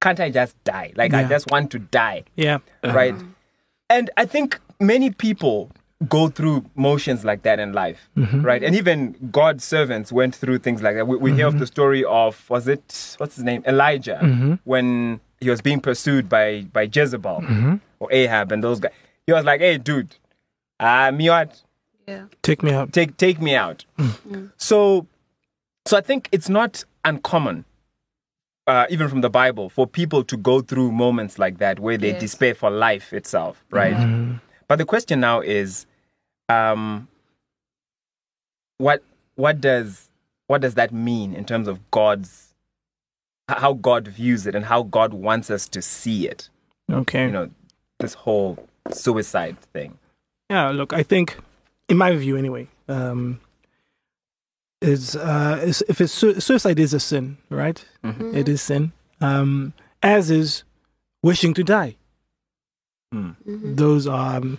Can't 0.00 0.20
I 0.20 0.30
just 0.30 0.62
die? 0.64 0.92
Like, 0.96 1.14
I 1.14 1.24
just 1.24 1.50
want 1.50 1.70
to 1.72 1.78
die 1.78 2.24
Yeah. 2.36 2.58
Uh-huh. 2.82 2.94
right? 2.94 3.14
And 3.90 4.10
I 4.16 4.26
think 4.26 4.60
many 4.80 5.10
people 5.10 5.70
go 6.08 6.28
through 6.28 6.64
motions 6.74 7.24
like 7.24 7.42
that 7.42 7.58
in 7.58 7.72
life, 7.72 8.10
mm-hmm. 8.16 8.42
right? 8.42 8.62
And 8.62 8.74
even 8.74 9.30
God's 9.30 9.64
servants 9.64 10.12
went 10.12 10.34
through 10.34 10.58
things 10.58 10.82
like 10.82 10.96
that. 10.96 11.06
We, 11.06 11.16
we 11.16 11.32
hear 11.32 11.46
of 11.46 11.54
mm-hmm. 11.54 11.60
the 11.60 11.66
story 11.66 12.04
of 12.04 12.48
was 12.50 12.68
it 12.68 13.14
what's 13.18 13.36
his 13.36 13.44
name 13.44 13.62
Elijah 13.66 14.20
mm-hmm. 14.22 14.54
when 14.64 15.20
he 15.40 15.50
was 15.50 15.60
being 15.60 15.80
pursued 15.80 16.28
by 16.28 16.66
by 16.72 16.88
Jezebel 16.92 17.80
or 18.00 18.12
Ahab 18.12 18.52
and 18.52 18.62
those 18.62 18.80
guys. 18.80 18.92
He 19.26 19.32
was 19.32 19.44
like, 19.44 19.60
"Hey, 19.60 19.78
dude, 19.78 20.16
uh, 20.80 21.12
me 21.12 21.30
what? 21.30 21.62
Yeah. 22.06 22.26
Take 22.42 22.62
me 22.62 22.72
out. 22.72 22.92
take 22.92 23.16
take 23.16 23.40
me 23.40 23.54
out. 23.54 23.84
Mm. 23.98 24.08
Mm. 24.28 24.52
So, 24.56 25.06
so 25.86 25.96
I 25.96 26.00
think 26.00 26.28
it's 26.32 26.48
not 26.48 26.84
uncommon, 27.04 27.64
uh, 28.66 28.86
even 28.90 29.08
from 29.08 29.20
the 29.20 29.30
Bible, 29.30 29.68
for 29.68 29.86
people 29.86 30.24
to 30.24 30.36
go 30.36 30.60
through 30.60 30.92
moments 30.92 31.38
like 31.38 31.58
that 31.58 31.78
where 31.80 31.98
they 31.98 32.08
Yes. 32.12 32.20
despair 32.20 32.54
for 32.54 32.70
life 32.70 33.12
itself, 33.12 33.64
right? 33.70 33.96
But 34.68 34.76
the 34.76 34.84
question 34.86 35.20
now 35.20 35.40
is, 35.40 35.86
um, 36.48 37.08
what 38.78 39.02
what 39.36 39.60
does 39.60 40.08
what 40.46 40.60
does 40.60 40.74
that 40.74 40.92
mean 40.92 41.34
in 41.34 41.44
terms 41.44 41.68
of 41.68 41.90
God's 41.90 42.54
how 43.48 43.74
God 43.74 44.08
views 44.08 44.46
it 44.46 44.54
and 44.54 44.64
how 44.64 44.82
God 44.82 45.12
wants 45.12 45.50
us 45.50 45.68
to 45.68 45.82
see 45.82 46.26
it? 46.26 46.48
Okay. 46.90 47.26
You 47.26 47.32
know, 47.32 47.50
this 47.98 48.14
whole 48.14 48.58
suicide 48.90 49.58
thing. 49.72 49.98
Yeah, 50.50 50.70
look, 50.70 50.92
I 50.92 51.02
think, 51.02 51.38
in 51.88 51.96
my 51.96 52.14
view 52.16 52.36
anyway, 52.36 52.68
um, 52.88 53.40
is 54.84 55.16
uh, 55.16 55.60
is 55.62 55.82
if 55.88 56.00
it's 56.00 56.12
su- 56.12 56.40
suicide 56.40 56.78
is 56.78 56.92
a 56.94 57.00
sin, 57.00 57.38
right? 57.50 57.84
It 58.34 58.48
is 58.48 58.60
sin. 58.62 58.92
Um, 59.20 59.72
as 60.02 60.30
is 60.30 60.64
wishing 61.22 61.54
to 61.54 61.64
die. 61.64 61.96
Those 63.76 64.06
are 64.08 64.36
um, 64.36 64.58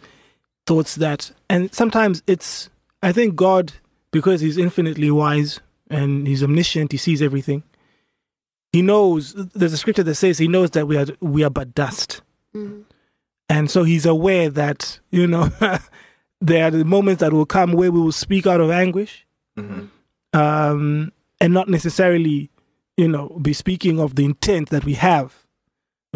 thoughts 0.65 0.95
that, 0.95 1.31
and 1.49 1.73
sometimes 1.73 2.23
it's, 2.25 2.69
I 3.03 3.11
think 3.11 3.35
God, 3.35 3.73
because 4.11 4.39
He's 4.41 4.57
infinitely 4.57 5.11
wise 5.11 5.59
and 5.89 6.25
He's 6.27 6.41
omniscient, 6.41 6.91
He 6.93 6.97
sees 6.97 7.21
everything. 7.21 7.63
He 8.71 8.81
knows. 8.81 9.33
There's 9.53 9.73
a 9.73 9.77
scripture 9.77 10.03
that 10.03 10.15
says 10.15 10.37
He 10.37 10.47
knows 10.47 10.71
that 10.71 10.87
we 10.87 10.97
are 10.97 11.05
we 11.19 11.43
are 11.43 11.49
but 11.49 11.75
dust, 11.75 12.21
and 13.49 13.69
so 13.69 13.83
He's 13.83 14.05
aware 14.05 14.49
that 14.49 14.99
you 15.11 15.27
know 15.27 15.49
there 16.41 16.65
are 16.65 16.71
the 16.71 16.85
moments 16.85 17.19
that 17.19 17.33
will 17.33 17.45
come 17.45 17.73
where 17.73 17.91
we 17.91 17.99
will 17.99 18.11
speak 18.13 18.47
out 18.47 18.61
of 18.61 18.71
anguish, 18.71 19.25
um, 20.35 21.11
and 21.39 21.53
not 21.53 21.69
necessarily, 21.69 22.49
you 22.97 23.07
know, 23.07 23.29
be 23.41 23.53
speaking 23.53 23.99
of 23.99 24.15
the 24.15 24.25
intent 24.25 24.69
that 24.69 24.83
we 24.85 24.93
have. 24.93 25.45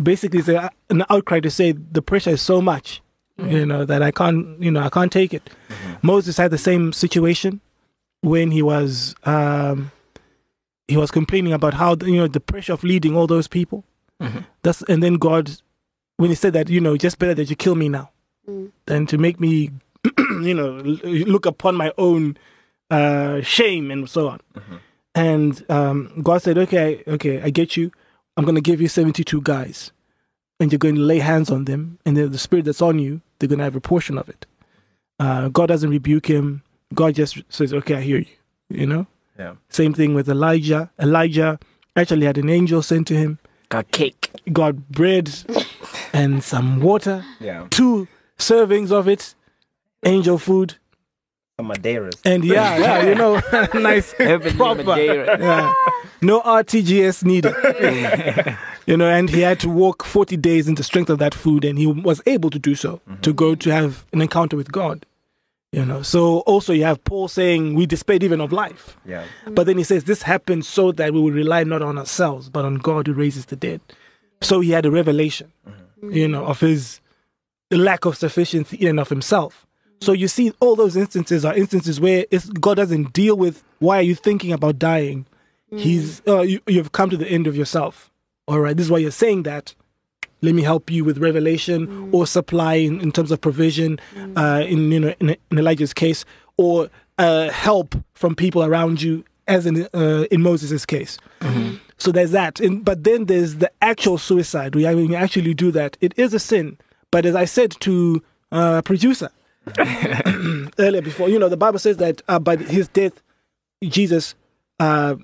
Basically, 0.01 0.39
it's 0.39 0.47
a, 0.47 0.63
uh, 0.63 0.69
an 0.89 1.03
outcry 1.10 1.39
to 1.39 1.49
say 1.49 1.71
the 1.71 2.01
pressure 2.01 2.32
is 2.32 2.41
so 2.41 2.62
much, 2.62 3.01
mm-hmm. 3.39 3.51
you 3.51 3.65
know, 3.65 3.86
that 3.86 4.01
I 4.01 4.12
can't, 4.12 4.62
you 4.62 4.71
know, 4.71 4.82
I 4.82 4.89
can't 4.89 5.12
take 5.12 5.34
it. 5.34 5.49
Mm-hmm. 5.69 6.08
Moses 6.08 6.38
had 6.38 6.51
the 6.51 6.58
same 6.58 6.93
situation 6.93 7.62
when 8.21 8.51
he 8.51 8.62
was 8.62 9.15
um, 9.23 9.91
he 10.88 10.97
was 10.97 11.12
complaining 11.12 11.53
about 11.53 11.73
how 11.73 11.95
you 12.01 12.17
know 12.17 12.27
the 12.27 12.39
pressure 12.39 12.73
of 12.73 12.84
leading 12.84 13.15
all 13.15 13.27
those 13.27 13.47
people. 13.47 13.84
Mm-hmm. 14.21 14.39
That's 14.63 14.82
and 14.84 15.01
then 15.03 15.15
God, 15.15 15.51
when 16.17 16.29
he 16.29 16.36
said 16.36 16.53
that, 16.53 16.69
you 16.69 16.82
know, 16.82 16.97
just 16.97 17.19
better 17.19 17.34
that 17.36 17.49
you 17.49 17.55
kill 17.55 17.75
me 17.75 17.89
now 17.89 18.12
mm. 18.49 18.71
than 18.86 19.05
to 19.08 19.17
make 19.17 19.39
me, 19.39 19.71
you 20.17 20.53
know, 20.53 20.71
look 21.03 21.45
upon 21.45 21.75
my 21.75 21.93
own 21.97 22.38
uh, 22.89 23.41
shame 23.41 23.91
and 23.91 24.10
so 24.10 24.30
on. 24.30 24.39
And 25.15 25.63
um, 25.69 26.21
God 26.23 26.41
said, 26.41 26.58
okay, 26.58 27.04
okay, 27.08 27.41
I 27.41 27.49
get 27.49 27.75
you. 27.75 27.91
I'm 28.38 28.45
going 28.45 28.56
to 28.56 28.62
give 28.62 28.80
you 28.80 28.88
72 28.88 29.41
guys, 29.41 29.91
and 30.60 30.71
you're 30.71 30.80
going 30.80 30.95
to 30.95 31.02
lay 31.02 31.19
hands 31.19 31.49
on 31.49 31.65
them, 31.65 31.99
and 32.06 32.15
then 32.15 32.32
the 32.32 32.38
spirit 32.38 32.65
that's 32.65 32.82
on 32.82 32.99
you, 32.99 33.21
they're 33.39 33.49
going 33.49 33.58
to 33.60 33.65
have 33.65 33.75
a 33.75 33.82
portion 33.82 34.17
of 34.17 34.30
it. 34.30 34.45
Uh, 35.19 35.49
God 35.49 35.67
doesn't 35.67 35.89
rebuke 35.89 36.28
him. 36.28 36.63
God 36.93 37.15
just 37.15 37.41
says, 37.49 37.73
okay, 37.73 37.95
I 37.95 38.02
hear 38.02 38.19
you. 38.19 38.25
You 38.69 38.86
know. 38.88 39.08
Yeah. 39.38 39.56
Same 39.69 39.93
thing 39.93 40.13
with 40.13 40.30
Elijah. 40.30 40.89
Elijah 40.99 41.60
actually 41.95 42.25
had 42.25 42.38
an 42.38 42.49
angel 42.49 42.82
sent 42.82 43.08
to 43.08 43.15
him, 43.15 43.39
Got 43.69 43.91
cake. 43.91 44.32
got 44.54 44.89
bread 44.89 45.30
and 46.13 46.43
some 46.43 46.80
water, 46.80 47.25
Yeah. 47.39 47.67
two 47.69 48.08
servings 48.38 48.91
of 48.91 49.08
it, 49.08 49.36
angel 50.06 50.38
food, 50.38 50.71
Some 50.71 50.79
Madeiras. 51.63 52.15
and 52.26 52.43
yeah, 52.43 52.78
yeah, 52.80 53.06
you 53.06 53.15
know, 53.15 53.41
nice, 53.74 54.12
Heavenly 54.13 54.58
proper. 54.58 54.84
Madeira. 54.84 55.39
Yeah. 55.39 55.74
No 56.22 56.41
RTGS 56.41 57.24
needed. 57.24 57.56
you 58.86 58.98
know, 58.98 59.08
and 59.08 59.30
he 59.30 59.41
had 59.41 59.60
to 59.62 59.69
walk 59.69 60.04
40 60.04 60.38
days 60.38 60.67
in 60.67 60.76
the 60.76 60.84
strength 60.84 61.10
of 61.10 61.19
that 61.19 61.34
food, 61.34 61.63
and 61.63 61.78
he 61.78 61.88
was 61.88 62.22
able 62.26 62.50
to 62.50 62.60
do 62.60 62.76
so 62.76 63.02
mm-hmm. 63.10 63.22
to 63.22 63.34
go 63.34 63.56
to 63.56 63.72
have 63.72 64.06
an 64.13 64.22
encounter 64.22 64.58
with 64.58 64.72
God. 64.72 65.06
You 65.72 65.86
know, 65.86 66.02
so 66.02 66.39
also 66.39 66.74
you 66.74 66.84
have 66.84 67.04
Paul 67.04 67.28
saying, 67.28 67.76
We 67.76 67.86
despaired 67.86 68.24
even 68.24 68.41
of 68.41 68.52
life. 68.52 68.98
Yeah. 69.06 69.26
But 69.45 69.67
then 69.67 69.78
he 69.78 69.84
says, 69.84 70.06
This 70.06 70.24
happened 70.24 70.65
so 70.65 70.91
that 70.93 71.13
we 71.13 71.19
will 71.19 71.32
rely 71.32 71.63
not 71.63 71.84
on 71.84 71.98
ourselves, 71.98 72.50
but 72.50 72.65
on 72.65 72.76
God 72.76 73.06
who 73.06 73.13
raises 73.13 73.45
the 73.45 73.56
dead. 73.56 73.80
So 74.41 74.62
he 74.62 74.72
had 74.72 74.88
a 74.88 74.91
revelation, 74.91 75.52
mm-hmm. 75.67 76.12
you 76.12 76.28
know, 76.28 76.45
of 76.45 76.60
his 76.60 77.02
lack 77.69 78.06
of 78.06 78.17
sufficiency 78.17 78.78
in 78.78 78.88
and 78.88 79.00
of 79.00 79.10
himself. 79.10 79.67
So 80.01 80.13
you 80.13 80.27
see, 80.27 80.53
all 80.59 80.75
those 80.75 80.95
instances 80.95 81.43
are 81.43 81.53
instances 81.53 81.99
where 81.99 82.25
God 82.59 82.75
doesn't 82.75 83.13
deal 83.13 83.35
with 83.35 83.63
why 83.79 83.97
are 83.97 84.03
you 84.03 84.15
thinking 84.15 84.51
about 84.51 84.79
dying. 84.79 85.25
He's 85.75 86.21
uh, 86.27 86.41
you, 86.41 86.59
you've 86.67 86.91
come 86.91 87.09
to 87.09 87.17
the 87.17 87.27
end 87.27 87.45
of 87.47 87.55
yourself. 87.55 88.09
All 88.47 88.59
right, 88.59 88.75
this 88.75 88.88
is 88.88 88.91
why 88.91 88.97
you're 88.97 89.12
saying 89.12 89.43
that. 89.43 89.75
Let 90.41 90.55
me 90.55 90.63
help 90.63 90.89
you 90.89 91.03
with 91.03 91.17
revelation 91.17 92.09
or 92.12 92.25
supply 92.25 92.75
in, 92.75 93.01
in 93.01 93.12
terms 93.12 93.29
of 93.31 93.41
provision. 93.41 93.99
Uh, 94.35 94.63
in 94.65 94.91
you 94.91 94.99
know 94.99 95.13
in, 95.19 95.35
in 95.51 95.57
Elijah's 95.57 95.93
case, 95.93 96.25
or 96.57 96.89
uh, 97.17 97.49
help 97.49 97.95
from 98.13 98.35
people 98.35 98.63
around 98.63 99.01
you, 99.01 99.23
as 99.47 99.65
in 99.65 99.88
uh, 99.93 100.25
in 100.31 100.41
Moses' 100.41 100.85
case. 100.85 101.19
So 101.97 102.12
there's 102.13 102.31
that. 102.31 102.62
And, 102.62 102.83
but 102.83 103.03
then 103.03 103.25
there's 103.25 103.55
the 103.57 103.69
actual 103.81 104.17
suicide. 104.17 104.73
We 104.73 104.85
when 104.85 105.09
you 105.09 105.15
actually 105.15 105.53
do 105.53 105.69
that, 105.71 105.97
it 106.01 106.17
is 106.17 106.33
a 106.33 106.39
sin. 106.39 106.77
But 107.12 107.25
as 107.25 107.35
I 107.35 107.45
said 107.45 107.71
to 107.81 108.23
uh, 108.51 108.81
producer 108.81 109.29
earlier 110.79 111.01
before, 111.01 111.29
you 111.29 111.39
know, 111.39 111.49
the 111.49 111.58
Bible 111.58 111.79
says 111.79 111.97
that 111.97 112.21
uh, 112.27 112.39
by 112.39 112.55
his 112.58 112.88
death, 112.88 113.21
Jesus 113.84 114.36
uh, 114.79 115.15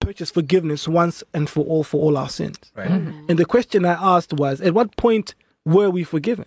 purchased 0.00 0.34
forgiveness 0.34 0.88
once 0.88 1.22
and 1.34 1.48
for 1.48 1.64
all 1.66 1.84
for 1.84 2.00
all 2.00 2.16
our 2.16 2.28
sins. 2.28 2.58
Right. 2.74 2.90
And 2.90 3.38
the 3.38 3.44
question 3.44 3.84
I 3.84 3.92
asked 4.16 4.32
was, 4.32 4.60
at 4.60 4.74
what 4.74 4.96
point 4.96 5.34
were 5.64 5.90
we 5.90 6.04
forgiven? 6.04 6.46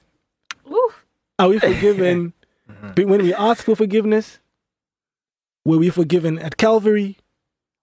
Ooh. 0.69 0.91
Are 1.39 1.49
we 1.49 1.60
forgiven 1.60 2.34
be- 2.95 3.06
when 3.06 3.21
we 3.21 3.34
ask 3.34 3.63
for 3.63 3.75
forgiveness? 3.75 4.39
Were 5.65 5.77
we 5.77 5.89
forgiven 5.89 6.39
at 6.39 6.58
Calvary? 6.58 7.17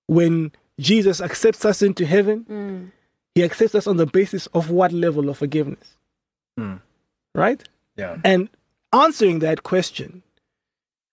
When 0.06 0.52
Jesus 0.78 1.20
accepts 1.20 1.64
us 1.64 1.82
into 1.82 2.04
heaven, 2.04 2.44
Mm. 2.50 2.90
he 3.34 3.44
accepts 3.44 3.74
us 3.76 3.86
on 3.86 3.96
the 3.96 4.06
basis 4.06 4.46
of 4.48 4.70
what 4.70 4.92
level 4.92 5.28
of 5.28 5.38
forgiveness? 5.38 5.96
Mm. 6.58 6.80
Right? 7.34 7.62
Yeah. 7.96 8.16
And 8.24 8.48
answering 8.92 9.38
that 9.40 9.62
question, 9.62 10.22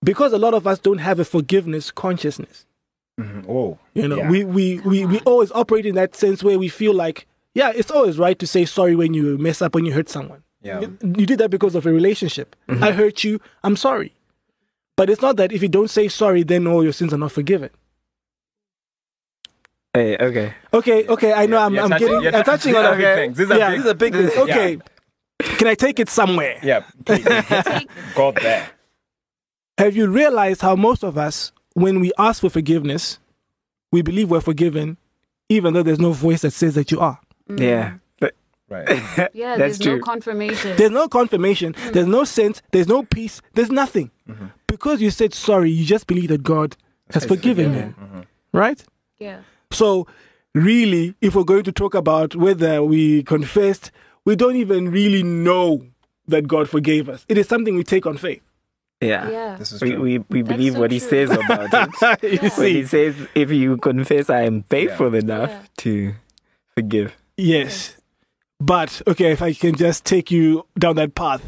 because 0.03 0.33
a 0.33 0.37
lot 0.37 0.53
of 0.53 0.65
us 0.67 0.79
don't 0.79 0.97
have 0.99 1.19
a 1.19 1.25
forgiveness 1.25 1.91
consciousness, 1.91 2.65
Mhm. 3.19 3.49
Oh. 3.49 3.77
you 3.93 4.07
know, 4.07 4.17
Yeah. 4.17 4.29
we, 4.29 4.43
we, 4.43 4.79
we, 4.81 5.05
we 5.05 5.19
always 5.21 5.51
operate 5.51 5.85
in 5.85 5.95
that 5.95 6.15
sense 6.15 6.43
where 6.43 6.59
we 6.59 6.69
feel 6.69 6.93
like, 6.93 7.25
yeah, 7.55 7.71
it's 7.75 7.89
always 7.91 8.17
right 8.19 8.37
to 8.39 8.45
say 8.47 8.65
sorry 8.65 8.95
when 8.95 9.13
you 9.13 9.37
mess 9.39 9.61
up, 9.61 9.73
when 9.75 9.85
you 9.85 9.93
hurt 9.93 10.09
someone. 10.09 10.43
Yeah. 10.61 10.81
You 10.81 10.97
you 11.17 11.25
did 11.25 11.39
that 11.39 11.49
because 11.49 11.75
of 11.75 11.85
a 11.85 11.91
relationship. 11.91 12.55
I 12.67 12.91
hurt 12.91 13.23
you, 13.23 13.39
I'm 13.63 13.75
sorry. 13.75 14.13
But 14.95 15.09
it's 15.09 15.21
not 15.21 15.37
that 15.37 15.51
if 15.51 15.61
you 15.61 15.67
don't 15.69 15.89
say 15.89 16.07
sorry, 16.07 16.43
then 16.43 16.67
all 16.67 16.83
your 16.83 16.93
sins 16.93 17.13
are 17.13 17.17
not 17.17 17.31
forgiven. 17.31 17.69
Hey, 19.93 20.17
okay. 20.19 20.53
Okay, 20.73 21.07
okay, 21.07 21.33
I 21.33 21.45
know 21.45 21.57
Yeah, 21.57 21.65
I'm, 21.65 21.79
I'm 21.79 21.89
touching- 21.89 22.07
getting, 22.07 22.23
you're 22.23 22.35
I'm 22.35 22.43
touching- 22.43 22.73
touching 22.73 22.75
on 22.75 22.97
these 22.97 23.05
are 23.05 23.11
a 23.11 23.15
big 23.15 23.15
things. 23.17 23.37
These 23.37 23.51
are 23.51 23.57
yeah, 23.57 23.69
big- 23.69 23.77
these 23.81 23.91
are 23.91 23.93
big 23.95 24.13
things. 24.13 24.47
yeah. 24.47 24.75
Okay, 25.41 25.56
can 25.58 25.67
I 25.67 25.76
take 25.76 26.00
it 26.00 26.10
somewhere? 26.10 26.60
Yeah. 26.63 26.84
Please. 27.06 27.23
Got 28.15 28.36
there. 28.36 28.69
Have 29.78 29.95
you 29.95 30.08
realized 30.08 30.62
how 30.62 30.76
most 30.76 31.04
of 31.04 31.17
us, 31.17 31.52
when 31.73 32.00
we 32.00 32.12
ask 32.17 32.41
for 32.41 32.50
forgiveness, 32.50 33.19
we 33.91 34.02
believe 34.02 34.32
we're 34.32 34.41
forgiven, 34.41 34.97
even 35.50 35.73
though 35.73 35.84
there's 35.84 36.00
no 36.00 36.12
voice 36.12 36.41
that 36.41 36.52
says 36.52 36.76
that 36.76 36.91
you 36.91 37.00
are? 37.00 37.19
Mm. 37.50 37.60
Yeah. 37.60 37.93
But 38.19 38.36
Right. 38.69 38.88
Yeah, 39.34 39.56
That's 39.56 39.78
there's 39.78 39.97
no 39.97 40.00
confirmation. 40.00 40.76
There's 40.76 40.91
no 40.91 41.08
confirmation, 41.08 41.73
mm. 41.73 41.93
there's 41.93 42.08
no 42.08 42.23
sense, 42.23 42.62
there's 42.71 42.88
no 42.88 43.04
peace, 43.04 43.41
there's 43.54 43.71
nothing. 43.71 44.12
Mm-hmm. 44.28 44.47
Because 44.67 45.02
you 45.02 45.10
said 45.10 45.34
sorry, 45.34 45.71
you 45.71 45.86
just 45.86 46.08
believe 46.08 46.30
that 46.30 46.43
God 46.43 46.76
has 47.12 47.23
forgiven 47.26 47.73
you. 47.73 47.95
Mm-hmm. 48.00 48.21
Right? 48.52 48.84
yeah. 49.19 49.41
So, 49.71 50.08
really, 50.56 51.13
if 51.21 51.36
we're 51.36 51.43
going 51.43 51.63
to 51.63 51.71
talk 51.71 51.93
about 51.93 52.36
whether 52.36 52.82
we 52.84 53.23
confessed, 53.23 53.91
we 54.27 54.35
don't 54.35 54.57
even 54.57 54.91
really 54.91 55.23
know 55.23 55.83
that 56.27 56.47
God 56.47 56.69
forgave 56.69 57.07
us. 57.09 57.25
It 57.29 57.37
is 57.37 57.47
something 57.47 57.75
we 57.75 57.83
take 57.83 58.05
on 58.05 58.17
faith. 58.17 58.43
yeah. 59.01 59.29
Yeah. 59.29 59.55
This 59.57 59.71
is 59.71 59.81
We, 59.81 59.91
true. 59.91 60.01
we, 60.01 60.17
we 60.29 60.41
That's 60.41 60.51
believe 60.57 60.73
so 60.73 60.79
what 60.81 60.91
he 60.91 60.99
says 60.99 61.29
about 61.31 61.69
it. 62.23 62.43
you 62.43 62.49
When 62.49 62.75
he 62.75 62.85
says, 62.85 63.15
if 63.33 63.49
you 63.51 63.77
confess, 63.77 64.29
I 64.29 64.41
am 64.41 64.63
faithful 64.69 65.15
enough 65.15 65.49
Yeah. 65.49 65.61
to 65.83 66.13
forgive. 66.75 67.15
Yes. 67.37 67.95
But, 68.59 69.01
okay, 69.07 69.31
if 69.31 69.41
I 69.41 69.53
can 69.53 69.75
just 69.75 70.03
take 70.03 70.29
you 70.31 70.65
down 70.77 70.95
that 70.97 71.15
path. 71.15 71.43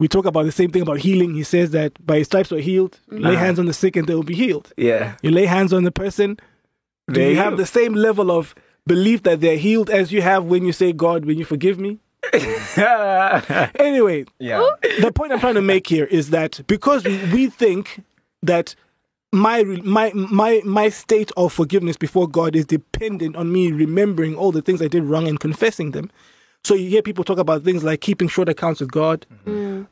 We 0.00 0.08
talk 0.08 0.24
about 0.24 0.44
the 0.46 0.52
same 0.52 0.70
thing 0.70 0.80
about 0.82 0.98
healing. 1.00 1.34
He 1.34 1.42
says 1.44 1.70
that 1.72 1.92
by 2.04 2.16
his 2.18 2.26
stripes 2.26 2.50
we're 2.50 2.62
healed. 2.62 2.98
Mm-hmm. 3.12 3.22
Lay 3.26 3.36
hands 3.36 3.58
on 3.58 3.66
the 3.66 3.74
sick 3.74 3.94
and 3.96 4.06
they 4.08 4.14
will 4.14 4.22
be 4.24 4.34
healed. 4.34 4.72
Yeah. 4.78 5.16
You 5.22 5.30
lay 5.30 5.44
hands 5.46 5.72
on 5.74 5.84
the 5.84 5.92
person. 5.92 6.36
Do 7.08 7.14
They're 7.20 7.30
you 7.32 7.36
have 7.36 7.56
the 7.58 7.66
same 7.66 7.92
level 7.94 8.30
of 8.30 8.54
belief 8.86 9.22
that 9.24 9.40
they're 9.40 9.56
healed 9.56 9.90
as 9.90 10.12
you 10.12 10.22
have 10.22 10.44
when 10.44 10.64
you 10.64 10.72
say, 10.72 10.92
God, 10.92 11.24
when 11.24 11.38
you 11.38 11.44
forgive 11.44 11.78
me? 11.78 11.98
Anyway, 13.78 14.24
Yeah. 14.38 14.68
the 15.00 15.12
point 15.14 15.32
I'm 15.32 15.40
trying 15.40 15.54
to 15.54 15.62
make 15.62 15.86
here 15.86 16.04
is 16.04 16.30
that 16.30 16.60
because 16.66 17.04
we, 17.04 17.18
we 17.32 17.46
think 17.48 18.02
that 18.42 18.74
my 19.32 19.62
my 19.64 20.12
my 20.14 20.60
my 20.64 20.88
state 20.88 21.30
of 21.36 21.52
forgiveness 21.52 21.96
before 21.96 22.26
God 22.28 22.56
is 22.56 22.64
dependent 22.66 23.36
on 23.36 23.52
me 23.52 23.70
remembering 23.70 24.34
all 24.36 24.50
the 24.52 24.62
things 24.62 24.82
I 24.82 24.88
did 24.88 25.04
wrong 25.04 25.28
and 25.28 25.38
confessing 25.38 25.92
them. 25.92 26.10
So 26.64 26.74
you 26.74 26.90
hear 26.90 27.00
people 27.02 27.24
talk 27.24 27.38
about 27.38 27.62
things 27.62 27.82
like 27.84 28.00
keeping 28.00 28.28
short 28.28 28.48
accounts 28.48 28.80
with 28.80 28.90
God. 28.90 29.26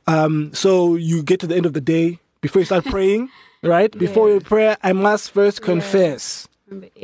Um, 0.06 0.52
so 0.52 0.96
you 0.96 1.22
get 1.22 1.40
to 1.40 1.46
the 1.46 1.56
end 1.56 1.66
of 1.66 1.72
the 1.72 1.80
day 1.80 2.18
before 2.40 2.60
you 2.60 2.66
start 2.66 2.84
praying, 2.84 3.30
right? 3.62 3.96
Before 3.96 4.28
your 4.28 4.40
prayer, 4.40 4.76
I 4.82 4.92
must 4.92 5.30
first 5.30 5.62
confess, 5.62 6.46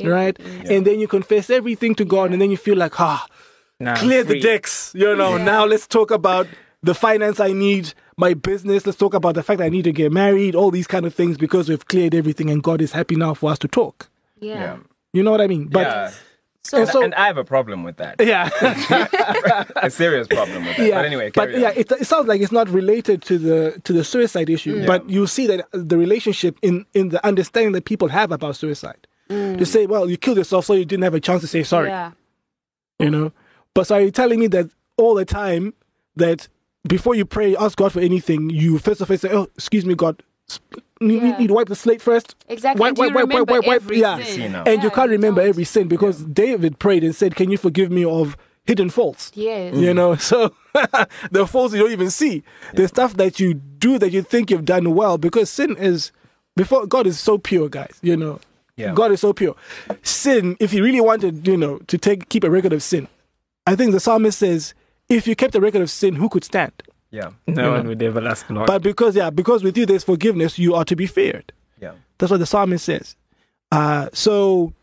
right? 0.03 0.37
And 0.69 0.85
then 0.85 0.99
you 0.99 1.07
confess 1.07 1.49
everything 1.49 1.95
to 1.95 2.05
God, 2.05 2.31
and 2.31 2.41
then 2.41 2.51
you 2.51 2.57
feel 2.57 2.77
like, 2.77 2.99
ah, 2.99 3.25
Now 3.79 3.95
clear 3.95 4.21
I'm 4.21 4.27
the 4.27 4.39
decks. 4.39 4.93
You 4.95 5.15
know, 5.15 5.37
now 5.37 5.65
let's 5.65 5.87
talk 5.87 6.11
about 6.11 6.47
the 6.83 6.93
finance 6.93 7.39
I 7.39 7.51
need, 7.51 7.93
my 8.17 8.33
business. 8.35 8.85
Let's 8.85 8.97
talk 8.97 9.13
about 9.13 9.35
the 9.35 9.43
fact 9.43 9.59
I 9.61 9.69
need 9.69 9.83
to 9.85 9.91
get 9.91 10.11
married, 10.11 10.55
all 10.55 10.71
these 10.71 10.87
kind 10.87 11.05
of 11.05 11.13
things 11.15 11.37
because 11.37 11.67
we've 11.67 11.85
cleared 11.87 12.13
everything 12.13 12.49
and 12.49 12.61
God 12.61 12.79
is 12.81 12.91
happy 12.91 13.15
now 13.15 13.33
for 13.33 13.51
us 13.51 13.59
to 13.59 13.67
talk. 13.67 14.07
Yeah. 14.39 14.53
Yeah. 14.53 14.77
You 15.13 15.23
know 15.23 15.31
what 15.31 15.41
I 15.41 15.47
mean? 15.47 15.65
But 15.67 15.87
yeah. 15.87 16.11
So, 16.63 16.77
And 16.79 16.89
so- 16.89 17.03
and 17.03 17.13
I 17.15 17.25
have 17.27 17.37
a 17.37 17.43
problem 17.43 17.83
with 17.83 17.97
that. 17.97 18.15
Yeah. 18.19 18.49
a 19.75 19.89
serious 19.89 20.27
problem 20.27 20.65
with 20.65 20.77
that. 20.77 20.87
yeah. 20.87 20.95
But 20.95 21.05
anyway, 21.05 21.31
but 21.33 21.49
carry 21.49 21.61
yeah, 21.61 21.69
it, 21.75 21.91
it 21.91 22.05
sounds 22.07 22.27
like 22.27 22.41
it's 22.41 22.51
not 22.51 22.69
related 22.69 23.21
to 23.23 23.37
the 23.37 23.81
to 23.83 23.93
the 23.93 24.03
suicide 24.03 24.49
issue, 24.49 24.85
but 24.85 25.07
you 25.09 25.27
see 25.27 25.47
that 25.47 25.65
the 25.71 25.97
relationship 25.97 26.57
in 26.61 26.85
in 26.93 27.09
the 27.09 27.25
understanding 27.25 27.73
that 27.73 27.85
people 27.85 28.07
have 28.09 28.31
about 28.31 28.55
suicide. 28.55 29.07
To 29.29 29.65
say, 29.65 29.85
well, 29.87 30.09
you 30.09 30.17
killed 30.17 30.37
yourself, 30.37 30.65
so 30.65 30.73
you 30.73 30.85
didn't 30.85 31.03
have 31.03 31.15
a 31.15 31.19
chance 31.19 31.41
to 31.41 31.47
say 31.47 31.63
sorry. 31.63 31.89
yeah. 31.89 32.11
You 32.99 33.09
know. 33.09 33.31
But 33.73 33.87
so 33.87 33.97
you're 33.97 34.11
telling 34.11 34.39
me 34.39 34.47
that 34.47 34.69
all 34.97 35.15
the 35.15 35.25
time 35.25 35.73
that 36.15 36.47
before 36.87 37.15
you 37.15 37.25
pray, 37.25 37.55
ask 37.57 37.77
God 37.77 37.91
for 37.91 37.99
anything, 37.99 38.49
you 38.51 38.77
first 38.77 39.01
of 39.01 39.09
all 39.09 39.17
say, 39.17 39.29
"Oh, 39.31 39.47
excuse 39.55 39.85
me, 39.85 39.95
God." 39.95 40.21
You 41.01 41.19
Yeah. 41.19 41.37
need 41.39 41.47
to 41.47 41.53
wipe 41.55 41.67
the 41.67 41.75
slate 41.75 42.01
first. 42.01 42.35
Exactly. 42.47 42.79
Wipe, 42.79 42.89
And 42.91 42.97
you 42.97 43.03
wipe, 43.03 43.13
wipe, 43.15 43.29
remember 43.29 43.51
wipe, 43.53 43.65
wipe, 43.67 43.75
every 43.81 43.99
yeah. 43.99 44.15
sin. 44.17 44.25
See 44.25 44.47
now. 44.47 44.63
And 44.65 44.81
you 44.83 44.89
can't 44.91 45.09
remember 45.09 45.41
don't. 45.41 45.49
every 45.49 45.63
sin 45.65 45.87
because 45.89 46.23
David 46.23 46.79
prayed 46.79 47.03
and 47.03 47.13
said, 47.13 47.35
Can 47.35 47.51
you 47.51 47.57
forgive 47.57 47.91
me 47.91 48.05
of 48.05 48.37
hidden 48.63 48.89
faults? 48.89 49.31
Yes. 49.35 49.75
You 49.75 49.89
mm. 49.91 49.95
know, 49.95 50.15
so 50.31 50.53
the 51.31 51.45
faults 51.47 51.73
you 51.73 51.81
don't 51.81 51.91
even 51.91 52.09
see. 52.11 52.43
The 52.75 52.87
stuff 52.87 53.15
that 53.17 53.39
you 53.41 53.55
do 53.55 53.97
that 53.99 54.11
you 54.11 54.21
think 54.21 54.49
you've 54.51 54.63
done 54.65 54.93
well 54.95 55.17
because 55.17 55.49
sin 55.49 55.75
is 55.77 56.11
before 56.55 56.85
God 56.85 57.07
is 57.07 57.19
so 57.19 57.37
pure, 57.37 57.67
guys, 57.67 57.97
you 58.01 58.15
know. 58.15 58.39
Yeah. 58.77 58.93
God 58.93 59.11
is 59.11 59.21
so 59.21 59.31
pure. 59.33 59.55
Sin, 60.03 60.57
if 60.59 60.73
you 60.73 60.83
really 60.83 61.01
wanted, 61.01 61.47
you 61.47 61.57
know, 61.57 61.77
to 61.87 61.97
take 61.97 62.29
keep 62.29 62.43
a 62.43 62.49
record 62.49 62.73
of 62.73 62.83
sin, 62.83 63.07
I 63.65 63.75
think 63.75 63.91
the 63.93 63.99
psalmist 63.99 64.39
says, 64.39 64.73
if 65.09 65.27
you 65.27 65.35
kept 65.35 65.55
a 65.55 65.61
record 65.61 65.81
of 65.81 65.89
sin, 65.89 66.15
who 66.15 66.29
could 66.29 66.43
stand? 66.43 66.73
yeah. 67.11 67.31
No 67.47 67.71
one 67.71 67.87
would 67.87 68.01
ever 68.01 68.19
last 68.19 68.49
long. 68.49 68.65
But 68.65 68.81
because 68.81 69.15
yeah, 69.15 69.29
because 69.29 69.63
with 69.63 69.77
you 69.77 69.85
there's 69.85 70.03
forgiveness, 70.03 70.59
you 70.59 70.75
are 70.75 70.83
to 70.85 70.95
be 70.95 71.07
feared. 71.07 71.53
Yeah. 71.79 71.93
That's 72.17 72.31
what 72.31 72.39
the 72.39 72.45
psalmist 72.45 72.85
says. 72.85 73.15
Uh, 73.71 74.09
so, 74.13 74.73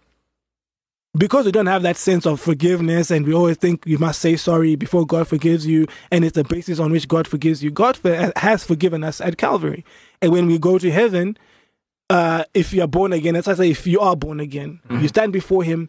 because 1.17 1.45
we 1.45 1.53
don't 1.53 1.67
have 1.67 1.83
that 1.83 1.97
sense 1.97 2.25
of 2.27 2.41
forgiveness 2.41 3.11
and 3.11 3.27
we 3.27 3.35
always 3.35 3.59
think 3.59 3.85
you 3.87 3.99
must 3.99 4.21
say 4.21 4.37
sorry 4.37 4.77
before 4.77 5.07
God 5.07 5.29
forgives 5.29 5.67
you, 5.67 5.87
and 6.11 6.25
it's 6.25 6.35
the 6.35 6.45
basis 6.45 6.79
on 6.79 6.91
which 6.91 7.07
God 7.09 7.29
forgives 7.29 7.63
you, 7.63 7.71
God 7.71 7.97
for- 7.97 8.33
has 8.37 8.65
forgiven 8.65 9.05
us 9.05 9.21
at 9.21 9.37
Calvary. 9.37 9.85
And 10.23 10.33
when 10.33 10.47
we 10.47 10.59
go 10.59 10.79
to 10.79 10.91
heaven, 10.91 11.37
uh, 12.11 12.45
if 12.55 12.73
you 12.73 12.83
are 12.83 12.89
born 12.89 13.13
again, 13.13 13.37
as 13.37 13.49
I 13.49 13.55
say, 13.55 13.71
if 13.71 13.87
you 13.87 14.01
are 14.01 14.17
born 14.17 14.41
again, 14.41 14.81
you 14.91 15.09
stand 15.09 15.33
before 15.33 15.65
Him, 15.65 15.89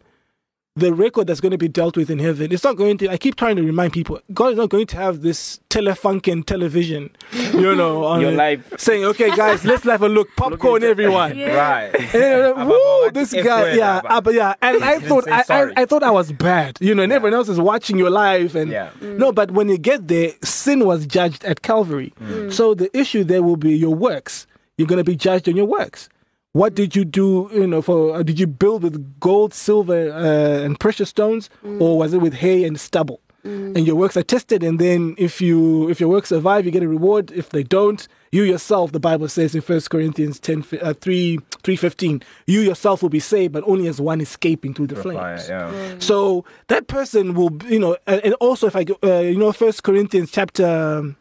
the 0.76 0.92
record 0.92 1.28
that's 1.28 1.40
going 1.40 1.52
to 1.52 1.58
be 1.58 1.68
dealt 1.68 1.96
with 1.96 2.10
in 2.10 2.18
heaven, 2.18 2.50
it's 2.50 2.64
not 2.64 2.76
going 2.76 2.98
to, 2.98 3.08
I 3.08 3.16
keep 3.16 3.36
trying 3.36 3.54
to 3.56 3.62
remind 3.62 3.92
people, 3.92 4.20
God 4.32 4.52
is 4.54 4.56
not 4.58 4.70
going 4.70 4.88
to 4.88 4.96
have 4.96 5.20
this 5.22 5.60
telefunken 5.70 6.44
television, 6.44 7.10
you 7.32 7.76
know, 7.76 8.04
on 8.12 8.20
Your 8.22 8.32
it, 8.32 8.36
life. 8.36 8.72
saying, 8.78 9.04
okay, 9.04 9.30
guys, 9.36 9.64
let's 9.64 9.84
have 9.84 10.02
a 10.02 10.08
look, 10.08 10.28
popcorn, 10.36 10.82
everyone. 10.82 11.38
Right. 11.38 11.92
And 12.14 12.22
then, 12.22 12.58
uh, 12.58 12.66
woo, 12.66 13.10
this 13.12 13.32
guy, 13.32 13.74
yeah, 13.74 13.98
Abba? 13.98 14.08
uh, 14.10 14.20
but 14.20 14.34
yeah, 14.34 14.54
and 14.62 14.82
I 14.82 14.98
thought 14.98 15.28
I, 15.30 15.44
I. 15.48 15.72
I 15.76 15.84
thought 15.84 16.02
I 16.02 16.10
was 16.10 16.32
bad, 16.32 16.78
you 16.80 16.92
know, 16.94 17.04
and 17.04 17.12
everyone 17.12 17.34
else 17.34 17.48
is 17.48 17.60
watching 17.60 17.96
your 17.96 18.10
life, 18.10 18.56
and 18.56 18.68
Yeah. 18.72 18.90
no, 19.00 19.30
but 19.30 19.52
when 19.52 19.68
you 19.68 19.78
get 19.78 20.08
there, 20.08 20.32
sin 20.42 20.84
was 20.84 21.06
judged 21.06 21.44
at 21.44 21.62
Calvary, 21.62 22.12
so 22.50 22.74
the 22.74 22.90
issue 22.98 23.22
there 23.22 23.42
will 23.44 23.56
be 23.56 23.76
your 23.76 23.94
works. 23.94 24.48
You're 24.76 24.88
going 24.88 24.98
to 24.98 25.04
be 25.04 25.16
judged 25.16 25.48
on 25.48 25.56
your 25.56 25.66
works. 25.66 26.08
What 26.52 26.74
did 26.74 26.94
you 26.94 27.04
do? 27.04 27.48
You 27.52 27.66
know, 27.66 27.82
for 27.82 28.16
uh, 28.16 28.22
did 28.22 28.38
you 28.38 28.46
build 28.46 28.82
with 28.84 29.18
gold, 29.18 29.52
silver, 29.52 30.12
uh, 30.12 30.64
and 30.64 30.78
precious 30.78 31.08
stones, 31.08 31.50
or 31.64 31.98
was 31.98 32.14
it 32.14 32.18
with 32.18 32.34
hay 32.34 32.64
and 32.64 32.78
stubble? 32.78 33.20
And 33.46 33.86
your 33.86 33.96
works 33.96 34.16
are 34.16 34.22
tested, 34.22 34.62
and 34.62 34.78
then 34.78 35.14
if 35.18 35.38
you 35.38 35.90
if 35.90 36.00
your 36.00 36.08
works 36.08 36.30
survive, 36.30 36.64
you 36.64 36.70
get 36.70 36.82
a 36.82 36.88
reward. 36.88 37.30
If 37.32 37.50
they 37.50 37.62
don't, 37.62 38.08
you 38.32 38.42
yourself, 38.42 38.92
the 38.92 39.00
Bible 39.00 39.28
says 39.28 39.54
in 39.54 39.60
First 39.60 39.90
Corinthians 39.90 40.40
10, 40.40 40.62
fi- 40.62 40.78
uh, 40.80 40.94
3, 40.94 41.38
3.15, 41.62 42.22
you 42.46 42.60
yourself 42.60 43.02
will 43.02 43.10
be 43.10 43.20
saved, 43.20 43.52
but 43.52 43.62
only 43.66 43.86
as 43.86 44.00
one 44.00 44.22
escaping 44.22 44.72
through 44.72 44.86
the 44.86 44.96
Fire, 44.96 45.36
flames. 45.36 45.48
yeah. 45.50 45.94
So 45.98 46.46
that 46.68 46.86
person 46.86 47.34
will, 47.34 47.52
you 47.68 47.78
know, 47.78 47.98
and, 48.06 48.22
and 48.24 48.32
also 48.40 48.66
if 48.66 48.76
I, 48.76 48.84
go, 48.84 48.96
uh, 49.04 49.18
you 49.20 49.36
know, 49.36 49.52
First 49.52 49.82
Corinthians 49.82 50.30
chapter 50.30 50.66
um, 50.66 51.16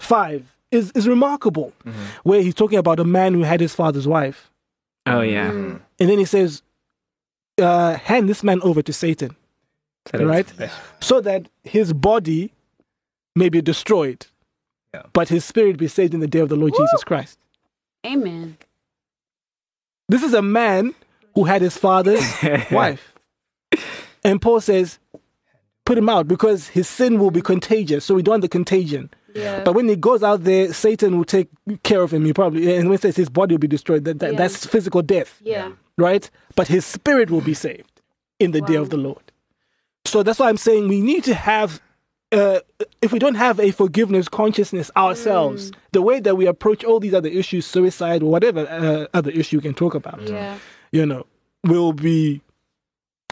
five 0.00 0.52
is 0.70 0.90
is 0.92 1.08
remarkable, 1.08 1.72
where 2.24 2.42
he's 2.42 2.54
talking 2.54 2.78
about 2.78 3.00
a 3.00 3.04
man 3.04 3.34
who 3.34 3.42
had 3.42 3.60
his 3.60 3.74
father's 3.74 4.06
wife, 4.06 4.50
oh 5.06 5.20
yeah. 5.20 5.50
and 5.50 5.80
then 5.98 6.18
he 6.18 6.24
says, 6.24 6.62
uh, 7.60 7.94
hand 7.94 8.28
this 8.28 8.42
man 8.44 8.60
over 8.62 8.82
to 8.82 8.92
Satan, 8.92 9.34
So 10.10 10.18
that's- 10.18 10.28
right, 10.58 10.70
so 11.00 11.20
that 11.22 11.48
his 11.64 11.92
body 11.92 12.52
may 13.34 13.48
be 13.48 13.60
destroyed, 13.62 14.26
Yeah. 14.94 15.02
but 15.12 15.28
his 15.28 15.44
spirit 15.44 15.78
be 15.78 15.88
saved 15.88 16.12
in 16.14 16.20
the 16.20 16.26
day 16.26 16.40
of 16.40 16.48
the 16.48 16.56
Lord 16.56 16.74
Jesus 16.76 17.04
Christ. 17.04 17.38
Amen. 18.06 18.56
This 20.08 20.22
is 20.22 20.32
a 20.34 20.42
man 20.42 20.94
who 21.34 21.44
had 21.44 21.62
his 21.62 21.76
father's 21.76 22.22
wife. 22.70 23.14
And 24.24 24.40
Paul 24.40 24.60
says, 24.60 24.98
put 25.84 25.98
him 25.98 26.08
out 26.08 26.26
because 26.28 26.68
his 26.68 26.88
sin 26.88 27.18
will 27.18 27.30
be 27.30 27.42
contagious. 27.42 28.04
So 28.04 28.14
we 28.14 28.22
don't 28.22 28.32
want 28.34 28.42
the 28.42 28.48
contagion. 28.48 29.10
Yeah. 29.38 29.62
But 29.64 29.74
when 29.74 29.88
he 29.88 29.96
goes 29.96 30.22
out 30.22 30.44
there, 30.44 30.72
Satan 30.72 31.16
will 31.16 31.24
take 31.24 31.48
care 31.82 32.02
of 32.02 32.12
him. 32.12 32.24
He 32.24 32.32
probably, 32.32 32.76
and 32.76 32.88
when 32.88 32.96
it 32.96 33.02
says 33.02 33.16
his 33.16 33.28
body 33.28 33.54
will 33.54 33.60
be 33.60 33.68
destroyed, 33.68 34.04
that, 34.04 34.18
that, 34.20 34.32
Yeah. 34.32 34.38
that's 34.38 34.66
physical 34.66 35.02
death, 35.02 35.40
yeah. 35.42 35.70
right? 35.96 36.28
But 36.56 36.68
his 36.68 36.84
spirit 36.84 37.30
will 37.30 37.40
be 37.40 37.54
saved 37.54 38.00
in 38.38 38.50
the 38.52 38.60
day 38.60 38.74
of 38.76 38.90
the 38.90 38.96
Lord. 38.96 39.32
So 40.04 40.22
that's 40.22 40.38
why 40.38 40.48
I'm 40.48 40.56
saying 40.56 40.88
we 40.88 41.00
need 41.00 41.24
to 41.24 41.34
have, 41.34 41.80
uh, 42.32 42.60
if 43.02 43.12
we 43.12 43.18
don't 43.18 43.34
have 43.34 43.58
a 43.60 43.70
forgiveness 43.72 44.28
consciousness 44.28 44.90
ourselves, 44.96 45.72
the 45.92 46.02
way 46.02 46.20
that 46.20 46.36
we 46.36 46.46
approach 46.46 46.84
all 46.84 47.00
these 47.00 47.14
other 47.14 47.28
issues, 47.28 47.66
suicide 47.66 48.22
or 48.22 48.30
whatever 48.30 48.60
uh, 48.68 49.06
other 49.16 49.30
issue 49.30 49.58
we 49.58 49.62
can 49.62 49.74
talk 49.74 49.94
about, 49.94 50.20
Yeah. 50.22 50.56
you 50.92 51.04
know, 51.04 51.26
will 51.64 51.92
be 51.92 52.40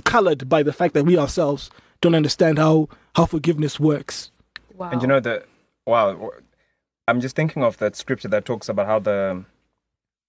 colored 0.04 0.48
by 0.48 0.62
the 0.62 0.72
fact 0.72 0.94
that 0.94 1.04
we 1.04 1.16
ourselves 1.18 1.70
don't 2.00 2.14
understand 2.14 2.58
how, 2.58 2.88
how 3.14 3.26
forgiveness 3.26 3.80
works. 3.80 4.30
Wow. 4.74 4.90
And 4.90 5.00
you 5.00 5.08
know 5.08 5.20
the 5.20 5.44
wow, 5.86 6.30
I'm 7.08 7.20
just 7.20 7.36
thinking 7.36 7.62
of 7.62 7.78
that 7.78 7.96
scripture 7.96 8.28
that 8.28 8.44
talks 8.44 8.68
about 8.68 8.86
how 8.86 8.98
the 8.98 9.44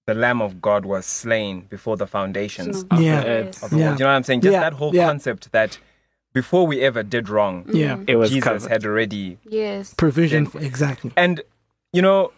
the 0.06 0.14
Lamb 0.14 0.42
of 0.42 0.62
God 0.62 0.86
was 0.86 1.06
slain 1.06 1.62
before 1.70 1.98
the 1.98 2.08
foundations 2.08 2.86
No. 2.86 2.96
of, 2.98 3.02
Yeah. 3.04 3.22
the, 3.24 3.28
Yes. 3.30 3.64
of 3.64 3.70
the 3.72 3.78
Yeah. 3.78 3.86
world. 3.88 4.00
You 4.00 4.04
know 4.06 4.10
what 4.12 4.16
I'm 4.16 4.24
saying? 4.24 4.40
Just 4.42 4.54
Yeah. 4.54 4.62
that 4.62 4.74
whole 4.74 4.96
Yeah. 4.96 5.06
concept 5.06 5.52
that 5.52 5.80
before 6.32 6.66
we 6.66 6.80
ever 6.82 7.04
did 7.04 7.28
wrong, 7.28 7.66
Yeah. 7.74 8.00
It 8.08 8.16
was 8.16 8.30
Jesus 8.32 8.44
covered. 8.46 8.72
had 8.72 8.86
already 8.86 9.38
Yes. 9.44 9.94
Provision, 9.96 10.46
for, 10.46 10.60
exactly. 10.60 11.12
and 11.18 11.42
you 11.92 12.02
know 12.02 12.32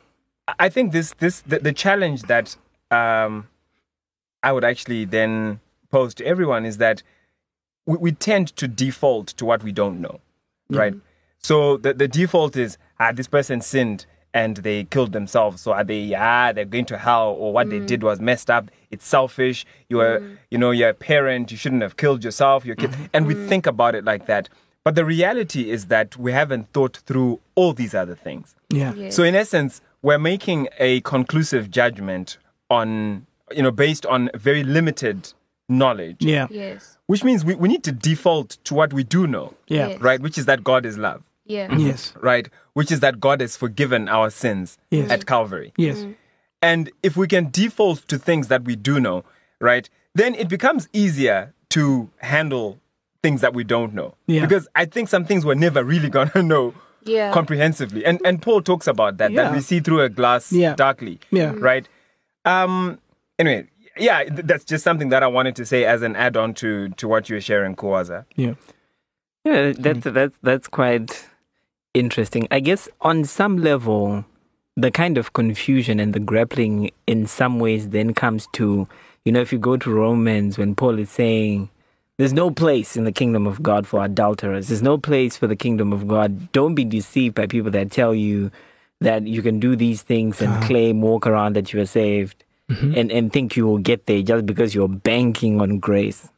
I- 0.48 0.56
I 0.66 0.70
think 0.70 0.94
this 0.94 1.14
this 1.20 1.42
the, 1.42 1.60
the 1.60 1.74
challenge 1.74 2.24
that 2.24 2.56
um 2.90 3.48
I 4.42 4.52
would 4.52 4.64
actually 4.64 5.06
then 5.06 5.60
pose 5.92 6.16
to 6.16 6.26
everyone 6.26 6.66
is 6.66 6.78
that 6.78 7.04
we, 7.86 7.98
we 7.98 8.12
tend 8.14 8.56
to 8.56 8.68
default 8.68 9.28
to 9.38 9.46
what 9.46 9.64
we 9.64 9.72
don't 9.72 10.00
know, 10.02 10.22
right? 10.72 10.96
So 11.38 11.78
the 11.78 11.94
the 11.94 12.08
default 12.08 12.56
is 12.56 12.80
ah 13.00 13.12
this 13.12 13.28
person 13.28 13.62
sinned 13.62 14.06
and 14.34 14.58
they 14.58 14.84
killed 14.84 15.12
themselves. 15.12 15.62
So 15.62 15.72
are 15.74 15.84
they 15.84 16.14
ah 16.16 16.52
they're 16.54 16.66
going 16.66 16.86
to 16.86 16.98
hell 16.98 17.36
or 17.40 17.52
what 17.54 17.70
they 17.70 17.80
did 17.80 18.04
was 18.04 18.20
messed 18.20 18.50
up. 18.50 18.70
It's 18.92 19.08
selfish. 19.08 19.66
You 19.90 20.02
are 20.02 20.22
you 20.52 20.58
know 20.58 20.72
you're 20.72 20.90
a 20.90 20.94
parent. 20.94 21.52
You 21.52 21.58
shouldn't 21.58 21.82
have 21.82 21.98
killed 21.98 22.24
yourself. 22.24 22.66
Your 22.66 22.76
kid, 22.76 22.92
and 23.14 23.26
we 23.26 23.34
think 23.34 23.66
about 23.66 23.96
it 23.96 24.04
like 24.06 24.26
that. 24.28 24.50
But 24.84 24.96
the 24.96 25.06
reality 25.06 25.70
is 25.70 25.88
that 25.88 26.18
we 26.18 26.32
haven't 26.32 26.72
thought 26.74 26.98
through 27.06 27.40
all 27.56 27.74
these 27.74 27.94
other 27.94 28.16
things. 28.16 28.56
Yeah. 28.70 28.94
Yes. 28.94 29.16
So 29.16 29.24
in 29.24 29.36
essence, 29.36 29.82
we're 30.02 30.18
making 30.20 30.70
a 30.80 31.02
conclusive 31.02 31.70
judgment 31.70 32.38
on 32.70 33.26
you 33.52 33.64
know 33.64 33.72
based 33.72 34.06
on 34.06 34.30
very 34.36 34.64
limited 34.64 35.34
knowledge. 35.68 36.18
Yeah. 36.20 36.48
Yes. 36.50 36.98
Which 37.08 37.24
means 37.24 37.44
we, 37.44 37.56
we 37.56 37.68
need 37.68 37.84
to 37.84 37.92
default 37.92 38.58
to 38.66 38.74
what 38.74 38.94
we 38.94 39.04
do 39.04 39.28
know. 39.28 39.54
Yeah. 39.68 39.90
Yes. 39.90 40.02
Right? 40.02 40.20
Which 40.20 40.38
is 40.38 40.46
that 40.46 40.64
God 40.64 40.86
is 40.86 40.98
love. 40.98 41.24
Yeah. 41.50 41.68
Mm-hmm. 41.68 41.88
Yes. 41.88 42.14
Right? 42.22 42.48
Which 42.74 42.92
is 42.92 43.02
that 43.02 43.20
God 43.20 43.42
has 43.42 43.58
forgiven 43.58 44.08
our 44.08 44.30
sins 44.30 44.78
Yes. 44.92 45.10
at 45.12 45.26
Calvary. 45.26 45.74
Yes. 45.76 45.98
Mm-hmm. 45.98 46.12
And 46.62 46.92
if 47.04 47.18
we 47.18 47.28
can 47.28 47.50
default 47.52 48.08
to 48.08 48.18
things 48.18 48.48
that 48.48 48.64
we 48.64 48.76
do 48.76 49.00
know, 49.00 49.24
right, 49.60 49.90
then 50.16 50.36
it 50.36 50.48
becomes 50.48 50.88
easier 50.94 51.54
to 51.72 52.10
handle 52.18 52.80
things 53.24 53.42
that 53.42 53.54
we 53.54 53.64
don't 53.64 53.94
know. 53.94 54.14
Yeah. 54.28 54.42
Because 54.46 54.68
I 54.76 54.86
think 54.86 55.10
some 55.10 55.26
things 55.26 55.46
we're 55.46 55.56
never 55.56 55.84
really 55.84 56.10
gonna 56.18 56.44
know 56.44 56.74
Yeah. 57.04 57.32
comprehensively. 57.34 58.06
And 58.06 58.22
and 58.24 58.42
Paul 58.42 58.62
talks 58.62 58.88
about 58.88 59.18
that, 59.18 59.32
Yeah. 59.32 59.44
that 59.44 59.54
we 59.56 59.62
see 59.62 59.80
through 59.80 60.02
a 60.02 60.10
glass 60.10 60.52
Yeah. 60.54 60.76
darkly. 60.76 61.20
Yeah. 61.32 61.52
Mm-hmm. 61.52 61.64
Right? 61.64 61.88
Um 62.46 63.00
anyway, 63.40 63.68
yeah, 63.98 64.24
th- 64.24 64.46
that's 64.46 64.64
just 64.66 64.84
something 64.84 65.10
that 65.10 65.24
I 65.24 65.28
wanted 65.28 65.56
to 65.58 65.66
say 65.66 65.84
as 65.86 66.02
an 66.04 66.16
add-on 66.16 66.54
to 66.56 66.90
to 66.90 67.08
what 67.08 67.28
you 67.30 67.36
were 67.36 67.42
sharing, 67.42 67.76
Kawaza. 67.76 68.26
Yeah. 68.36 68.54
Yeah, 69.46 69.74
that's 69.78 70.02
that's 70.04 70.38
that's 70.44 70.68
quite 70.68 71.26
interesting. 71.94 72.48
I 72.52 72.60
guess 72.60 72.88
on 73.02 73.26
some 73.26 73.58
level, 73.58 74.26
the 74.76 74.92
kind 74.92 75.18
of 75.18 75.34
confusion 75.34 76.00
and 76.00 76.14
the 76.14 76.20
grappling 76.20 76.92
in 77.08 77.28
some 77.28 77.60
ways 77.60 77.90
then 77.90 78.14
comes 78.14 78.48
to, 78.54 78.88
you 79.26 79.32
know, 79.32 79.42
if 79.42 79.52
you 79.52 79.60
go 79.60 79.78
to 79.78 79.92
Romans 79.92 80.58
when 80.58 80.76
Paul 80.76 81.00
is 81.00 81.10
saying, 81.10 81.70
"There's 82.18 82.34
no 82.34 82.52
place 82.52 82.96
in 82.96 83.04
the 83.04 83.12
kingdom 83.12 83.48
of 83.48 83.62
God 83.62 83.88
for 83.88 84.04
adulterers. 84.04 84.68
There's 84.68 84.82
no 84.82 84.98
place 84.98 85.38
for 85.38 85.48
the 85.48 85.56
kingdom 85.56 85.94
of 85.94 86.08
God. 86.08 86.52
Don't 86.52 86.76
be 86.76 86.86
deceived 86.86 87.36
by 87.36 87.48
people 87.48 87.72
that 87.72 87.92
tell 87.92 88.14
you 88.16 88.52
that 89.02 89.28
you 89.28 89.42
can 89.42 89.60
do 89.60 89.76
these 89.76 90.02
things 90.02 90.42
and 90.42 90.52
ah. 90.52 90.68
claim, 90.68 91.02
walk 91.02 91.26
around 91.26 91.56
that 91.56 91.74
you 91.74 91.82
are 91.82 91.86
saved." 91.86 92.44
And, 92.70 93.12
and 93.12 93.34
think 93.34 93.58
you 93.58 93.66
will 93.66 93.80
get 93.80 94.06
there 94.06 94.22
just 94.22 94.46
because 94.46 94.76
you're 94.76 94.88
banking 94.88 95.60
on 95.60 95.80
grace. 95.80 96.30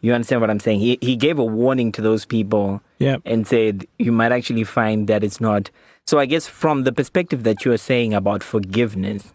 You 0.00 0.12
understand 0.12 0.40
what 0.40 0.50
I'm 0.50 0.58
saying? 0.60 0.80
He, 0.80 0.98
he 1.00 1.14
gave 1.16 1.38
a 1.38 1.44
warning 1.44 1.92
to 1.92 2.02
those 2.02 2.24
people 2.24 2.80
Yeah. 2.98 3.18
and 3.24 3.46
said, 3.46 3.86
you 3.98 4.10
might 4.12 4.32
actually 4.32 4.64
find 4.64 5.06
that 5.08 5.22
it's 5.22 5.40
not. 5.40 5.70
So 6.06 6.18
I 6.18 6.26
guess 6.26 6.46
from 6.48 6.82
the 6.84 6.92
perspective 6.92 7.44
that 7.44 7.64
you 7.64 7.72
are 7.72 7.76
saying 7.78 8.14
about 8.14 8.42
forgiveness, 8.42 9.32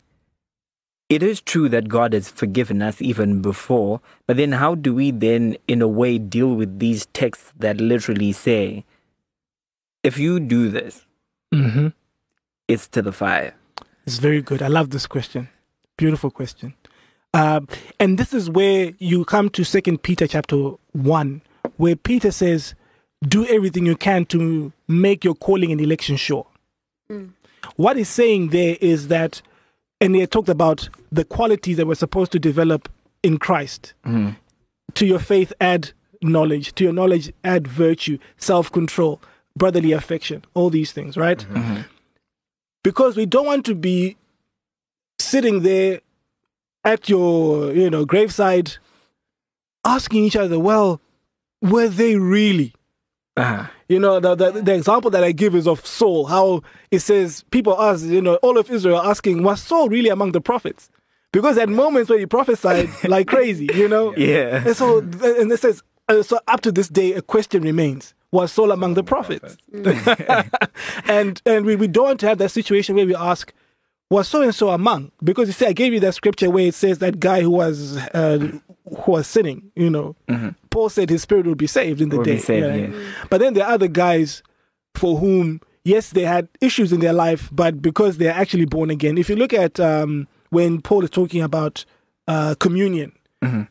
it 1.10 1.22
is 1.24 1.42
true 1.42 1.68
that 1.70 1.90
God 1.90 2.14
has 2.14 2.30
forgiven 2.30 2.82
us 2.82 3.02
even 3.02 3.42
before, 3.42 4.00
but 4.28 4.38
then 4.38 4.54
how 4.54 4.76
do 4.76 4.94
we 4.94 5.12
then, 5.12 5.58
in 5.68 5.82
a 5.82 5.88
way, 5.88 6.18
deal 6.18 6.54
with 6.56 6.80
these 6.80 7.06
texts 7.08 7.52
that 7.60 7.82
literally 7.82 8.32
say, 8.32 8.86
if 10.04 10.18
you 10.18 10.40
do 10.40 10.70
this, 10.70 11.06
Mm-hmm. 11.54 11.88
it's 12.70 12.88
to 12.90 13.02
the 13.02 13.12
fire? 13.12 13.54
It's 14.06 14.18
very 14.20 14.42
good. 14.42 14.62
I 14.62 14.68
love 14.68 14.90
this 14.92 15.06
question. 15.06 15.50
Beautiful 16.02 16.32
question. 16.32 16.74
Um, 17.36 17.68
and 18.00 18.18
this 18.18 18.34
is 18.34 18.50
where 18.50 18.92
you 18.98 19.24
come 19.24 19.52
to 19.52 19.64
Second 19.64 20.02
Peter 20.02 20.26
chapter 20.26 20.72
one, 20.94 21.44
where 21.78 21.96
Peter 21.96 22.32
says, 22.32 22.74
"Do 23.22 23.46
everything 23.46 23.86
you 23.86 23.96
can 23.96 24.26
to 24.26 24.74
make 24.88 25.24
your 25.24 25.36
calling 25.36 25.72
and 25.72 25.80
election 25.80 26.16
sure." 26.16 26.48
Mm. 27.12 27.34
What 27.76 27.98
he's 27.98 28.10
saying 28.10 28.50
there 28.50 28.78
is 28.82 29.10
that, 29.10 29.44
and 30.02 30.16
he 30.16 30.26
talked 30.26 30.50
about 30.50 30.90
the 31.12 31.24
qualities 31.24 31.78
that 31.78 31.86
we're 31.86 31.94
supposed 31.94 32.32
to 32.32 32.40
develop 32.40 32.90
in 33.22 33.38
Christ. 33.38 33.94
Mm-hmm. 34.04 34.32
To 34.96 35.06
your 35.06 35.20
faith, 35.20 35.54
add 35.62 35.92
knowledge. 36.24 36.74
To 36.76 36.84
your 36.84 36.94
knowledge, 36.94 37.32
add 37.44 37.68
virtue, 37.68 38.18
self-control, 38.38 39.22
brotherly 39.56 39.92
affection. 39.92 40.46
All 40.56 40.72
these 40.72 40.92
things, 40.94 41.16
right? 41.16 41.46
Mm-hmm. 41.54 41.82
because 42.84 43.16
we 43.16 43.28
don't 43.28 43.46
want 43.46 43.64
to 43.68 43.76
be 43.76 44.18
sitting 45.24 45.62
there 45.62 46.02
at 46.84 47.10
your 47.10 47.74
you 47.74 47.90
know 47.90 48.06
graveside 48.06 48.74
asking 49.86 50.24
each 50.24 50.36
other 50.36 50.60
well 50.60 51.02
were 51.62 51.88
they 51.88 52.16
really? 52.16 52.74
Uh-huh. 53.38 53.66
you 53.88 53.98
know 53.98 54.20
the, 54.20 54.36
the 54.36 54.52
the 54.52 54.74
example 54.76 55.10
that 55.10 55.24
i 55.24 55.32
give 55.32 55.56
is 55.56 55.66
of 55.66 55.86
saul 55.86 56.26
how 56.26 56.62
it 56.92 57.00
says 57.00 57.46
people 57.50 57.82
ask 57.82 58.04
you 58.04 58.22
know 58.22 58.36
all 58.38 58.58
of 58.58 58.70
israel 58.70 59.00
asking 59.02 59.42
was 59.42 59.62
saul 59.62 59.88
really 59.90 60.10
among 60.10 60.34
the 60.34 60.42
prophets? 60.42 60.90
Because 61.32 61.58
at 61.58 61.70
moments 61.70 62.10
where 62.10 62.20
he 62.20 62.26
prophesied 62.26 62.90
like 63.06 63.28
crazy 63.28 63.70
you 63.74 63.88
know? 63.88 64.14
Yeah. 64.18 64.64
and 64.66 64.76
so 64.76 65.00
and 65.00 65.50
it 65.50 65.60
says 65.62 65.82
uh, 66.10 66.22
so 66.24 66.40
up 66.48 66.60
to 66.62 66.74
this 66.74 66.90
day 66.90 67.14
a 67.14 67.22
question 67.22 67.64
remains 67.64 68.14
was 68.32 68.52
saul 68.52 68.72
among 68.72 68.96
the 68.96 69.04
prophets? 69.04 69.58
and 71.08 71.42
and 71.46 71.66
we, 71.66 71.76
we 71.76 71.88
don't 71.88 72.06
want 72.06 72.20
to 72.22 72.28
have 72.28 72.38
that 72.40 72.50
situation 72.50 72.96
where 72.96 73.06
we 73.06 73.16
ask 73.16 73.54
was 74.12 74.28
so 74.28 74.42
and 74.42 74.54
so 74.54 74.70
among 74.70 75.12
because 75.24 75.48
you 75.48 75.54
see 75.54 75.66
I 75.66 75.74
gave 75.74 75.94
you 75.94 76.00
that 76.02 76.14
scripture 76.14 76.50
where 76.50 76.68
it 76.68 76.76
says 76.76 77.00
that 77.00 77.20
guy 77.20 77.42
who 77.42 77.50
was 77.52 77.98
uh, 78.14 78.38
who 79.04 79.12
was 79.12 79.26
sinning 79.28 79.72
you 79.76 79.90
know 79.90 80.16
Paul 80.70 80.90
said 80.90 81.10
his 81.10 81.22
spirit 81.24 81.46
would 81.48 81.58
be 81.58 81.68
saved 81.68 82.00
in 82.02 82.10
the 82.10 82.22
day 82.24 82.38
saved, 82.38 82.66
Yeah. 82.68 82.76
yeah. 82.88 83.12
but 83.30 83.40
then 83.40 83.54
there 83.56 83.66
are 83.66 83.74
other 83.74 83.88
guys 83.88 84.44
for 84.96 85.18
whom 85.18 85.62
yes 85.84 86.12
they 86.12 86.24
had 86.24 86.48
issues 86.60 86.92
in 86.94 87.00
their 87.00 87.14
life 87.14 87.50
but 87.52 87.82
because 87.82 88.18
they're 88.18 88.34
actually 88.44 88.66
born 88.66 88.90
again 88.90 89.18
if 89.18 89.30
you 89.30 89.36
look 89.36 89.54
at 89.54 89.80
um, 89.80 90.28
when 90.50 90.82
Paul 90.82 91.04
is 91.04 91.10
talking 91.10 91.42
about 91.42 91.86
uh, 92.28 92.56
communion 92.60 93.14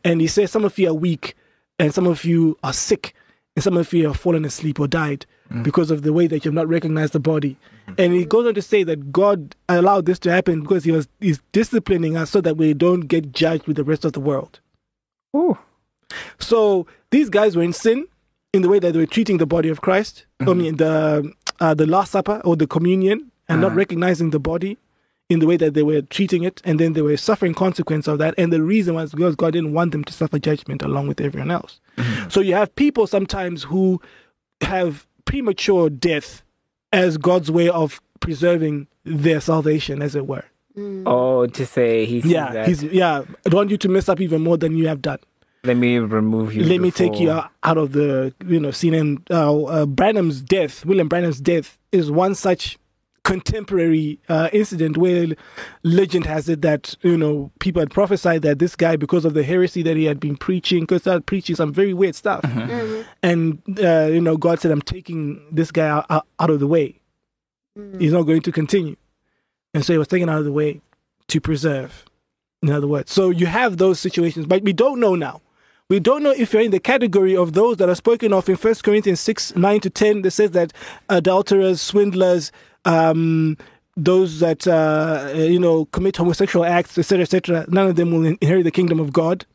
and 0.03 0.19
he 0.21 0.27
says 0.27 0.51
some 0.51 0.65
of 0.65 0.77
you 0.77 0.89
are 0.89 0.93
weak 0.93 1.35
and 1.79 1.93
some 1.93 2.05
of 2.07 2.25
you 2.25 2.57
are 2.63 2.73
sick 2.73 3.13
and 3.55 3.63
some 3.63 3.77
of 3.77 3.93
you 3.93 4.07
have 4.07 4.17
fallen 4.17 4.43
asleep 4.45 4.79
or 4.79 4.87
died 4.87 5.25
Mm. 5.51 5.63
because 5.63 5.91
of 5.91 6.03
the 6.03 6.13
way 6.13 6.27
that 6.27 6.45
you've 6.45 6.53
not 6.53 6.69
recognized 6.69 7.11
the 7.11 7.19
body. 7.19 7.57
And 7.97 8.13
he 8.13 8.23
goes 8.23 8.47
on 8.47 8.53
to 8.53 8.61
say 8.61 8.83
that 8.83 9.11
God 9.11 9.55
allowed 9.67 10.05
this 10.05 10.17
to 10.19 10.31
happen 10.31 10.61
because 10.61 10.85
he 10.85 10.91
was 10.91 11.09
he's 11.19 11.41
disciplining 11.51 12.15
us 12.15 12.29
so 12.29 12.39
that 12.41 12.55
we 12.55 12.73
don't 12.73 13.01
get 13.01 13.33
judged 13.33 13.67
with 13.67 13.75
the 13.75 13.83
rest 13.83 14.05
of 14.05 14.13
the 14.13 14.21
world. 14.21 14.61
Ooh. 15.35 15.57
So 16.39 16.87
these 17.09 17.29
guys 17.29 17.55
were 17.55 17.63
in 17.63 17.73
sin 17.73 18.07
in 18.53 18.61
the 18.61 18.69
way 18.69 18.79
that 18.79 18.93
they 18.93 18.99
were 18.99 19.05
treating 19.05 19.39
the 19.39 19.45
body 19.45 19.67
of 19.67 19.81
Christ. 19.81 20.25
Mm-hmm. 20.39 20.49
I 20.49 20.53
mean 20.53 20.77
the 20.77 21.33
uh, 21.59 21.73
the 21.73 21.85
Last 21.85 22.11
Supper 22.11 22.41
or 22.45 22.55
the 22.55 22.67
communion 22.67 23.29
and 23.49 23.59
not 23.59 23.67
uh-huh. 23.67 23.77
recognizing 23.77 24.29
the 24.29 24.39
body 24.39 24.77
in 25.29 25.39
the 25.39 25.47
way 25.47 25.57
that 25.57 25.73
they 25.73 25.83
were 25.83 26.01
treating 26.01 26.43
it, 26.43 26.61
and 26.65 26.77
then 26.77 26.91
they 26.91 27.01
were 27.01 27.15
suffering 27.15 27.53
consequence 27.53 28.07
of 28.07 28.19
that. 28.19 28.35
And 28.37 28.51
the 28.51 28.61
reason 28.61 28.95
was 28.95 29.11
because 29.11 29.35
God 29.35 29.53
didn't 29.53 29.73
want 29.73 29.93
them 29.93 30.03
to 30.03 30.13
suffer 30.13 30.39
judgment 30.39 30.81
along 30.81 31.07
with 31.07 31.21
everyone 31.21 31.51
else. 31.51 31.79
Mm-hmm. 31.97 32.29
So 32.29 32.41
you 32.41 32.53
have 32.53 32.73
people 32.75 33.07
sometimes 33.07 33.63
who 33.63 34.01
have 34.61 35.07
premature 35.25 35.89
death 35.89 36.43
as 36.91 37.17
God's 37.17 37.49
way 37.51 37.69
of 37.69 38.01
preserving 38.19 38.87
their 39.03 39.41
salvation, 39.41 40.01
as 40.01 40.15
it 40.15 40.27
were. 40.27 40.43
Oh, 41.05 41.47
to 41.47 41.65
say 41.65 42.05
he's 42.05 42.25
Yeah, 42.25 42.51
that, 42.53 42.67
he's 42.67 42.83
yeah. 42.83 43.23
I 43.45 43.49
don't 43.49 43.55
want 43.57 43.71
you 43.71 43.77
to 43.77 43.89
mess 43.89 44.07
up 44.07 44.21
even 44.21 44.41
more 44.41 44.57
than 44.57 44.77
you 44.77 44.87
have 44.87 45.01
done. 45.01 45.19
let 45.63 45.75
me 45.77 45.97
remove 45.97 46.53
you. 46.53 46.63
Let 46.63 46.79
me 46.81 46.91
take 46.91 47.19
you 47.19 47.29
out, 47.29 47.51
out 47.63 47.77
of 47.77 47.91
the 47.91 48.33
you 48.47 48.59
know 48.59 48.71
scene. 48.71 48.93
And 48.93 49.21
uh, 49.29 49.63
uh, 49.63 49.85
Branham's 49.85 50.41
death, 50.41 50.85
William 50.85 51.07
Branham's 51.07 51.41
death, 51.41 51.77
is 51.91 52.09
one 52.09 52.35
such 52.35 52.77
contemporary 53.23 54.19
uh, 54.29 54.49
incident 54.51 54.97
where 54.97 55.27
legend 55.83 56.25
has 56.25 56.49
it 56.49 56.61
that 56.61 56.95
you 57.01 57.17
know 57.17 57.51
people 57.59 57.79
had 57.79 57.91
prophesied 57.91 58.41
that 58.41 58.59
this 58.59 58.75
guy, 58.75 58.95
because 58.95 59.25
of 59.25 59.33
the 59.33 59.43
heresy 59.43 59.83
that 59.83 59.95
he 59.97 60.05
had 60.05 60.19
been 60.19 60.35
preaching, 60.35 60.81
because 60.81 61.01
started 61.03 61.25
preaching 61.25 61.55
some 61.55 61.73
very 61.73 61.93
weird 61.93 62.15
stuff, 62.15 62.41
and 63.23 63.61
uh, 63.79 64.07
you 64.11 64.21
know 64.21 64.37
God 64.37 64.59
said, 64.59 64.71
"I'm 64.71 64.81
taking 64.81 65.45
this 65.51 65.71
guy 65.71 65.87
out, 65.87 66.05
out, 66.09 66.27
out 66.39 66.49
of 66.49 66.59
the 66.59 66.67
way. 66.67 66.99
He's 67.99 68.11
not 68.13 68.23
going 68.23 68.41
to 68.41 68.51
continue," 68.51 68.95
and 69.73 69.85
so 69.85 69.93
he 69.93 69.97
was 69.99 70.07
taken 70.07 70.29
out 70.29 70.39
of 70.39 70.45
the 70.45 70.51
way 70.51 70.81
to 71.27 71.41
preserve. 71.41 72.05
In 72.63 72.69
other 72.69 72.87
words, 72.87 73.11
so 73.11 73.29
you 73.29 73.47
have 73.47 73.77
those 73.77 73.99
situations, 73.99 74.45
but 74.45 74.61
we 74.63 74.73
don't 74.73 74.99
know 74.99 75.15
now. 75.15 75.41
We 75.89 75.99
don't 75.99 76.23
know 76.23 76.31
if 76.31 76.53
you're 76.53 76.61
in 76.61 76.71
the 76.71 76.79
category 76.79 77.35
of 77.35 77.51
those 77.51 77.75
that 77.77 77.89
are 77.89 77.95
spoken 77.95 78.31
of 78.31 78.47
in 78.47 78.55
1 78.55 78.75
Corinthians 78.75 79.19
6 79.19 79.57
9 79.57 79.79
to 79.81 79.89
10 79.89 80.21
that 80.21 80.31
says 80.31 80.51
that 80.51 80.71
adulterers, 81.09 81.81
swindlers, 81.81 82.49
um, 82.85 83.57
those 83.97 84.39
that, 84.39 84.67
uh, 84.67 85.31
you 85.35 85.59
know, 85.59 85.85
commit 85.85 86.17
homosexual 86.17 86.65
acts, 86.65 86.97
etc., 86.97 87.21
etc., 87.23 87.65
none 87.69 87.87
of 87.87 87.95
them 87.95 88.11
will 88.11 88.25
inherit 88.25 88.63
the 88.63 88.71
kingdom 88.71 88.99
of 88.99 89.11
God. 89.13 89.45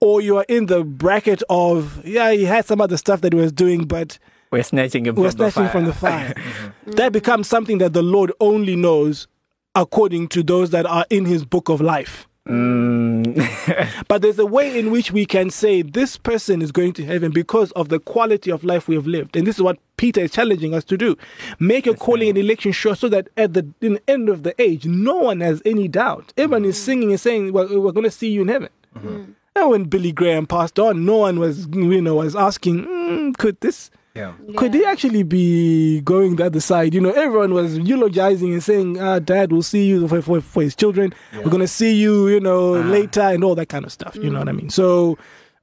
Or 0.00 0.20
you 0.20 0.36
are 0.36 0.44
in 0.48 0.66
the 0.66 0.84
bracket 0.84 1.42
of, 1.50 2.04
yeah, 2.06 2.30
he 2.30 2.44
had 2.44 2.64
some 2.64 2.80
other 2.80 2.96
stuff 2.96 3.20
that 3.22 3.32
he 3.32 3.38
was 3.38 3.50
doing, 3.50 3.84
but 3.84 4.18
We're 4.52 4.62
snatching 4.62 5.04
him 5.06 5.16
we're 5.16 5.30
from 5.30 5.38
snatching 5.50 5.62
fire. 5.64 5.70
from 5.72 5.84
the 5.86 5.92
fire. 5.92 6.34
That 6.86 7.12
becomes 7.12 7.48
something 7.48 7.78
that 7.78 7.94
the 7.94 8.02
Lord 8.02 8.32
only 8.40 8.76
knows 8.76 9.26
according 9.74 10.28
to 10.28 10.42
those 10.44 10.70
that 10.70 10.86
are 10.86 11.04
in 11.10 11.24
his 11.24 11.44
book 11.44 11.68
of 11.68 11.80
life. 11.80 12.27
Mm. 12.48 14.04
But 14.08 14.22
there's 14.22 14.38
a 14.38 14.46
way 14.46 14.78
in 14.78 14.90
which 14.90 15.12
we 15.12 15.26
can 15.26 15.50
say 15.50 15.82
this 15.82 16.16
person 16.16 16.62
is 16.62 16.72
going 16.72 16.94
to 16.94 17.04
heaven 17.04 17.30
because 17.30 17.72
of 17.72 17.90
the 17.90 18.00
quality 18.00 18.50
of 18.50 18.64
life 18.64 18.88
we 18.88 18.94
have 18.94 19.06
lived. 19.06 19.36
And 19.36 19.46
this 19.46 19.56
is 19.56 19.62
what 19.62 19.78
Peter 19.96 20.22
is 20.22 20.32
challenging 20.32 20.74
us 20.74 20.84
to 20.84 20.96
do. 20.96 21.16
Make 21.58 21.84
your 21.86 21.94
calling 21.94 22.30
and 22.30 22.38
election 22.38 22.72
sure 22.72 22.96
so 22.96 23.08
that 23.10 23.28
at 23.36 23.52
the 23.54 23.68
the 23.80 24.00
end 24.08 24.28
of 24.28 24.42
the 24.42 24.60
age, 24.60 24.86
no 24.86 25.16
one 25.16 25.40
has 25.40 25.60
any 25.64 25.88
doubt. 25.88 26.32
Everyone 26.36 26.64
is 26.64 26.76
mm. 26.76 26.84
singing 26.84 27.10
and 27.10 27.20
saying, 27.20 27.52
well, 27.52 27.68
we're 27.68 27.92
going 27.92 28.04
to 28.04 28.10
see 28.10 28.30
you 28.30 28.42
in 28.42 28.48
heaven. 28.48 28.70
Mm-hmm. 28.96 29.32
And 29.56 29.70
when 29.70 29.84
Billy 29.84 30.12
Graham 30.12 30.46
passed 30.46 30.78
on, 30.78 31.04
no 31.04 31.18
one 31.18 31.40
was, 31.40 31.66
you 31.72 32.00
know, 32.00 32.14
was 32.14 32.36
asking, 32.36 32.84
"Mm, 32.84 33.36
could 33.36 33.60
this 33.60 33.90
Yeah. 34.18 34.32
could 34.56 34.74
he 34.74 34.84
actually 34.84 35.22
be 35.22 36.00
going 36.02 36.36
the 36.36 36.46
other 36.46 36.60
side? 36.60 36.92
You 36.94 37.00
know, 37.00 37.10
everyone 37.12 37.54
was 37.54 37.78
eulogizing 37.78 38.52
and 38.52 38.62
saying, 38.62 39.00
ah, 39.00 39.18
Dad, 39.20 39.52
we'll 39.52 39.62
see 39.62 39.86
you 39.86 40.08
for, 40.08 40.20
for, 40.22 40.40
for 40.40 40.62
his 40.62 40.74
children. 40.74 41.14
We're 41.34 41.50
going 41.54 41.60
to 41.60 41.68
see 41.68 41.94
you, 41.94 42.28
you 42.28 42.40
know, 42.40 42.72
later 42.72 43.20
and 43.20 43.44
all 43.44 43.54
that 43.54 43.68
kind 43.68 43.84
of 43.84 43.92
stuff. 43.92 44.16
You 44.16 44.30
know 44.30 44.40
what 44.40 44.48
I 44.48 44.52
mean? 44.52 44.70
So 44.70 45.16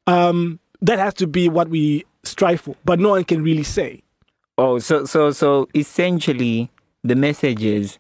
um, 0.08 0.60
that 0.82 1.00
has 1.00 1.14
to 1.16 1.28
be 1.28 1.50
what 1.50 1.68
we 1.70 2.06
strive 2.24 2.62
for, 2.62 2.76
but 2.86 3.00
no 3.00 3.10
one 3.10 3.24
can 3.26 3.44
really 3.44 3.64
say. 3.64 4.02
Oh, 4.58 4.80
so 4.80 5.04
so 5.06 5.32
so 5.32 5.68
essentially, 5.76 6.70
the 7.04 7.16
message 7.16 7.62
is 7.64 7.98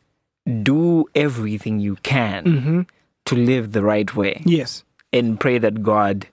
do 0.63 1.05
everything 1.15 1.79
you 1.79 1.95
can 2.03 2.43
Mm-hmm. 2.45 2.81
to 3.25 3.35
live 3.35 3.71
the 3.73 3.81
right 3.81 4.15
way 4.15 4.41
Yes. 4.45 4.83
and 5.11 5.39
pray 5.39 5.57
that 5.57 5.81
God 5.83 6.27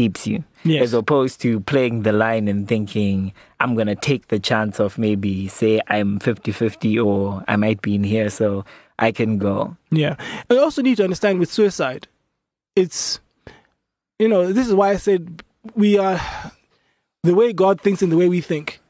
keeps 0.00 0.26
you. 0.26 0.42
Yes. 0.64 0.82
As 0.84 0.94
opposed 0.94 1.42
to 1.42 1.60
playing 1.60 2.04
the 2.04 2.12
line 2.12 2.48
and 2.48 2.66
thinking, 2.66 3.34
I'm 3.60 3.74
going 3.74 3.86
to 3.86 3.94
take 3.94 4.28
the 4.28 4.38
chance 4.38 4.80
of 4.80 4.96
maybe, 4.96 5.46
say, 5.48 5.80
I'm 5.88 6.18
50 6.20 6.52
50 6.52 6.98
or 6.98 7.44
I 7.46 7.56
might 7.56 7.82
be 7.82 7.96
in 7.96 8.04
here, 8.04 8.30
so 8.30 8.64
I 8.98 9.12
can 9.12 9.36
go. 9.36 9.76
Yeah. 9.90 10.16
And 10.48 10.56
you 10.56 10.60
also 10.60 10.80
need 10.80 10.96
to 10.96 11.04
understand 11.04 11.38
with 11.38 11.52
suicide, 11.52 12.08
it's, 12.74 13.20
you 14.18 14.28
know, 14.28 14.52
this 14.54 14.68
is 14.68 14.74
why 14.74 14.90
I 14.90 14.96
said 14.96 15.42
we 15.74 15.98
are, 15.98 16.18
the 17.24 17.34
way 17.34 17.52
God 17.52 17.78
thinks 17.82 18.00
and 18.00 18.10
the 18.10 18.16
way 18.16 18.30
we 18.30 18.40
think, 18.40 18.80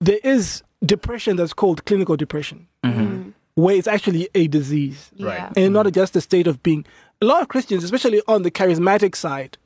there 0.00 0.20
is 0.24 0.62
depression 0.82 1.36
that's 1.36 1.52
called 1.52 1.84
clinical 1.84 2.16
depression, 2.16 2.68
mm-hmm. 2.82 3.00
Mm-hmm. 3.00 3.30
where 3.56 3.76
it's 3.76 3.88
actually 3.88 4.30
a 4.34 4.48
disease 4.48 5.10
Yeah. 5.14 5.52
and 5.56 5.74
not 5.74 5.84
mm-hmm. 5.84 5.92
just 5.92 6.16
a 6.16 6.22
state 6.22 6.46
of 6.46 6.62
being. 6.62 6.86
A 7.20 7.26
lot 7.26 7.42
of 7.42 7.48
Christians, 7.48 7.84
especially 7.84 8.22
on 8.26 8.42
the 8.42 8.50
charismatic 8.50 9.14
side, 9.14 9.58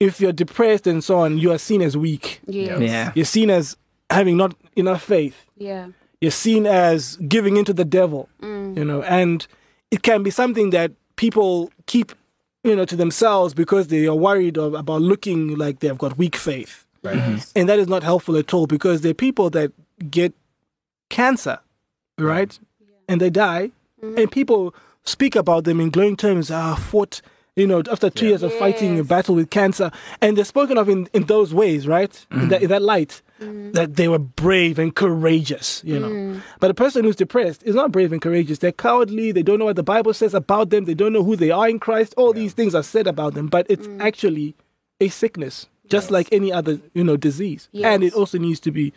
if 0.00 0.20
you're 0.20 0.32
depressed 0.32 0.86
and 0.86 1.04
so 1.04 1.18
on, 1.18 1.38
you 1.38 1.52
are 1.52 1.58
seen 1.58 1.82
as 1.82 1.96
weak. 1.96 2.40
Yes. 2.46 2.80
Yeah. 2.80 3.12
You're 3.14 3.24
seen 3.24 3.50
as 3.50 3.76
having 4.10 4.36
not 4.36 4.56
enough 4.74 5.02
faith 5.02 5.46
Yeah. 5.56 5.88
you're 6.20 6.32
seen 6.32 6.66
as 6.66 7.16
giving 7.28 7.56
into 7.56 7.72
the 7.72 7.84
devil, 7.84 8.28
mm. 8.42 8.76
you 8.76 8.84
know, 8.84 9.02
and 9.02 9.46
it 9.90 10.02
can 10.02 10.22
be 10.22 10.30
something 10.30 10.70
that 10.70 10.90
people 11.16 11.70
keep 11.86 12.12
you 12.64 12.76
know, 12.76 12.84
to 12.84 12.96
themselves 12.96 13.54
because 13.54 13.88
they 13.88 14.06
are 14.06 14.14
worried 14.14 14.58
of, 14.58 14.74
about 14.74 15.00
looking 15.00 15.56
like 15.56 15.80
they've 15.80 15.96
got 15.96 16.18
weak 16.18 16.36
faith. 16.36 16.86
Right. 17.02 17.16
Mm-hmm. 17.16 17.38
And 17.56 17.68
that 17.68 17.78
is 17.78 17.88
not 17.88 18.02
helpful 18.02 18.36
at 18.36 18.52
all 18.52 18.66
because 18.66 19.00
there 19.00 19.12
are 19.12 19.14
people 19.14 19.48
that 19.50 19.72
get 20.10 20.34
cancer, 21.08 21.58
right? 22.18 22.58
And 23.08 23.20
they 23.20 23.30
die. 23.30 23.70
Mm. 24.02 24.18
And 24.18 24.30
people 24.30 24.74
speak 25.04 25.34
about 25.34 25.64
them 25.64 25.80
in 25.80 25.88
glowing 25.90 26.16
terms. 26.16 26.50
Ah, 26.50 26.74
fought, 26.74 27.22
you 27.56 27.66
know, 27.66 27.82
after 27.90 28.10
two 28.10 28.28
years 28.28 28.42
of 28.42 28.52
fighting 28.54 28.98
a 28.98 29.04
battle 29.04 29.34
with 29.34 29.50
cancer. 29.50 29.90
And 30.20 30.36
they're 30.36 30.44
spoken 30.44 30.78
of 30.78 30.88
in, 30.88 31.08
in 31.12 31.24
those 31.24 31.52
ways, 31.52 31.86
right? 31.86 32.26
In, 32.30 32.48
that, 32.48 32.60
mm. 32.60 32.64
in 32.64 32.68
that 32.70 32.82
light, 32.82 33.22
mm. 33.40 33.72
that 33.72 33.96
they 33.96 34.08
were 34.08 34.18
brave 34.18 34.78
and 34.78 34.94
courageous, 34.94 35.82
you 35.84 35.98
know. 35.98 36.08
Mm. 36.08 36.42
But 36.60 36.70
a 36.70 36.74
person 36.74 37.04
who's 37.04 37.16
depressed 37.16 37.62
is 37.64 37.74
not 37.74 37.92
brave 37.92 38.12
and 38.12 38.22
courageous. 38.22 38.58
They're 38.58 38.72
cowardly. 38.72 39.32
They 39.32 39.42
don't 39.42 39.58
know 39.58 39.64
what 39.66 39.76
the 39.76 39.82
Bible 39.82 40.14
says 40.14 40.34
about 40.34 40.70
them. 40.70 40.84
They 40.84 40.94
don't 40.94 41.12
know 41.12 41.24
who 41.24 41.36
they 41.36 41.50
are 41.50 41.68
in 41.68 41.78
Christ. 41.78 42.14
All 42.16 42.32
these 42.32 42.52
things 42.52 42.74
are 42.74 42.82
said 42.82 43.06
about 43.06 43.34
them, 43.34 43.48
but 43.48 43.66
it's 43.68 43.88
actually 43.98 44.54
a 45.00 45.08
sickness, 45.08 45.66
just 45.88 46.10
like 46.10 46.28
any 46.32 46.52
other, 46.52 46.80
you 46.94 47.02
know, 47.04 47.16
disease. 47.16 47.68
And 47.74 48.04
it 48.04 48.14
also 48.14 48.38
needs 48.38 48.60
to 48.60 48.70
be, 48.70 48.92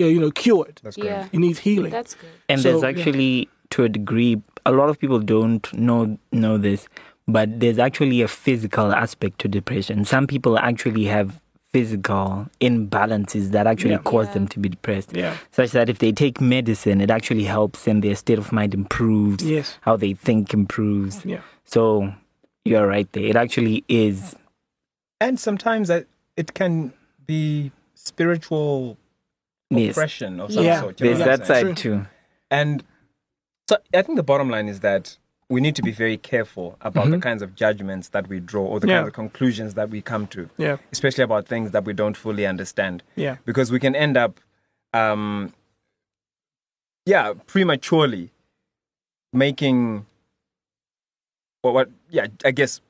uh, 0.00 0.06
you 0.06 0.20
know, 0.20 0.30
cured. 0.30 0.80
That's 0.82 0.96
great. 0.96 1.06
Yeah. 1.06 1.28
It 1.32 1.38
needs 1.38 1.58
healing. 1.58 1.90
That's 1.90 2.14
good. 2.14 2.30
And 2.48 2.60
So, 2.60 2.78
there's 2.78 2.82
yeah. 2.82 3.00
actually, 3.00 3.48
to 3.70 3.84
a 3.84 3.88
degree, 3.88 4.42
a 4.64 4.72
lot 4.72 4.90
of 4.90 4.98
people 4.98 5.18
don't 5.18 5.72
know 5.72 6.18
know 6.32 6.58
this, 6.58 6.88
but 7.28 7.60
there's 7.60 7.78
actually 7.78 8.22
a 8.22 8.28
physical 8.28 8.92
aspect 8.92 9.38
to 9.40 9.48
depression. 9.48 10.04
Some 10.04 10.26
people 10.26 10.58
actually 10.58 11.04
have 11.06 11.40
physical 11.72 12.46
imbalances 12.60 13.50
that 13.50 13.66
actually 13.66 13.90
Yeah. 13.92 13.98
cause 13.98 14.26
Yeah. 14.28 14.32
them 14.34 14.48
to 14.48 14.58
be 14.60 14.68
depressed. 14.68 15.14
Yeah. 15.14 15.36
Such 15.50 15.72
that 15.72 15.88
if 15.90 15.98
they 15.98 16.12
take 16.12 16.40
medicine, 16.40 17.00
it 17.00 17.10
actually 17.10 17.44
helps 17.44 17.86
and 17.86 18.02
their 18.02 18.14
state 18.14 18.38
of 18.38 18.52
mind 18.52 18.72
improves. 18.72 19.44
Yes. 19.44 19.76
How 19.82 19.96
they 19.96 20.14
think 20.14 20.54
improves. 20.54 21.24
Yeah. 21.24 21.40
So 21.64 22.14
you're 22.64 22.86
right 22.86 23.10
there. 23.12 23.24
It 23.24 23.36
actually 23.36 23.84
is. 23.88 24.36
And 25.20 25.38
sometimes 25.40 25.90
it 25.90 26.54
can 26.54 26.92
be 27.26 27.72
spiritual 27.94 28.96
Yes. 29.70 29.96
oppression 29.96 30.40
of 30.40 30.52
some 30.52 30.64
Yeah. 30.64 30.80
sort. 30.80 30.96
There's 30.98 31.18
that 31.18 31.46
side 31.46 31.76
too. 31.76 32.06
And 32.50 32.84
so 33.68 33.76
I 33.92 34.02
think 34.02 34.16
the 34.16 34.22
bottom 34.22 34.48
line 34.48 34.68
is 34.68 34.80
that 34.80 35.16
we 35.48 35.60
need 35.60 35.76
to 35.76 35.82
be 35.82 35.92
very 35.92 36.16
careful 36.16 36.76
about 36.80 37.08
the 37.10 37.18
kinds 37.18 37.40
of 37.40 37.54
judgments 37.54 38.08
that 38.08 38.28
we 38.28 38.40
draw 38.40 38.64
or 38.64 38.80
the 38.80 38.86
Mm-hmm. 38.86 38.90
Yeah. 38.90 38.98
kinds 39.02 39.08
of 39.08 39.14
conclusions 39.14 39.74
that 39.74 39.90
we 39.90 40.02
come 40.02 40.26
to, 40.28 40.50
Yeah. 40.58 40.78
especially 40.92 41.22
about 41.22 41.46
things 41.46 41.70
that 41.70 41.84
we 41.84 41.92
don't 41.92 42.16
fully 42.16 42.46
understand. 42.46 43.02
Yeah. 43.14 43.36
Because 43.44 43.70
we 43.70 43.78
can 43.78 43.94
end 43.94 44.16
up, 44.16 44.40
um, 44.92 45.52
yeah, 47.04 47.34
prematurely 47.46 48.32
making, 49.32 50.06
what, 51.62 51.74
what, 51.74 51.90
yeah, 52.10 52.26
I 52.44 52.50
guess, 52.50 52.80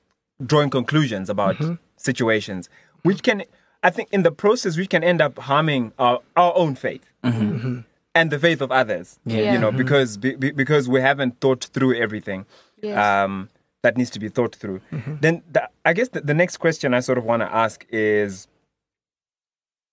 drawing 0.44 0.70
conclusions 0.70 1.28
about 1.28 1.56
Mm-hmm. 1.56 1.74
situations, 1.96 2.70
which 3.02 3.22
can, 3.22 3.42
I 3.82 3.90
think, 3.90 4.08
in 4.12 4.22
the 4.22 4.32
process, 4.32 4.78
we 4.78 4.86
can 4.86 5.04
end 5.04 5.20
up 5.20 5.38
harming 5.38 5.92
our, 5.98 6.20
our 6.36 6.54
own 6.56 6.74
faith 6.74 7.04
Mm-hmm. 7.22 7.80
And 8.16 8.30
the 8.32 8.38
faith 8.38 8.60
of 8.62 8.70
others. 8.72 9.18
Yeah. 9.26 9.52
You 9.52 9.58
know, 9.58 9.70
because 9.70 10.16
be, 10.16 10.34
be- 10.34 10.50
because 10.62 10.88
we 10.88 11.00
haven't 11.00 11.40
thought 11.40 11.62
through 11.74 11.94
everything 12.06 12.46
Yes. 12.82 12.98
um, 12.98 13.48
that 13.82 13.96
needs 13.96 14.10
to 14.10 14.18
be 14.18 14.28
thought 14.28 14.54
through. 14.56 14.80
Then 15.20 15.42
the, 15.52 15.68
I 15.84 15.92
guess 15.92 16.08
the, 16.08 16.20
the 16.20 16.34
next 16.34 16.56
question 16.56 16.92
I 16.94 17.00
sort 17.00 17.18
of 17.18 17.24
want 17.24 17.42
to 17.42 17.54
ask 17.64 17.86
is, 17.90 18.48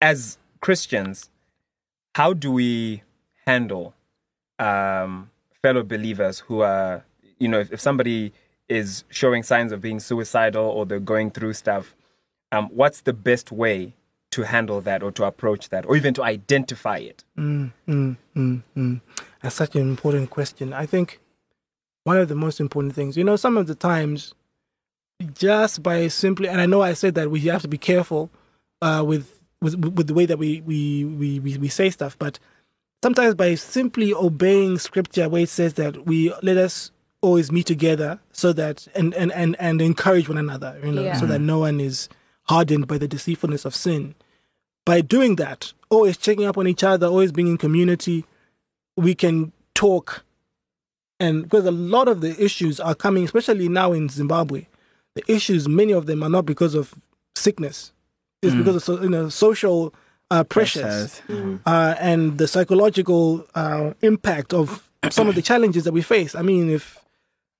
as 0.01 0.37
Christians, 0.61 1.29
how 2.15 2.33
do 2.33 2.51
we 2.51 3.03
handle 3.45 3.93
um, 4.59 5.29
fellow 5.61 5.83
believers 5.83 6.39
who 6.39 6.61
are, 6.61 7.03
you 7.39 7.47
know, 7.47 7.59
if, 7.59 7.71
if 7.73 7.79
somebody 7.79 8.33
is 8.69 9.03
showing 9.09 9.43
signs 9.43 9.71
of 9.71 9.81
being 9.81 9.99
suicidal 9.99 10.65
or 10.65 10.85
they're 10.85 10.99
going 10.99 11.29
through 11.31 11.53
stuff, 11.53 11.95
um, 12.51 12.69
what's 12.73 13.01
the 13.01 13.13
best 13.13 13.51
way 13.51 13.93
to 14.35 14.41
handle 14.43 14.81
that 14.81 15.03
or 15.03 15.11
to 15.11 15.23
approach 15.25 15.69
that 15.69 15.85
or 15.85 15.95
even 15.95 16.13
to 16.15 16.23
identify 16.23 16.97
it? 16.97 17.23
Mm, 17.37 17.71
mm, 17.87 18.17
mm, 18.35 18.61
mm. 18.75 19.01
That's 19.41 19.55
such 19.55 19.75
an 19.75 19.81
important 19.81 20.29
question. 20.29 20.73
I 20.73 20.85
think 20.85 21.19
one 22.03 22.17
of 22.17 22.27
the 22.29 22.35
most 22.35 22.59
important 22.59 22.93
things, 22.95 23.15
you 23.17 23.23
know, 23.23 23.35
some 23.35 23.57
of 23.57 23.67
the 23.67 23.75
times, 23.75 24.33
just 25.33 25.81
by 25.83 26.07
simply, 26.07 26.47
and 26.49 26.59
I 26.59 26.65
know 26.65 26.81
I 26.81 26.93
said 26.93 27.15
that 27.15 27.31
we 27.31 27.39
have 27.41 27.61
to 27.61 27.67
be 27.67 27.77
careful 27.77 28.29
uh, 28.81 29.03
with, 29.05 29.39
with 29.61 29.75
with 29.75 30.07
the 30.07 30.13
way 30.13 30.25
that 30.25 30.37
we 30.37 30.61
we, 30.61 31.05
we, 31.05 31.39
we 31.39 31.57
we 31.57 31.67
say 31.69 31.89
stuff, 31.89 32.17
but 32.19 32.39
sometimes 33.03 33.35
by 33.35 33.55
simply 33.55 34.13
obeying 34.13 34.77
scripture, 34.79 35.29
where 35.29 35.43
it 35.43 35.49
says 35.49 35.75
that 35.75 36.05
we 36.05 36.33
let 36.41 36.57
us 36.57 36.91
always 37.21 37.51
meet 37.51 37.67
together, 37.67 38.19
so 38.33 38.51
that 38.53 38.87
and 38.95 39.13
and 39.13 39.31
and, 39.31 39.55
and 39.59 39.81
encourage 39.81 40.27
one 40.27 40.37
another, 40.37 40.77
you 40.83 40.91
know, 40.91 41.03
Yeah. 41.03 41.15
so 41.19 41.25
that 41.27 41.39
no 41.39 41.59
one 41.59 41.79
is 41.79 42.09
hardened 42.47 42.87
by 42.87 42.97
the 42.97 43.07
deceitfulness 43.07 43.63
of 43.63 43.73
sin 43.73 44.15
by 44.85 45.01
doing 45.01 45.35
that, 45.37 45.73
always 45.89 46.17
checking 46.17 46.45
up 46.45 46.57
on 46.57 46.67
each 46.67 46.83
other, 46.83 47.07
always 47.07 47.31
being 47.31 47.47
in 47.47 47.57
community, 47.57 48.25
we 48.97 49.15
can 49.15 49.51
talk. 49.73 50.23
And 51.19 51.43
because 51.43 51.65
a 51.65 51.71
lot 51.71 52.07
of 52.07 52.21
the 52.21 52.41
issues 52.43 52.79
are 52.79 52.95
coming, 52.95 53.23
especially 53.23 53.69
now 53.69 53.93
in 53.93 54.09
Zimbabwe, 54.09 54.67
the 55.15 55.23
issues, 55.31 55.67
many 55.67 55.93
of 55.93 56.05
them 56.05 56.23
are 56.23 56.29
not 56.29 56.45
because 56.45 56.75
of 56.75 56.93
sickness. 57.35 57.91
It's 58.41 58.55
because 58.55 58.89
of 58.89 59.03
you 59.03 59.09
know, 59.09 59.29
social 59.29 59.93
uh, 60.29 60.43
pressures 60.43 61.21
uh, 61.65 61.95
and 61.99 62.37
the 62.37 62.47
psychological 62.47 63.47
uh, 63.55 63.93
impact 64.01 64.53
of 64.53 64.89
some 65.09 65.29
of 65.29 65.35
the 65.35 65.41
challenges 65.41 65.85
that 65.85 65.93
we 65.93 66.01
face. 66.01 66.35
I 66.35 66.41
mean, 66.41 66.69
if 66.69 66.99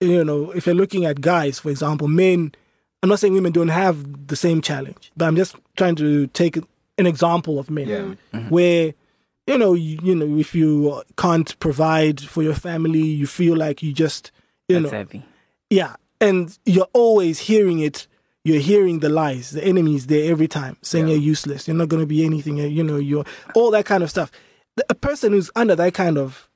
you 0.02 0.26
know, 0.26 0.52
if 0.52 0.66
you're 0.66 0.76
looking 0.76 1.06
at 1.06 1.22
guys, 1.22 1.60
for 1.60 1.70
example, 1.70 2.08
men. 2.08 2.54
I'm 3.02 3.10
not 3.10 3.20
saying 3.20 3.34
women 3.34 3.52
don't 3.52 3.68
have 3.68 4.28
the 4.28 4.36
same 4.38 4.62
challenge, 4.62 5.12
but 5.18 5.26
I'm 5.26 5.36
just 5.36 5.58
trying 5.76 5.96
to 5.98 6.28
take 6.28 6.58
an 6.98 7.08
example 7.08 7.60
of 7.60 7.70
men 7.70 7.88
Yeah. 7.88 7.98
Mm-hmm. 8.34 8.50
where 8.50 8.94
you 9.48 9.58
know 9.58 9.74
you, 9.74 10.00
you 10.04 10.16
know 10.16 10.38
if 10.38 10.54
you 10.56 11.02
can't 11.18 11.58
provide 11.60 12.22
for 12.22 12.44
your 12.44 12.54
family, 12.56 13.02
you 13.02 13.28
feel 13.28 13.56
like 13.58 13.82
you 13.84 13.94
just 13.94 14.32
you 14.68 14.80
That's 14.80 14.92
know 14.92 14.98
heavy. 15.00 15.26
yeah, 15.70 15.96
and 16.22 16.58
you're 16.66 16.88
always 16.94 17.40
hearing 17.40 17.80
it. 17.80 18.08
You're 18.46 18.60
hearing 18.62 19.00
the 19.00 19.08
lies. 19.10 19.52
The 19.52 19.64
enemy 19.64 19.96
is 19.96 20.08
there 20.08 20.30
every 20.30 20.48
time, 20.50 20.76
saying 20.82 21.08
Yeah. 21.08 21.14
you're 21.16 21.24
useless. 21.24 21.66
You're 21.68 21.78
not 21.78 21.88
going 21.88 22.02
to 22.04 22.08
be 22.08 22.26
anything. 22.26 22.58
You 22.58 22.84
know, 22.84 22.98
you're 22.98 23.24
all 23.56 23.72
that 23.72 23.86
kind 23.86 24.04
of 24.04 24.10
stuff. 24.10 24.32
A 24.90 24.96
person 24.96 25.32
who's 25.32 25.50
under 25.56 25.76
that 25.78 25.94
kind 25.94 26.18
of 26.18 26.50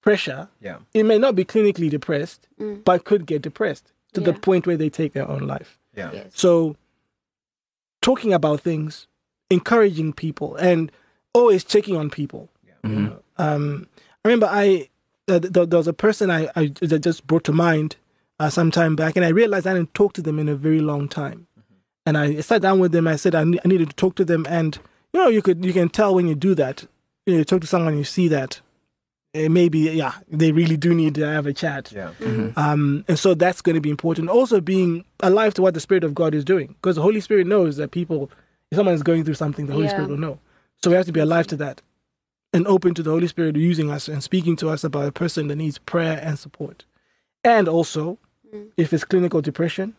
pressure, 0.00 0.48
Yeah. 0.60 0.78
it 0.92 1.02
may 1.04 1.18
not 1.18 1.34
be 1.34 1.44
clinically 1.44 1.90
depressed, 1.90 2.46
mm. 2.60 2.84
but 2.84 3.04
could 3.04 3.26
get 3.26 3.42
depressed 3.42 3.92
to 4.12 4.20
the 4.20 4.32
point 4.32 4.64
where 4.66 4.76
they 4.76 4.88
take 4.88 5.12
their 5.12 5.28
own 5.28 5.40
life. 5.48 5.76
Yeah. 5.96 6.12
Yes. 6.12 6.30
So, 6.34 6.76
talking 8.00 8.32
about 8.32 8.60
things, 8.60 9.08
encouraging 9.54 10.12
people, 10.12 10.56
and 10.56 10.92
always 11.32 11.64
checking 11.64 11.96
on 11.96 12.10
people. 12.10 12.50
you 12.82 12.90
know. 12.90 13.22
Um, 13.38 13.86
I 14.24 14.28
remember 14.28 14.48
I 14.50 14.88
uh, 15.28 15.38
th- 15.38 15.68
there 15.70 15.78
was 15.78 15.88
a 15.88 15.92
person 15.92 16.30
I, 16.30 16.48
I 16.54 16.72
that 16.82 17.00
just 17.00 17.26
brought 17.26 17.44
to 17.44 17.52
mind 17.52 17.96
uh, 18.38 18.50
some 18.50 18.70
time 18.70 18.94
back, 18.96 19.16
and 19.16 19.24
I 19.24 19.28
realized 19.28 19.66
I 19.66 19.74
didn't 19.74 19.94
talk 19.94 20.12
to 20.14 20.22
them 20.22 20.38
in 20.38 20.48
a 20.48 20.54
very 20.54 20.80
long 20.80 21.08
time. 21.08 21.46
And 22.06 22.18
I 22.18 22.40
sat 22.40 22.60
down 22.60 22.80
with 22.80 22.92
them. 22.92 23.08
I 23.08 23.16
said 23.16 23.34
I, 23.34 23.44
ne- 23.44 23.60
I 23.64 23.68
needed 23.68 23.88
to 23.88 23.96
talk 23.96 24.14
to 24.16 24.24
them, 24.24 24.46
and 24.48 24.78
you 25.12 25.20
know, 25.20 25.28
you 25.28 25.40
could 25.40 25.64
you 25.64 25.72
can 25.72 25.88
tell 25.88 26.14
when 26.14 26.28
you 26.28 26.34
do 26.34 26.54
that. 26.54 26.84
You, 27.24 27.32
know, 27.32 27.38
you 27.38 27.44
talk 27.44 27.62
to 27.62 27.66
someone, 27.66 27.96
you 27.96 28.04
see 28.04 28.28
that 28.28 28.60
uh, 29.34 29.48
maybe 29.48 29.78
yeah, 29.80 30.12
they 30.28 30.52
really 30.52 30.76
do 30.76 30.94
need 30.94 31.14
to 31.16 31.26
have 31.26 31.46
a 31.46 31.52
chat. 31.52 31.90
Yeah. 31.92 32.12
Um, 32.56 33.04
and 33.08 33.18
so 33.18 33.34
that's 33.34 33.62
going 33.62 33.74
to 33.74 33.80
be 33.80 33.90
important. 33.90 34.28
Also, 34.28 34.60
being 34.60 35.04
alive 35.20 35.54
to 35.54 35.62
what 35.62 35.74
the 35.74 35.80
Spirit 35.80 36.04
of 36.04 36.14
God 36.14 36.34
is 36.34 36.44
doing, 36.44 36.68
because 36.80 36.96
the 36.96 37.02
Holy 37.02 37.20
Spirit 37.20 37.46
knows 37.46 37.76
that 37.78 37.90
people, 37.90 38.30
if 38.74 38.76
someone 38.76 38.94
is 38.94 39.02
going 39.02 39.24
through 39.24 39.34
something, 39.34 39.66
the 39.66 39.72
Holy 39.72 39.84
Yeah. 39.86 39.90
Spirit 39.92 40.10
will 40.10 40.16
know. 40.18 40.38
So 40.82 40.90
we 40.90 40.96
have 40.96 41.06
to 41.06 41.12
be 41.12 41.20
alive 41.20 41.46
to 41.48 41.56
that 41.56 41.80
and 42.52 42.66
open 42.66 42.94
to 42.94 43.02
the 43.02 43.10
Holy 43.10 43.26
Spirit 43.28 43.56
using 43.56 43.90
us 43.90 44.08
and 44.08 44.22
speaking 44.22 44.56
to 44.56 44.68
us 44.68 44.84
about 44.84 45.06
a 45.08 45.12
person 45.12 45.48
that 45.48 45.56
needs 45.56 45.78
prayer 45.78 46.20
and 46.22 46.38
support. 46.38 46.84
And 47.42 47.68
also, 47.68 48.18
mm. 48.54 48.68
if 48.76 48.92
it's 48.92 49.04
clinical 49.04 49.40
depression, 49.40 49.94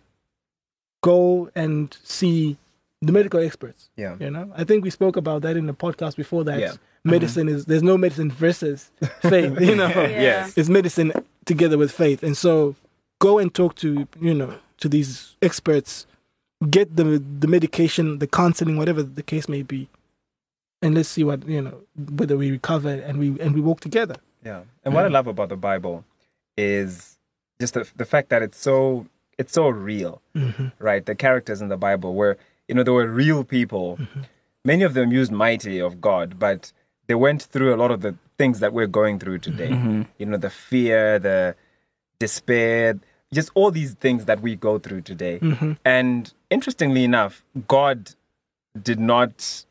go 1.02 1.50
and 1.56 1.96
see 2.04 2.58
the 3.02 3.12
medical 3.12 3.40
experts. 3.40 3.90
Yeah. 3.96 4.16
You 4.20 4.30
know, 4.32 4.52
I 4.56 4.64
think 4.64 4.84
we 4.84 4.90
spoke 4.90 5.16
about 5.18 5.42
that 5.44 5.58
in 5.58 5.66
the 5.68 5.74
podcast 5.74 6.16
before 6.16 6.44
that 6.46 6.60
Yeah. 6.60 6.74
medicine 7.04 7.48
is 7.48 7.66
there's 7.66 7.84
no 7.84 7.98
medicine 7.98 8.32
versus 8.32 8.92
faith. 9.22 9.60
You 9.62 9.76
know, 9.76 9.88
Yes. 10.30 10.58
it's 10.58 10.70
medicine 10.70 11.12
together 11.46 11.78
with 11.78 11.92
faith. 11.92 12.24
And 12.24 12.36
so 12.36 12.76
go 13.20 13.38
and 13.38 13.54
talk 13.54 13.76
to, 13.76 14.08
you 14.20 14.34
know, 14.34 14.56
to 14.80 14.90
these 14.90 15.36
experts, 15.42 16.06
get 16.70 16.96
the 16.96 17.24
the 17.40 17.48
medication, 17.48 18.20
the 18.20 18.28
counseling, 18.28 18.78
whatever 18.78 19.04
the 19.04 19.24
case 19.24 19.50
may 19.50 19.64
be. 19.64 19.90
And 20.82 20.94
let's 20.94 21.10
see 21.10 21.24
what, 21.24 21.48
you 21.48 21.62
know, 21.62 21.82
whether 21.96 22.38
we 22.38 22.52
recover 22.52 22.90
and 22.90 23.18
we 23.18 23.40
and 23.40 23.56
we 23.56 23.62
walk 23.62 23.80
together. 23.80 24.16
Yeah. 24.44 24.62
And 24.84 24.94
what 24.94 25.06
I 25.06 25.08
love 25.08 25.28
about 25.28 25.50
the 25.50 25.58
Bible 25.58 26.06
is 26.58 27.18
just 27.60 27.74
the, 27.74 27.90
the 27.96 28.06
fact 28.06 28.30
that 28.30 28.44
it's 28.44 28.60
so 28.60 29.08
it's 29.38 29.54
so 29.54 29.68
real, 29.70 30.22
mm-hmm. 30.36 30.68
right? 30.80 31.06
The 31.06 31.16
characters 31.16 31.62
in 31.62 31.70
the 31.70 31.78
Bible 31.78 32.14
were, 32.14 32.38
you 32.68 32.76
know, 32.76 32.84
they 32.84 32.92
were 32.92 33.08
real 33.08 33.44
people. 33.44 33.98
Mm-hmm. 33.98 34.22
Many 34.64 34.84
of 34.84 34.94
them 34.94 35.12
used 35.12 35.32
mighty 35.32 35.80
of 35.80 36.00
God, 36.00 36.40
but 36.40 36.72
they 37.08 37.16
went 37.16 37.44
through 37.44 37.74
a 37.74 37.78
lot 37.78 37.92
of 37.92 38.02
the 38.02 38.16
things 38.38 38.60
that 38.60 38.74
we're 38.74 38.88
going 38.88 39.20
through 39.20 39.40
today. 39.40 39.70
Mm-hmm. 39.70 40.04
You 40.18 40.26
know, 40.26 40.38
the 40.38 40.50
fear, 40.50 41.20
the 41.20 41.56
despair, 42.20 43.00
just 43.36 43.50
all 43.54 43.70
these 43.72 43.94
things 44.06 44.26
that 44.26 44.40
we 44.42 44.56
go 44.56 44.80
through 44.80 45.02
today. 45.02 45.38
Mm-hmm. 45.40 45.74
And 45.84 46.34
interestingly 46.50 47.04
enough, 47.04 47.44
God 47.68 48.12
did 48.90 49.00
not 49.00 49.66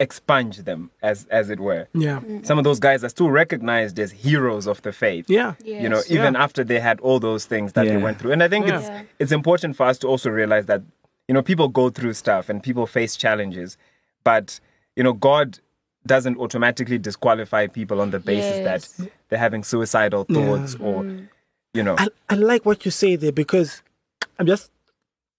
expunge 0.00 0.58
them, 0.58 0.90
as 1.02 1.26
as 1.30 1.48
it 1.50 1.60
were. 1.60 1.86
Yeah. 1.94 2.20
Some 2.42 2.58
of 2.58 2.64
those 2.64 2.80
guys 2.80 3.04
are 3.04 3.08
still 3.08 3.30
recognized 3.30 3.98
as 4.00 4.10
heroes 4.10 4.66
of 4.66 4.82
the 4.82 4.92
faith. 4.92 5.26
Yeah. 5.30 5.54
You 5.64 5.88
know, 5.88 6.02
even 6.08 6.34
Yeah. 6.34 6.42
after 6.42 6.64
they 6.64 6.80
had 6.80 6.98
all 7.00 7.20
those 7.20 7.44
things 7.46 7.72
that 7.74 7.86
they 7.86 7.96
went 7.96 8.18
through. 8.18 8.32
And 8.32 8.42
I 8.42 8.48
think 8.48 8.66
it's 8.68 8.86
Yeah. 8.88 9.02
it's 9.18 9.32
important 9.32 9.76
for 9.76 9.86
us 9.86 9.98
to 9.98 10.08
also 10.08 10.28
realize 10.30 10.66
that, 10.66 10.82
you 11.28 11.34
know, 11.34 11.42
people 11.42 11.68
go 11.68 11.88
through 11.90 12.14
stuff 12.14 12.48
and 12.48 12.62
people 12.62 12.86
face 12.86 13.16
challenges, 13.16 13.76
but 14.24 14.58
you 14.96 15.02
know, 15.04 15.12
God 15.12 15.58
doesn't 16.04 16.36
automatically 16.36 16.98
disqualify 16.98 17.68
people 17.68 18.00
on 18.00 18.10
the 18.10 18.18
basis 18.18 18.58
Yes. 18.58 18.64
that 18.96 19.08
they're 19.28 19.38
having 19.38 19.62
suicidal 19.62 20.24
thoughts 20.24 20.74
or 20.80 21.06
you 21.74 21.82
know 21.82 21.96
I, 21.98 22.08
I 22.28 22.34
like 22.34 22.64
what 22.66 22.84
you 22.84 22.90
say 22.90 23.16
there 23.16 23.32
because 23.32 23.82
I'm 24.38 24.46
just 24.46 24.70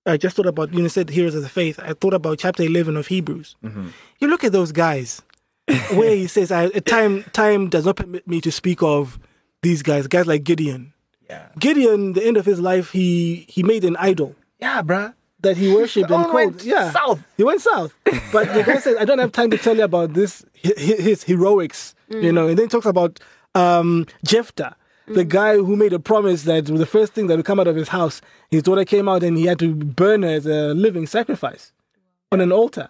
I 0.05 0.17
just 0.17 0.36
thought 0.36 0.45
about 0.47 0.73
you 0.73 0.81
know 0.81 0.88
said 0.88 1.09
heroes 1.09 1.36
of 1.36 1.43
the 1.43 1.49
faith. 1.49 1.79
I 1.81 1.93
thought 1.93 2.13
about 2.13 2.39
chapter 2.39 2.63
eleven 2.63 2.97
of 2.97 3.07
Hebrews. 3.07 3.55
You 4.19 4.27
look 4.27 4.43
at 4.43 4.51
those 4.51 4.71
guys 4.71 5.21
where 5.93 6.15
he 6.15 6.27
says, 6.27 6.51
"I 6.51 6.69
time 6.69 7.23
time 7.34 7.69
does 7.69 7.86
not 7.86 7.95
permit 7.95 8.27
me 8.27 8.41
to 8.41 8.51
speak 8.51 8.84
of 8.84 9.17
these 9.61 9.81
guys." 9.81 10.07
Guys 10.07 10.27
like 10.27 10.43
Gideon. 10.43 10.93
Yeah. 11.29 11.47
Gideon, 11.57 12.13
the 12.13 12.23
end 12.25 12.36
of 12.38 12.45
his 12.45 12.59
life, 12.59 12.91
he 12.91 13.45
he 13.47 13.63
made 13.63 13.86
an 13.86 13.95
idol 13.97 14.36
Yeah, 14.59 14.81
bruh. 14.84 15.13
that 15.39 15.55
he 15.55 15.73
worshipped 15.73 16.11
and 16.11 16.15
all 16.15 16.23
called. 16.25 16.34
went 16.36 16.63
Yeah, 16.65 16.91
south. 16.91 17.23
He 17.38 17.43
went 17.45 17.61
south. 17.61 17.93
But 18.34 18.53
the 18.53 18.63
guy 18.63 18.79
says, 18.79 18.97
"I 18.99 19.05
don't 19.05 19.19
have 19.19 19.31
time 19.31 19.51
to 19.51 19.57
tell 19.57 19.77
you 19.77 19.84
about 19.86 20.13
this 20.13 20.43
hi- 20.65 20.73
hi- 20.77 21.01
his 21.01 21.23
heroics." 21.23 21.95
You 22.09 22.31
know, 22.34 22.47
and 22.47 22.57
then 22.57 22.65
he 22.65 22.69
talks 22.69 22.86
about 22.86 23.19
um, 23.55 24.05
Jephthah, 24.25 24.75
the 25.08 25.24
guy 25.26 25.56
who 25.58 25.76
made 25.76 25.93
a 25.93 25.99
promise 25.99 26.43
that 26.43 26.66
the 26.66 26.86
first 26.86 27.14
thing 27.14 27.28
that 27.28 27.36
would 27.38 27.45
come 27.45 27.60
out 27.60 27.68
of 27.68 27.76
his 27.76 27.89
house, 27.89 28.22
his 28.49 28.64
daughter 28.64 28.86
came 28.86 29.08
out 29.10 29.24
and 29.24 29.38
he 29.38 29.45
had 29.45 29.60
to 29.60 29.74
burn 29.76 30.24
her 30.24 30.30
as 30.30 30.45
a 30.45 30.74
living 30.74 31.08
sacrifice 31.08 31.72
on 32.32 32.39
an 32.41 32.51
altar. 32.51 32.89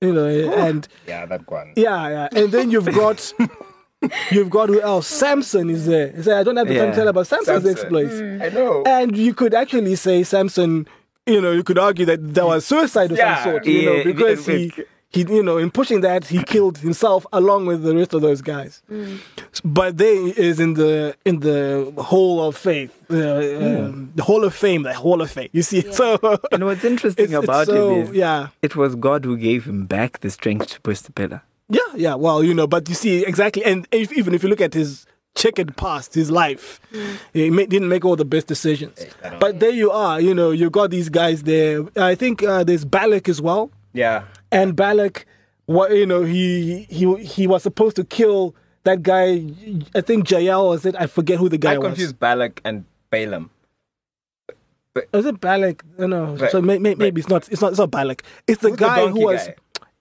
You 0.00 0.12
know, 0.12 0.26
and 0.26 0.86
Yeah, 1.06 1.24
that 1.26 1.50
one. 1.50 1.72
yeah, 1.76 2.08
yeah. 2.08 2.28
And 2.32 2.52
then 2.52 2.70
you've 2.70 2.92
got 2.94 3.32
you've 4.30 4.50
got 4.50 4.68
who 4.68 4.80
else? 4.80 5.06
Samson 5.06 5.70
is 5.70 5.86
there. 5.86 6.08
He 6.12 6.22
said, 6.22 6.36
I 6.38 6.42
don't 6.42 6.56
have 6.56 6.68
the 6.68 6.74
time 6.74 6.84
Yeah. 6.86 6.90
to 6.90 6.96
tell 6.96 7.08
about 7.08 7.26
Samson's 7.26 7.62
Samson. 7.64 7.70
exploits. 7.72 8.14
Mm. 8.14 8.42
I 8.42 8.48
know. 8.50 8.82
And 8.86 9.16
you 9.16 9.32
could 9.34 9.54
actually 9.54 9.96
say 9.96 10.22
Samson, 10.22 10.86
you 11.26 11.40
know, 11.40 11.52
you 11.52 11.62
could 11.64 11.78
argue 11.78 12.04
that 12.06 12.34
there 12.34 12.44
was 12.46 12.66
suicide 12.66 13.10
of 13.12 13.16
Yeah. 13.18 13.42
some 13.42 13.52
sort, 13.54 13.66
you 13.66 13.86
know, 13.86 14.04
because 14.04 14.46
he, 14.46 14.72
it- 14.76 14.88
he, 15.10 15.20
you 15.20 15.42
know, 15.42 15.56
in 15.56 15.70
pushing 15.70 16.00
that, 16.02 16.26
he 16.26 16.42
killed 16.42 16.78
himself 16.78 17.26
along 17.32 17.66
with 17.66 17.82
the 17.82 17.94
rest 17.94 18.12
of 18.12 18.22
those 18.22 18.42
guys. 18.42 18.82
But 19.64 19.98
they 19.98 20.14
is 20.14 20.60
in 20.60 20.74
the 20.74 21.16
in 21.24 21.40
the 21.40 21.92
hall 21.96 22.46
of 22.46 22.56
faith, 22.56 22.92
uh, 23.10 23.14
um, 23.16 24.12
the 24.14 24.22
hall 24.24 24.44
of 24.44 24.54
fame, 24.54 24.82
the 24.82 24.94
hall 24.94 25.22
of 25.22 25.30
faith. 25.30 25.50
You 25.52 25.62
see, 25.62 25.90
so 25.92 26.18
And 26.52 26.64
what's 26.64 26.84
interesting 26.84 27.26
it's, 27.26 27.34
it's 27.34 27.44
about 27.44 27.66
so, 27.66 27.90
it 27.90 27.98
is 27.98 28.10
yeah. 28.12 28.48
it 28.62 28.76
was 28.76 28.94
God 28.94 29.24
who 29.24 29.36
gave 29.36 29.64
him 29.66 29.86
back 29.86 30.20
the 30.20 30.30
strength 30.30 30.66
to 30.68 30.80
push 30.80 31.00
the 31.00 31.12
pillar. 31.12 31.42
Yeah, 31.68 31.80
yeah. 31.96 32.14
Well, 32.14 32.44
you 32.44 32.54
know, 32.54 32.66
but 32.66 32.88
you 32.88 32.94
see 32.94 33.24
exactly, 33.24 33.64
and 33.64 33.88
if, 33.90 34.12
even 34.12 34.34
if 34.34 34.42
you 34.42 34.48
look 34.48 34.60
at 34.60 34.74
his 34.74 35.06
checkered 35.34 35.76
past, 35.76 36.14
his 36.14 36.30
life, 36.30 36.80
he 37.32 37.50
ma- 37.50 37.64
didn't 37.64 37.88
make 37.88 38.04
all 38.04 38.16
the 38.16 38.24
best 38.24 38.46
decisions. 38.46 39.04
But 39.40 39.60
there 39.60 39.70
you 39.70 39.90
are. 39.90 40.20
You 40.20 40.34
know, 40.34 40.50
you 40.50 40.70
got 40.70 40.90
these 40.90 41.08
guys 41.08 41.42
there. 41.42 41.84
I 41.96 42.14
think 42.14 42.42
uh, 42.42 42.64
there's 42.64 42.84
Balak 42.84 43.28
as 43.28 43.42
well, 43.42 43.70
Yeah. 43.96 44.24
and 44.52 44.76
Balak, 44.76 45.26
what 45.66 45.90
you 45.96 46.06
know, 46.06 46.22
he 46.22 46.86
he 46.90 47.16
he 47.16 47.46
was 47.46 47.62
supposed 47.62 47.96
to 47.96 48.04
kill 48.04 48.54
that 48.84 49.02
guy. 49.02 49.42
I 49.94 50.00
think 50.02 50.30
Jael 50.30 50.68
was 50.68 50.84
it? 50.86 50.94
I 50.98 51.06
forget 51.06 51.38
who 51.38 51.48
the 51.48 51.58
guy 51.58 51.74
I 51.74 51.78
was. 51.78 51.86
I 51.86 51.88
confused 51.90 52.18
Balak 52.18 52.60
and 52.64 52.84
Balaam. 53.10 53.50
Was 55.12 55.26
it 55.26 55.40
Balak? 55.40 55.84
No, 55.98 56.06
no. 56.06 56.24
Right. 56.36 56.50
So 56.50 56.62
may, 56.62 56.78
may, 56.78 56.94
maybe 56.94 57.20
it's 57.20 57.28
not. 57.28 57.48
It's 57.50 57.60
not. 57.60 57.70
It's 57.72 57.78
not 57.78 57.90
Balak. 57.90 58.22
It's 58.46 58.62
the 58.62 58.70
Who's 58.70 58.78
the 58.78 58.84
guy 58.86 59.06
who 59.08 59.24
was. 59.24 59.46
guy? 59.46 59.54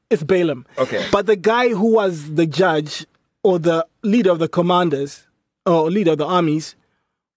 It's 0.10 0.24
Balaam. 0.24 0.66
Okay. 0.78 1.06
But 1.12 1.26
the 1.26 1.36
guy 1.36 1.70
who 1.70 1.93
was 1.93 2.36
the 2.36 2.46
judge 2.46 3.06
or 3.43 3.60
the 3.60 3.86
leader 4.04 4.32
of 4.32 4.39
the 4.39 4.48
commanders 4.48 5.28
or 5.66 5.89
leader 5.89 6.12
of 6.12 6.20
the 6.20 6.26
armies, 6.26 6.76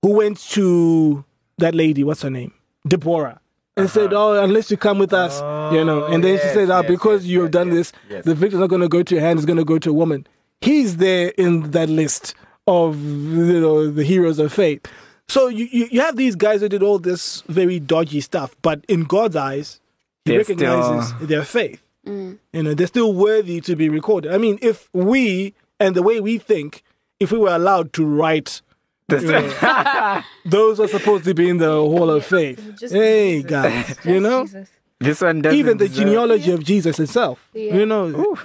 who 0.03 0.13
went 0.13 0.39
to 0.51 1.25
that 1.57 1.75
lady, 1.75 2.05
what's 2.05 2.23
her 2.23 2.31
name, 2.31 2.53
Deborah, 2.87 3.41
and 3.79 3.91
said, 3.91 4.13
uh-huh. 4.13 4.29
"Oh, 4.39 4.43
unless 4.45 4.71
you 4.71 4.77
come 4.77 4.99
with 4.99 5.13
us, 5.13 5.41
you 5.73 5.85
know." 5.85 6.05
And 6.05 6.23
then 6.23 6.37
she 6.39 6.43
oh, 6.43 6.45
ah, 6.45 6.47
yes, 6.47 6.55
said, 6.55 6.71
"Oh, 6.71 6.81
yes, 6.81 6.91
because 6.91 7.25
yes, 7.25 7.31
you 7.31 7.41
have 7.41 7.49
yes, 7.49 7.53
done 7.53 7.69
yes, 7.69 7.77
this, 7.77 7.93
yes. 8.11 8.25
the 8.25 8.35
victor's 8.35 8.61
not 8.61 8.69
going 8.69 8.83
to 8.83 8.89
go 8.89 9.03
to 9.03 9.15
your 9.15 9.23
hand; 9.23 9.39
it's 9.39 9.47
going 9.47 9.59
to 9.59 9.65
go 9.65 9.79
to 9.79 9.91
a 9.91 9.93
woman." 9.93 10.27
He's 10.61 10.97
there 10.97 11.29
in 11.39 11.71
that 11.71 11.89
list 11.89 12.35
of 12.67 13.01
you 13.03 13.61
know 13.61 13.91
the 13.91 14.05
heroes 14.05 14.39
of 14.39 14.53
faith. 14.53 14.87
So 15.29 15.49
you, 15.49 15.69
you, 15.71 15.89
you 15.91 16.01
have 16.01 16.17
these 16.17 16.37
guys 16.37 16.61
who 16.63 16.69
did 16.69 16.83
all 16.83 16.99
this 16.99 17.43
very 17.49 17.79
dodgy 17.79 18.21
stuff, 18.21 18.57
but 18.63 18.85
in 18.89 19.05
God's 19.05 19.37
eyes, 19.37 19.81
He 20.25 20.31
They're 20.33 20.39
recognizes 20.41 21.09
still- 21.09 21.27
their 21.27 21.45
faith. 21.45 21.83
Mm. 22.07 22.39
You 22.53 22.63
know, 22.63 22.75
they're 22.75 22.87
still 22.87 23.13
worthy 23.13 23.61
to 23.61 23.77
be 23.77 23.89
recorded. 23.89 24.33
I 24.33 24.39
mean, 24.39 24.59
if 24.63 24.89
we 24.95 25.55
and 25.79 25.95
the 25.95 26.03
way 26.03 26.21
we 26.21 26.39
think, 26.39 26.83
if 27.21 27.31
we 27.33 27.39
were 27.39 27.55
allowed 27.55 27.93
to 27.95 28.05
write, 28.07 28.51
you 28.53 28.57
know, 28.57 28.68
those 30.45 30.81
are 30.81 30.89
supposed 30.89 31.25
to 31.25 31.35
be 31.35 31.49
in 31.49 31.57
the 31.59 31.71
Hall 31.71 32.11
of 32.11 32.25
Faith. 32.27 32.77
Just 32.79 32.95
hey, 32.95 33.37
Jesus. 33.37 33.51
guys, 33.51 33.97
you 34.05 34.21
know, 34.21 34.45
Jesus. 34.45 34.69
This 35.01 35.21
one 35.21 35.43
doesn't 35.43 35.59
even 35.59 35.79
the 35.79 35.89
deserve- 35.89 36.07
genealogy 36.07 36.51
of 36.53 36.63
Jesus 36.65 36.99
itself. 37.01 37.49
Yeah. 37.55 37.75
You 37.75 37.87
know, 37.87 38.37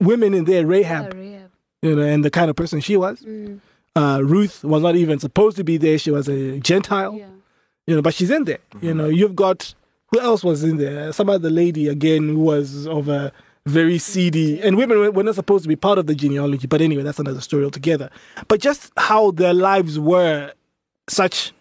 women 0.00 0.32
in 0.34 0.44
there, 0.44 0.64
Rahab, 0.66 1.12
Yeah, 1.14 1.20
Rahab. 1.20 1.50
you 1.82 1.96
know, 1.96 2.02
and 2.02 2.24
the 2.24 2.30
kind 2.30 2.48
of 2.48 2.56
person 2.56 2.80
she 2.80 2.96
was. 2.96 3.20
Mm. 3.20 3.60
Uh, 3.94 4.20
Ruth 4.22 4.62
was 4.64 4.82
not 4.82 4.94
even 4.96 5.18
supposed 5.18 5.56
to 5.56 5.64
be 5.64 5.76
there. 5.78 5.98
She 5.98 6.10
was 6.10 6.28
a 6.28 6.58
Gentile. 6.60 7.14
Yeah. 7.14 7.26
you 7.86 7.96
know, 7.96 8.02
but 8.02 8.14
she's 8.14 8.30
in 8.30 8.44
there. 8.44 8.58
You 8.80 8.94
know, 8.94 9.08
you've 9.08 9.36
got 9.36 9.74
who 10.12 10.20
else 10.20 10.44
was 10.44 10.62
in 10.64 10.76
there? 10.76 11.12
Some 11.12 11.28
other 11.28 11.50
lady 11.50 11.88
again 11.88 12.28
who 12.28 12.38
was 12.40 12.86
of 12.86 13.08
a 13.08 13.32
very 13.66 13.98
seedy, 13.98 14.60
and 14.62 14.76
women 14.76 14.98
were- 14.98 15.10
were 15.10 15.22
not 15.24 15.34
supposed 15.34 15.64
to 15.64 15.68
be 15.68 15.76
part 15.76 15.98
of 15.98 16.06
the 16.06 16.14
genealogy. 16.14 16.66
But 16.66 16.80
anyway, 16.80 17.02
that's 17.02 17.18
another 17.18 17.40
story 17.40 17.64
altogether. 17.64 18.10
But 18.48 18.60
just 18.60 18.92
how 18.96 19.32
their 19.32 19.52
lives 19.54 19.98
were 19.98 20.52
such, 21.08 21.52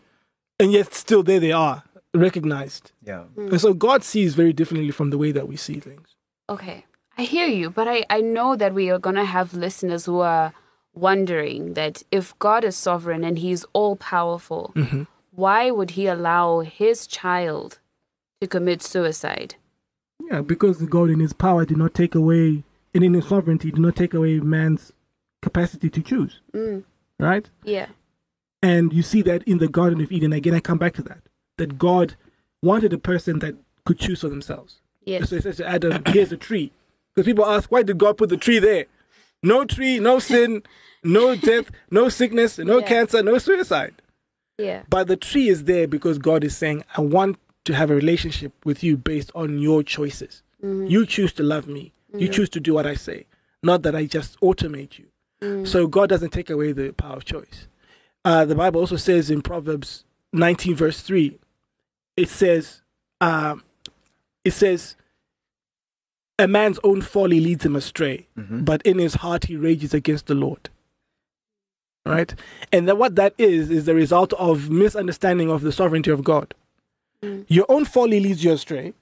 and 0.60 0.72
yet 0.72 0.94
still 0.94 1.24
there 1.24 1.40
they 1.40 1.52
are, 1.52 1.84
recognized. 2.14 2.92
Yeah. 3.04 3.24
And 3.36 3.60
so 3.60 3.74
God 3.74 4.04
sees 4.04 4.36
very 4.36 4.54
differently 4.54 4.92
from 4.92 5.10
the 5.10 5.18
way 5.18 5.32
that 5.32 5.48
we 5.48 5.56
see 5.58 5.80
things. 5.80 6.08
Okay, 6.50 6.86
I 7.18 7.24
hear 7.24 7.48
you, 7.48 7.70
but 7.70 7.88
I, 7.88 8.06
I 8.10 8.22
know 8.22 8.56
that 8.56 8.74
we 8.74 8.90
are 8.92 9.00
going 9.00 9.16
to 9.18 9.26
have 9.26 9.54
listeners 9.54 10.06
who 10.06 10.20
are 10.20 10.54
wondering 10.94 11.74
that 11.74 12.04
if 12.12 12.38
God 12.40 12.64
is 12.64 12.76
sovereign 12.76 13.24
and 13.24 13.38
he's 13.40 13.66
all 13.74 13.96
powerful, 13.96 14.72
Mm-hmm. 14.76 15.04
why 15.32 15.72
would 15.72 15.92
he 15.92 16.08
allow 16.08 16.60
his 16.62 17.08
child 17.08 17.80
to 18.42 18.48
commit 18.48 18.82
suicide? 18.82 19.56
Yeah, 20.24 20.42
because 20.42 20.82
God 20.84 21.10
in 21.10 21.20
His 21.20 21.34
power 21.34 21.66
did 21.66 21.78
not 21.78 21.94
take 21.94 22.16
away, 22.16 22.64
and 22.94 23.04
in 23.04 23.14
His 23.14 23.28
sovereignty 23.28 23.72
did 23.72 23.80
not 23.80 23.96
take 23.96 24.14
away 24.14 24.40
man's 24.40 24.92
capacity 25.42 25.90
to 25.90 26.02
choose. 26.02 26.40
Mm. 26.54 26.84
Right. 27.20 27.50
Yeah. 27.64 27.88
And 28.62 28.92
you 28.92 29.04
see 29.04 29.22
that 29.24 29.44
in 29.44 29.60
the 29.60 29.68
Garden 29.68 30.02
of 30.02 30.12
Eden. 30.12 30.34
Again, 30.34 30.54
I 30.56 30.60
come 30.60 30.78
back 30.78 30.94
to 30.96 31.02
that. 31.04 31.22
That 31.58 31.78
God 31.78 32.16
wanted 32.62 32.92
a 32.94 32.98
person 32.98 33.40
that 33.40 33.56
could 33.86 34.00
choose 34.00 34.22
for 34.22 34.30
themselves. 34.30 34.80
Yes. 35.06 35.30
So 35.30 35.36
he 35.36 35.42
says 35.44 35.58
to 35.58 35.68
Adam, 35.68 36.02
here's 36.08 36.32
a 36.32 36.38
tree. 36.38 36.72
Because 37.14 37.26
people 37.28 37.46
ask, 37.46 37.72
why 37.72 37.84
did 37.84 37.98
God 38.00 38.18
put 38.18 38.30
the 38.30 38.38
tree 38.38 38.60
there? 38.60 38.86
No 39.44 39.64
tree, 39.66 40.00
no 40.00 40.18
sin, 40.32 40.64
no 41.04 41.36
death, 41.36 41.70
no 41.92 42.10
sickness, 42.10 42.58
no 42.58 42.80
Yeah. 42.80 42.88
cancer, 42.88 43.22
no 43.22 43.38
suicide. 43.38 43.94
Yeah. 44.58 44.82
But 44.90 45.08
the 45.08 45.16
tree 45.16 45.48
is 45.50 45.66
there 45.66 45.88
because 45.88 46.18
God 46.18 46.44
is 46.44 46.58
saying, 46.58 46.84
I 46.98 47.02
want 47.02 47.38
to 47.66 47.74
have 47.74 47.90
a 47.92 47.96
relationship 47.96 48.54
with 48.64 48.84
you 48.84 48.96
based 48.98 49.32
on 49.36 49.60
your 49.60 49.84
choices. 49.84 50.42
You 50.64 51.06
choose 51.06 51.34
to 51.34 51.44
love 51.44 51.68
me. 51.68 51.92
You 52.18 52.28
choose 52.30 52.50
to 52.52 52.60
do 52.60 52.74
what 52.74 52.88
I 52.88 52.96
say, 52.96 53.26
not 53.62 53.82
that 53.84 53.94
I 53.96 54.06
just 54.06 54.40
automate 54.40 54.98
you. 54.98 55.66
So 55.66 55.86
God 55.86 56.10
doesn't 56.10 56.32
take 56.32 56.50
away 56.50 56.72
the 56.72 56.92
power 56.94 57.18
of 57.18 57.26
choice. 57.26 57.68
Uh, 58.24 58.46
the 58.46 58.56
Bible 58.56 58.80
also 58.80 58.96
says 58.96 59.30
in 59.30 59.42
Proverbs 59.44 60.06
19, 60.34 60.76
verse 60.76 61.02
3, 61.02 61.38
it 62.18 62.30
says, 62.30 62.82
um, 63.22 63.64
it 64.44 64.52
says, 64.52 64.96
a 66.40 66.48
man's 66.48 66.80
own 66.84 67.02
folly 67.02 67.40
leads 67.40 67.66
him 67.66 67.76
astray, 67.76 68.28
but 68.66 68.82
in 68.84 68.98
his 68.98 69.16
heart 69.16 69.46
he 69.46 69.56
rages 69.56 69.94
against 69.94 70.26
the 70.28 70.36
Lord. 70.36 70.70
Right? 72.06 72.34
And 72.72 72.88
then 72.88 72.98
what 72.98 73.16
that 73.16 73.34
is, 73.38 73.70
is 73.70 73.86
the 73.86 73.96
result 73.96 74.34
of 74.34 74.70
misunderstanding 74.70 75.50
of 75.52 75.62
the 75.62 75.72
sovereignty 75.72 76.12
of 76.12 76.24
God. 76.24 76.54
Your 77.48 77.66
own 77.70 77.86
folly 77.86 78.20
leads 78.20 78.44
you 78.44 78.52
astray, 78.54 78.94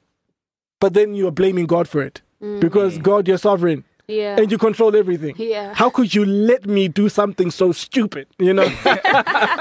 but 0.79 0.93
then 0.93 1.13
you 1.15 1.27
are 1.27 1.31
blaming 1.31 1.65
God 1.65 1.87
for 1.87 2.01
it 2.01 2.21
because 2.59 2.97
God, 2.97 3.27
you're 3.27 3.37
sovereign 3.37 3.83
Yeah. 4.07 4.35
and 4.37 4.51
you 4.51 4.57
control 4.57 4.95
everything. 4.95 5.35
Yeah. 5.37 5.73
How 5.73 5.89
could 5.89 6.13
you 6.13 6.25
let 6.25 6.65
me 6.65 6.87
do 6.89 7.07
something 7.09 7.51
so 7.51 7.71
stupid? 7.71 8.27
You 8.37 8.53
know? 8.53 8.63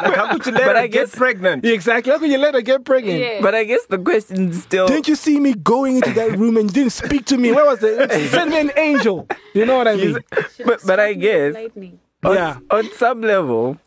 Like, 0.03 0.16
how 0.16 0.32
could 0.32 0.46
you 0.46 0.53
let 0.53 0.64
But 0.66 0.76
her 0.76 0.82
I 0.82 0.86
get 0.88 0.92
guess- 1.07 1.14
pregnant? 1.14 1.64
exactly. 1.64 2.12
How 2.12 2.18
could 2.18 2.30
you 2.30 2.38
let 2.38 2.55
her 2.55 2.61
get 2.62 2.84
pregnant? 2.84 3.20
Yeah. 3.20 3.38
But 3.40 3.55
I 3.55 3.62
guess 3.64 3.86
the 3.86 3.98
question 3.98 4.50
is 4.50 4.62
still 4.64 4.86
Didn't 4.88 5.07
you 5.09 5.14
see 5.14 5.38
me 5.38 5.55
going 5.55 5.96
into 5.96 6.11
that 6.14 6.36
room 6.36 6.57
and 6.57 6.68
you 6.70 6.74
didn't 6.74 6.92
speak 6.92 7.24
to 7.26 7.38
me? 7.38 7.53
Where 7.53 7.64
was 7.64 7.82
it? 7.82 8.11
Send 8.30 8.50
me 8.50 8.59
an 8.61 8.72
angel. 8.76 9.28
You 9.55 9.64
know 9.66 9.76
what 9.78 9.86
I 9.88 9.94
mean? 9.96 10.18
but, 10.66 10.80
but 10.84 10.98
I 10.98 11.14
guess 11.14 11.55
Lightning. 11.55 12.00
on, 12.24 12.34
Yeah. 12.34 12.57
on 12.70 12.90
some 12.94 13.20
level, 13.22 13.78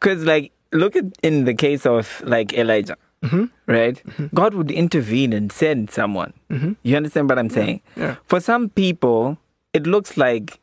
because 0.00 0.22
like 0.24 0.52
look 0.72 0.96
at 0.96 1.04
in 1.22 1.44
the 1.44 1.54
case 1.54 1.86
of 1.86 2.22
like 2.26 2.52
Elijah, 2.52 2.96
Mm-hmm. 3.24 3.44
right? 3.66 4.02
God 4.34 4.52
would 4.54 4.70
intervene 4.70 5.32
and 5.32 5.50
send 5.50 5.90
someone. 5.90 6.34
You 6.82 6.96
understand 6.96 7.28
what 7.28 7.38
I'm 7.38 7.48
saying? 7.50 7.80
Yeah. 7.96 8.16
For 8.26 8.38
some 8.38 8.68
people, 8.68 9.38
it 9.72 9.86
looks 9.86 10.16
like 10.16 10.60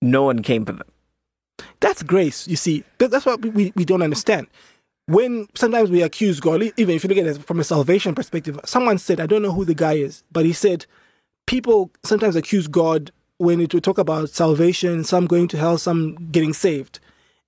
no 0.00 0.22
one 0.22 0.42
came 0.42 0.64
for 0.64 0.72
them. 0.72 0.86
That's 1.80 2.02
grace, 2.02 2.46
you 2.46 2.56
see. 2.56 2.84
That's 2.98 3.26
what 3.26 3.42
we, 3.42 3.50
we, 3.50 3.72
we 3.74 3.84
don't 3.84 4.02
understand. 4.02 4.46
When 5.06 5.48
sometimes 5.54 5.90
we 5.90 6.02
accuse 6.02 6.38
God, 6.38 6.62
even 6.76 6.94
if 6.94 7.02
you 7.02 7.08
look 7.08 7.18
at 7.18 7.26
it 7.26 7.44
from 7.44 7.58
a 7.58 7.64
salvation 7.64 8.14
perspective, 8.14 8.58
someone 8.64 8.98
said, 8.98 9.20
I 9.20 9.26
don't 9.26 9.42
know 9.42 9.52
who 9.52 9.64
the 9.64 9.74
guy 9.74 9.94
is, 9.94 10.22
but 10.30 10.44
he 10.44 10.52
said, 10.52 10.86
people 11.46 11.90
sometimes 12.04 12.36
accuse 12.36 12.68
God 12.68 13.10
when 13.38 13.60
it 13.60 13.74
would 13.74 13.82
talk 13.82 13.98
about 13.98 14.30
salvation, 14.30 15.02
some 15.02 15.26
going 15.26 15.48
to 15.48 15.58
hell, 15.58 15.76
some 15.76 16.14
getting 16.30 16.52
saved. 16.52 17.00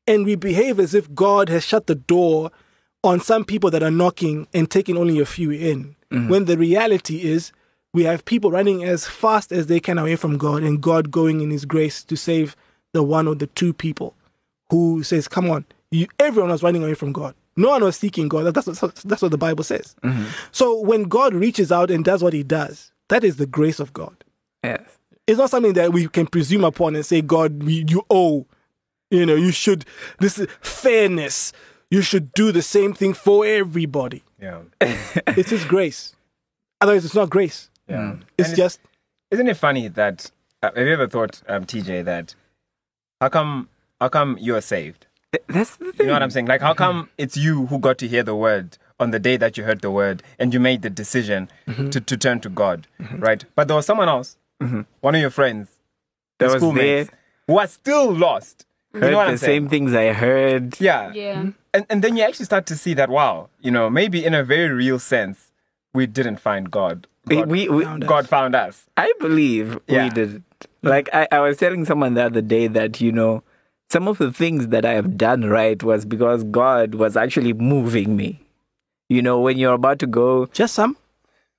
And 0.07 0.27
we 0.27 0.35
behave 0.35 0.81
as 0.81 0.95
if 0.95 1.15
God 1.15 1.49
has 1.49 1.65
shut 1.65 1.87
the 1.87 1.95
door 1.95 2.51
on 3.05 3.21
some 3.21 3.45
people 3.45 3.71
that 3.71 3.83
are 3.83 3.91
knocking 3.91 4.49
and 4.55 4.71
taking 4.71 4.97
only 4.97 5.21
a 5.21 5.27
few 5.27 5.51
in. 5.51 5.95
Mm-hmm. 6.11 6.29
When 6.29 6.45
the 6.47 6.57
reality 6.57 7.23
is, 7.23 7.53
we 7.93 8.05
have 8.05 8.25
people 8.25 8.51
running 8.51 8.83
as 8.83 9.07
fast 9.07 9.53
as 9.53 9.67
they 9.67 9.79
can 9.79 9.99
away 9.99 10.17
from 10.17 10.39
God, 10.39 10.63
and 10.63 10.81
God 10.81 11.11
going 11.11 11.41
in 11.41 11.51
His 11.51 11.65
grace 11.65 12.03
to 12.05 12.17
save 12.17 12.57
the 12.93 13.03
one 13.03 13.29
or 13.29 13.35
the 13.35 13.47
two 13.49 13.73
people 13.73 14.15
who 14.71 15.03
says, 15.03 15.29
"Come 15.29 15.51
on!" 15.51 15.65
You, 15.91 16.09
everyone 16.19 16.51
was 16.51 16.63
running 16.63 16.83
away 16.83 16.95
from 16.95 17.13
God. 17.13 17.35
No 17.57 17.69
one 17.69 17.85
was 17.85 17.97
seeking 17.97 18.27
God. 18.29 18.53
That's 18.53 18.67
what, 18.67 18.97
that's 19.05 19.23
what 19.23 19.31
the 19.31 19.39
Bible 19.39 19.63
says. 19.63 19.95
Mm-hmm. 20.03 20.25
So 20.51 20.81
when 20.81 21.05
God 21.05 21.35
reaches 21.35 21.71
out 21.71 21.91
and 21.91 22.05
does 22.05 22.23
what 22.23 22.33
He 22.33 22.43
does, 22.43 22.91
that 23.11 23.23
is 23.23 23.37
the 23.37 23.47
grace 23.47 23.79
of 23.79 23.93
God. 23.93 24.17
Yes. 24.65 24.83
It's 25.27 25.39
not 25.39 25.51
something 25.51 25.75
that 25.75 25.93
we 25.93 26.09
can 26.09 26.27
presume 26.27 26.65
upon 26.65 26.97
and 26.97 27.07
say, 27.07 27.23
"God, 27.23 27.63
we, 27.63 27.85
you 27.87 28.05
owe." 28.11 28.47
You 29.11 29.25
know, 29.25 29.37
you 29.37 29.53
should. 29.53 29.85
This 30.19 30.39
is 30.39 30.49
fairness. 30.61 31.53
You 31.91 32.03
should 32.03 32.33
do 32.33 32.51
the 32.53 32.63
same 32.63 32.93
thing 32.95 33.15
for 33.15 33.45
everybody. 33.47 34.23
Yeah. 34.41 34.61
It's 35.29 35.51
His 35.51 35.65
grace. 35.65 36.15
Otherwise, 36.81 37.05
it's 37.05 37.15
not 37.15 37.31
grace. 37.31 37.71
Yeah. 37.89 38.17
It's 38.39 38.49
And 38.51 38.57
just 38.57 38.81
Isn't 39.31 39.49
it 39.49 39.57
funny 39.57 39.89
that 39.89 40.31
uh, 40.63 40.71
have 40.75 40.87
you 40.87 40.93
ever 40.93 41.07
thought, 41.09 41.43
um, 41.49 41.65
TJ, 41.67 42.05
that 42.05 42.35
how 43.21 43.29
come 43.29 43.69
how 44.01 44.09
come 44.09 44.37
you 44.41 44.57
are 44.57 44.61
saved? 44.61 45.07
Th- 45.33 45.45
That's 45.49 45.77
the 45.77 45.93
thing. 45.93 45.95
You 46.01 46.07
know 46.07 46.13
what 46.15 46.23
I'm 46.23 46.31
saying? 46.31 46.47
Like 46.47 46.61
how 46.63 46.75
come 46.75 47.09
it's 47.19 47.37
you 47.37 47.67
who 47.67 47.79
got 47.79 47.99
to 47.99 48.09
hear 48.09 48.23
the 48.23 48.35
word 48.35 48.79
on 49.01 49.11
the 49.11 49.19
day 49.19 49.37
that 49.37 49.57
you 49.57 49.65
heard 49.65 49.81
the 49.81 49.91
word 49.91 50.23
and 50.39 50.53
you 50.55 50.61
made 50.61 50.83
the 50.83 50.91
decision 50.91 51.49
to, 51.91 52.01
to 52.01 52.17
turn 52.17 52.41
to 52.41 52.49
God, 52.49 52.87
right? 53.19 53.45
But 53.57 53.67
there 53.69 53.77
was 53.77 53.87
someone 53.87 54.09
else, 54.09 54.37
one 55.01 55.15
of 55.15 55.21
your 55.21 55.31
friends, 55.31 55.69
That 56.39 56.47
was 56.53 56.55
schoolmates, 56.63 57.11
there. 57.11 57.19
who 57.49 57.53
was 57.55 57.73
still 57.73 58.13
lost. 58.15 58.67
Heard 58.95 59.05
you 59.05 59.11
know 59.11 59.31
the 59.31 59.39
same 59.39 59.69
things 59.69 59.93
I 59.93 60.13
heard. 60.13 60.81
Yeah. 60.81 61.13
Yeah. 61.13 61.51
And 61.75 61.85
and 61.91 62.03
then 62.03 62.17
you 62.17 62.23
actually 62.23 62.45
start 62.47 62.67
to 62.67 62.77
see 62.77 62.95
that 62.95 63.11
wow, 63.11 63.49
you 63.61 63.71
know, 63.71 63.91
maybe 63.91 64.25
in 64.25 64.35
a 64.35 64.45
very 64.45 64.69
real 64.71 64.99
sense, 64.99 65.51
we 65.93 66.07
didn't 66.07 66.39
find 66.39 66.71
God. 66.71 67.07
We, 67.27 67.37
God, 67.37 67.49
we, 67.51 67.69
we, 67.69 67.85
Found 67.85 68.05
us. 68.05 68.09
God 68.09 68.29
found 68.29 68.55
us. 68.55 68.87
I 68.97 69.13
believe 69.19 69.79
Yeah. 69.89 70.05
we 70.05 70.11
did. 70.11 70.43
Like 70.83 71.09
I, 71.13 71.27
I 71.33 71.41
was 71.41 71.57
telling 71.57 71.85
someone 71.85 72.15
the 72.15 72.25
other 72.25 72.43
day 72.43 72.67
that 72.69 73.01
you 73.01 73.11
know 73.13 73.43
some 73.91 74.07
of 74.09 74.19
the 74.19 74.33
things 74.33 74.69
that 74.69 74.85
I 74.85 74.93
have 74.93 75.17
done 75.19 75.43
right 75.45 75.83
was 75.83 76.05
because 76.05 76.45
God 76.45 76.95
was 76.95 77.17
actually 77.17 77.53
moving 77.53 78.17
me. 78.17 78.41
You 79.09 79.23
know, 79.23 79.41
when 79.41 79.59
you're 79.59 79.75
about 79.75 79.99
to 80.01 80.07
go, 80.07 80.47
just 80.47 80.75
some. 80.75 80.97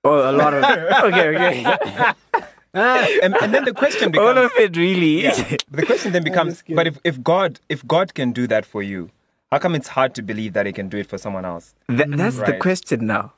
oh, 0.04 0.30
a 0.30 0.34
lot 0.34 0.54
of 0.54 0.64
okay, 1.04 1.28
okay, 1.36 2.12
Ah, 2.76 3.08
and, 3.24 3.36
and 3.42 3.54
then 3.54 3.64
the 3.64 3.74
question 3.74 4.12
becomes 4.12 4.38
all 4.38 4.46
of 4.46 4.52
it 4.58 4.76
really. 4.76 5.24
Yeah. 5.24 5.56
the 5.72 5.86
question 5.86 6.12
then 6.12 6.24
becomes 6.32 6.64
but 6.70 6.88
if, 6.88 7.00
if 7.04 7.24
god 7.24 7.60
if 7.70 7.86
god 7.88 8.14
can 8.14 8.32
do 8.34 8.48
that 8.48 8.66
for 8.66 8.84
you 8.84 9.10
how 9.52 9.60
come 9.60 9.76
it's 9.76 9.88
hard 9.88 10.14
to 10.16 10.22
believe 10.22 10.54
that 10.54 10.66
he 10.66 10.74
can 10.74 10.90
do 10.90 10.98
it 10.98 11.08
for 11.08 11.18
someone 11.18 11.46
else 11.46 11.74
Th- 11.88 12.02
that's 12.10 12.38
the 12.38 12.44
mm-hmm. 12.44 12.60
question 12.60 13.08
now. 13.08 13.34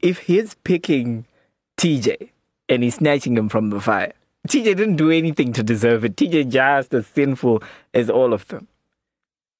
If 0.00 0.20
he's 0.20 0.54
picking 0.62 1.24
TJ 1.78 2.28
and 2.68 2.82
he's 2.82 2.96
snatching 2.96 3.36
him 3.36 3.48
from 3.48 3.70
the 3.70 3.80
fire, 3.80 4.12
TJ 4.48 4.64
didn't 4.76 4.96
do 4.96 5.10
anything 5.10 5.52
to 5.54 5.62
deserve 5.62 6.04
it. 6.04 6.16
TJ 6.16 6.48
just 6.50 6.92
as 6.94 7.06
sinful 7.06 7.62
as 7.94 8.10
all 8.10 8.32
of 8.32 8.46
them. 8.48 8.68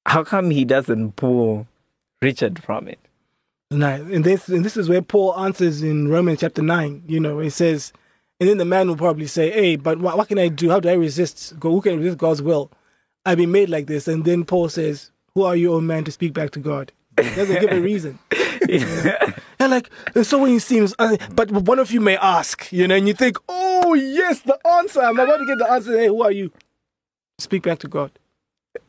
How 0.07 0.25
come 0.25 0.51
he 0.51 0.65
doesn't 0.65 1.17
pull 1.17 1.67
Richard 2.21 2.63
from 2.63 2.89
it? 2.89 2.99
No, 3.71 3.89
and 3.89 4.25
this 4.25 4.49
and 4.49 4.65
this 4.65 4.77
is 4.77 4.89
where 4.89 5.03
Paul 5.03 5.37
answers 5.39 5.83
in 5.83 6.09
Romans 6.09 6.41
chapter 6.41 6.63
nine. 6.63 7.03
You 7.07 7.21
know, 7.21 7.39
it 7.39 7.51
says, 7.53 7.93
and 8.43 8.49
then 8.49 8.59
the 8.59 8.65
man 8.65 8.89
will 8.89 8.97
probably 8.97 9.29
say, 9.29 9.53
"Hey, 9.53 9.77
but 9.77 10.01
what, 10.01 10.19
what 10.19 10.27
can 10.27 10.37
I 10.37 10.49
do? 10.49 10.69
How 10.69 10.81
do 10.81 10.89
I 10.89 10.95
resist? 10.95 11.61
Go, 11.61 11.71
who 11.71 11.81
can 11.81 11.99
resist 11.99 12.19
God's 12.19 12.43
will? 12.43 12.73
I've 13.25 13.39
been 13.39 13.53
made 13.53 13.69
like 13.69 13.87
this." 13.87 14.09
And 14.09 14.25
then 14.25 14.45
Paul 14.45 14.69
says, 14.69 15.13
"Who 15.37 15.45
are 15.45 15.55
you, 15.55 15.73
old 15.73 15.85
man, 15.85 16.03
to 16.03 16.11
speak 16.11 16.33
back 16.35 16.51
to 16.51 16.59
God?" 16.59 16.91
He 17.21 17.33
doesn't 17.37 17.61
give 17.61 17.71
a 17.71 17.81
reason. 17.93 18.19
And 19.61 19.71
like, 19.71 19.91
and 20.17 20.27
so 20.27 20.39
when 20.39 20.51
he 20.51 20.59
seems, 20.59 20.93
uh, 20.99 21.17
but 21.37 21.53
one 21.53 21.79
of 21.79 21.93
you 21.93 22.01
may 22.01 22.17
ask, 22.17 22.73
you 22.73 22.89
know, 22.89 22.97
and 22.97 23.07
you 23.07 23.15
think, 23.15 23.37
"Oh 23.49 23.95
yes, 23.95 24.41
the 24.41 24.59
answer. 24.67 25.01
I'm 25.01 25.17
about 25.17 25.37
to 25.37 25.47
get 25.47 25.59
the 25.59 25.71
answer." 25.71 25.97
Hey, 25.97 26.09
who 26.09 26.21
are 26.25 26.33
you? 26.33 26.51
Speak 27.39 27.63
back 27.63 27.79
to 27.79 27.87
God. 27.89 28.11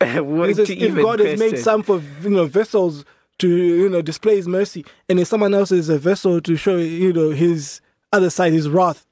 What 0.00 0.56
says, 0.56 0.68
if 0.68 0.96
God 0.96 1.20
has 1.20 1.38
made 1.38 1.60
some 1.60 1.84
for 1.84 2.02
you 2.24 2.30
know 2.30 2.46
vessels 2.46 3.04
to 3.38 3.48
you 3.48 3.88
know 3.88 4.02
display 4.02 4.34
His 4.34 4.48
mercy, 4.48 4.84
and 5.08 5.20
if 5.20 5.28
someone 5.28 5.54
else 5.54 5.70
is 5.70 5.88
a 5.88 5.98
vessel 5.98 6.40
to 6.40 6.56
show 6.56 6.76
you 6.78 7.12
know 7.12 7.30
His 7.30 7.80
other 8.12 8.30
side, 8.30 8.52
His 8.52 8.68
wrath, 8.68 9.06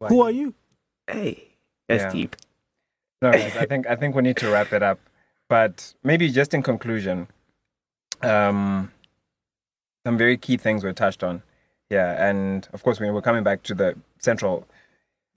who 0.00 0.20
are 0.22 0.30
you? 0.30 0.54
Hey, 1.10 1.54
that's 1.88 2.02
Yeah. 2.04 2.12
deep. 2.12 2.36
no 3.22 3.32
guys, 3.32 3.56
i 3.56 3.64
think 3.70 3.86
i 3.86 3.96
think 3.96 4.14
we 4.14 4.22
need 4.22 4.36
to 4.36 4.50
wrap 4.50 4.72
it 4.72 4.82
up 4.82 4.98
but 5.48 5.94
maybe 6.04 6.28
just 6.30 6.52
in 6.52 6.62
conclusion 6.62 7.28
um 8.22 8.90
some 10.04 10.18
very 10.18 10.36
key 10.36 10.56
things 10.58 10.84
were 10.84 10.92
touched 10.92 11.22
on 11.24 11.42
yeah 11.88 12.28
and 12.28 12.68
of 12.74 12.82
course 12.82 13.00
we- 13.00 13.10
we're 13.10 13.22
coming 13.22 13.42
back 13.44 13.62
to 13.62 13.74
the 13.74 13.96
central 14.18 14.66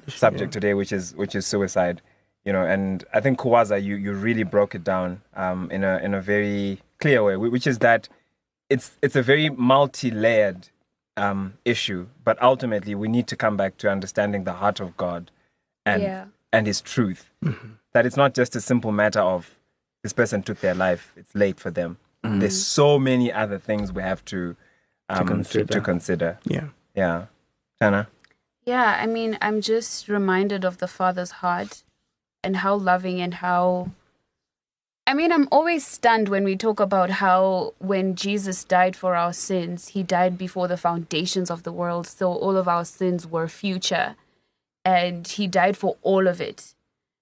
subject 0.07 0.51
today 0.51 0.74
which 0.74 0.91
is 0.91 1.16
which 1.16 1.36
is 1.36 1.45
suicide 1.45 2.01
you 2.45 2.51
know 2.51 2.66
and 2.66 3.05
i 3.14 3.20
think 3.22 3.39
Kawaza, 3.39 3.82
you 3.82 3.95
you 3.95 4.12
really 4.14 4.43
broke 4.43 4.76
it 4.76 4.84
down 4.84 5.22
um 5.36 5.70
in 5.72 5.84
a 5.84 5.97
in 5.99 6.14
a 6.14 6.22
very 6.22 6.82
clear 6.99 7.24
way 7.24 7.38
which 7.38 7.68
is 7.68 7.80
that 7.80 8.10
it's 8.70 8.97
it's 9.01 9.16
a 9.16 9.22
very 9.22 9.49
multi-layered 9.49 10.68
um 11.18 11.53
issue 11.66 12.07
but 12.24 12.41
ultimately 12.41 12.95
we 12.95 13.07
need 13.07 13.28
to 13.28 13.36
come 13.36 13.57
back 13.57 13.78
to 13.78 13.89
understanding 13.89 14.43
the 14.45 14.53
heart 14.53 14.80
of 14.80 14.95
god 14.97 15.32
and 15.86 16.01
Yeah. 16.03 16.26
and 16.53 16.66
his 16.68 16.82
truth. 16.82 17.30
That 17.93 18.05
it's 18.05 18.18
not 18.18 18.34
just 18.36 18.55
a 18.55 18.62
simple 18.62 18.91
matter 18.91 19.20
of 19.20 19.55
this 20.03 20.14
person 20.14 20.43
took 20.43 20.60
their 20.62 20.76
life 20.76 21.12
it's 21.18 21.34
late 21.36 21.60
for 21.60 21.72
them. 21.72 21.97
There's 22.24 22.62
so 22.66 22.99
many 22.99 23.32
other 23.32 23.57
things 23.60 23.91
we 23.93 24.01
have 24.03 24.24
to 24.26 24.55
um 25.10 25.20
to, 25.20 25.26
consider. 25.34 25.74
to 25.74 25.82
consider. 25.82 26.39
Yeah, 26.45 26.68
yeah. 26.95 27.26
Tana? 27.80 28.07
Yeah, 28.66 28.99
I 29.01 29.07
mean, 29.07 29.38
I'm 29.41 29.62
just 29.62 30.07
reminded 30.07 30.64
of 30.66 30.78
the 30.78 30.88
Father's 30.88 31.32
heart 31.41 31.84
and 32.43 32.57
how 32.57 32.76
loving 32.76 33.20
and 33.22 33.34
how. 33.36 33.89
I 35.10 35.16
mean, 35.16 35.32
I'm 35.32 35.47
always 35.51 35.84
stunned 35.88 36.30
when 36.30 36.43
we 36.43 36.55
talk 36.55 36.80
about 36.80 37.10
how 37.10 37.74
when 37.80 38.14
Jesus 38.14 38.64
died 38.64 38.95
for 38.95 39.16
our 39.16 39.34
sins, 39.34 39.88
he 39.88 40.03
died 40.03 40.38
before 40.38 40.68
the 40.68 40.78
foundations 40.78 41.49
of 41.49 41.64
the 41.64 41.72
world. 41.72 42.05
So 42.05 42.32
all 42.32 42.55
of 42.55 42.68
our 42.68 42.86
sins 42.86 43.26
were 43.26 43.47
future. 43.47 44.16
And 44.86 45.28
he 45.28 45.47
died 45.47 45.76
for 45.76 45.97
all 46.03 46.28
of 46.28 46.39
it. 46.39 46.76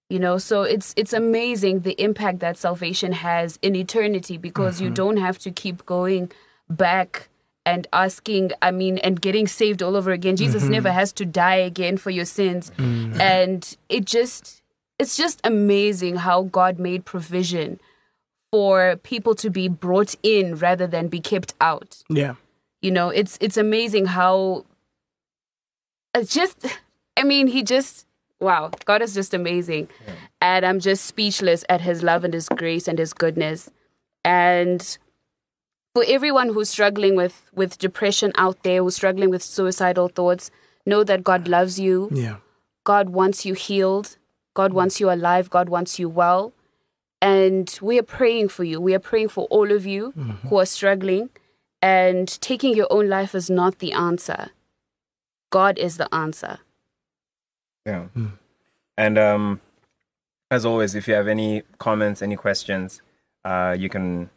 You 0.10 0.20
know, 0.20 0.38
so 0.38 0.64
it's 0.64 0.94
it's 0.98 1.14
amazing 1.14 1.82
the 1.82 1.96
impact 2.02 2.40
that 2.40 2.58
salvation 2.58 3.14
has 3.14 3.58
in 3.62 3.74
eternity 3.74 4.38
because 4.38 4.82
you 4.82 4.88
mm-hmm. 4.88 4.94
don't 5.06 5.18
have 5.18 5.40
to 5.40 5.50
keep 5.50 5.86
going 5.86 6.30
back 6.70 7.30
and 7.66 7.88
asking, 7.94 8.52
I 8.62 8.72
mean, 8.72 8.98
and 8.98 9.22
getting 9.22 9.48
saved 9.48 9.82
all 9.82 9.96
over 9.96 10.12
again. 10.12 10.36
Jesus 10.36 10.64
mm-hmm. 10.64 10.74
never 10.74 10.92
has 10.92 11.14
to 11.14 11.26
die 11.26 11.56
again 11.72 11.96
for 11.96 12.10
your 12.10 12.26
sins. 12.26 12.70
Mm-hmm. 12.78 13.22
And 13.22 13.78
it 13.88 14.04
just, 14.04 14.62
it's 15.00 15.18
just 15.18 15.40
amazing 15.44 16.16
how 16.18 16.44
God 16.44 16.80
made 16.80 17.06
provision 17.06 17.80
for 18.52 18.96
people 19.04 19.36
to 19.36 19.50
be 19.50 19.68
brought 19.68 20.16
in 20.24 20.56
rather 20.56 20.88
than 20.88 21.08
be 21.08 21.20
kept 21.20 21.54
out. 21.62 22.04
yeah, 22.10 22.36
You 22.82 22.92
know, 22.92 23.10
it's, 23.10 23.38
it's 23.42 23.58
amazing 23.58 24.06
how 24.06 24.66
it's 26.16 26.34
just, 26.34 26.66
I 27.18 27.24
mean, 27.24 27.48
he 27.48 27.62
just, 27.62 28.08
wow, 28.40 28.72
God 28.86 29.02
is 29.02 29.14
just 29.14 29.34
amazing. 29.34 29.90
And 30.42 30.66
I'm 30.66 30.80
just 30.80 31.06
speechless 31.06 31.66
at 31.70 31.82
his 31.82 32.04
love 32.04 32.24
and 32.24 32.34
his 32.34 32.48
grace 32.50 32.88
and 32.88 32.98
his 32.98 33.14
goodness. 33.14 33.70
And 34.24 34.98
for 35.98 36.04
everyone 36.08 36.50
who's 36.50 36.70
struggling 36.70 37.16
with 37.16 37.50
with 37.56 37.80
depression 37.80 38.32
out 38.36 38.62
there 38.62 38.84
who's 38.84 38.96
struggling 38.96 39.32
with 39.32 39.42
suicidal 39.42 40.08
thoughts 40.10 40.52
know 40.86 41.04
that 41.04 41.24
god 41.24 41.48
loves 41.48 41.80
you 41.80 42.08
yeah. 42.12 42.36
god 42.84 43.10
wants 43.10 43.48
you 43.48 43.56
healed 43.56 44.16
god 44.60 44.74
wants 44.74 45.00
you 45.02 45.08
alive 45.18 45.50
god 45.50 45.70
wants 45.70 46.00
you 46.00 46.10
well. 46.22 46.54
And 47.20 47.68
we 47.82 47.98
are 47.98 48.04
praying 48.04 48.50
for 48.50 48.64
you. 48.64 48.80
We 48.80 48.94
are 48.94 49.00
praying 49.12 49.30
for 49.30 49.46
all 49.46 49.72
of 49.72 49.86
you 49.86 50.12
who 50.48 50.60
are 50.60 50.68
struggling. 50.68 51.30
And 51.82 52.28
taking 52.42 52.76
your 52.76 52.88
own 52.92 53.08
life 53.10 53.34
is 53.34 53.50
not 53.50 53.80
the 53.80 53.92
answer. 53.92 54.52
God 55.50 55.78
is 55.80 55.98
the 55.98 56.14
answer. 56.14 56.60
Yeah. 57.86 58.06
And 58.98 59.18
um, 59.18 59.62
as 60.52 60.66
always, 60.66 60.94
if 60.94 61.08
you 61.08 61.14
have 61.16 61.28
any 61.28 61.64
comments, 61.78 62.22
any 62.22 62.36
questions, 62.36 63.02
uh, 63.46 63.76
you 63.78 63.90
can 63.90 64.30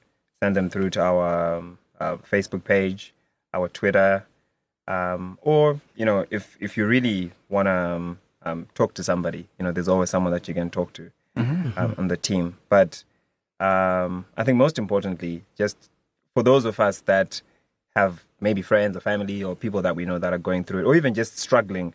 send 0.42 0.56
them 0.56 0.70
through 0.70 0.90
to 0.90 1.00
our 1.00 1.56
um, 1.56 1.78
uh, 1.98 2.16
Facebook 2.16 2.64
page, 2.64 3.12
our 3.52 3.68
Twitter, 3.68 4.24
um, 4.88 5.38
or 5.42 5.80
you 5.96 6.04
know, 6.04 6.24
if 6.30 6.56
if 6.60 6.76
you 6.76 6.86
really 6.86 7.32
want 7.48 7.66
to 7.66 8.16
um, 8.42 8.66
talk 8.74 8.94
to 8.94 9.02
somebody, 9.04 9.46
you 9.58 9.64
know, 9.64 9.72
there's 9.72 9.88
always 9.88 10.10
someone 10.10 10.32
that 10.32 10.48
you 10.48 10.54
can 10.54 10.70
talk 10.70 10.92
to 10.94 11.10
um, 11.36 11.94
on 11.98 12.08
the 12.08 12.16
team. 12.16 12.56
But 12.68 13.04
um, 13.58 14.24
I 14.36 14.44
think 14.44 14.56
most 14.56 14.78
importantly, 14.78 15.42
just 15.56 15.76
for 16.34 16.42
those 16.42 16.64
of 16.64 16.80
us 16.80 17.00
that 17.02 17.42
have 17.96 18.24
maybe 18.40 18.62
friends 18.62 18.96
or 18.96 19.00
family 19.00 19.42
or 19.44 19.54
people 19.54 19.82
that 19.82 19.96
we 19.96 20.04
know 20.04 20.18
that 20.18 20.32
are 20.32 20.38
going 20.38 20.64
through 20.64 20.80
it, 20.80 20.84
or 20.84 20.94
even 20.96 21.12
just 21.12 21.38
struggling 21.38 21.92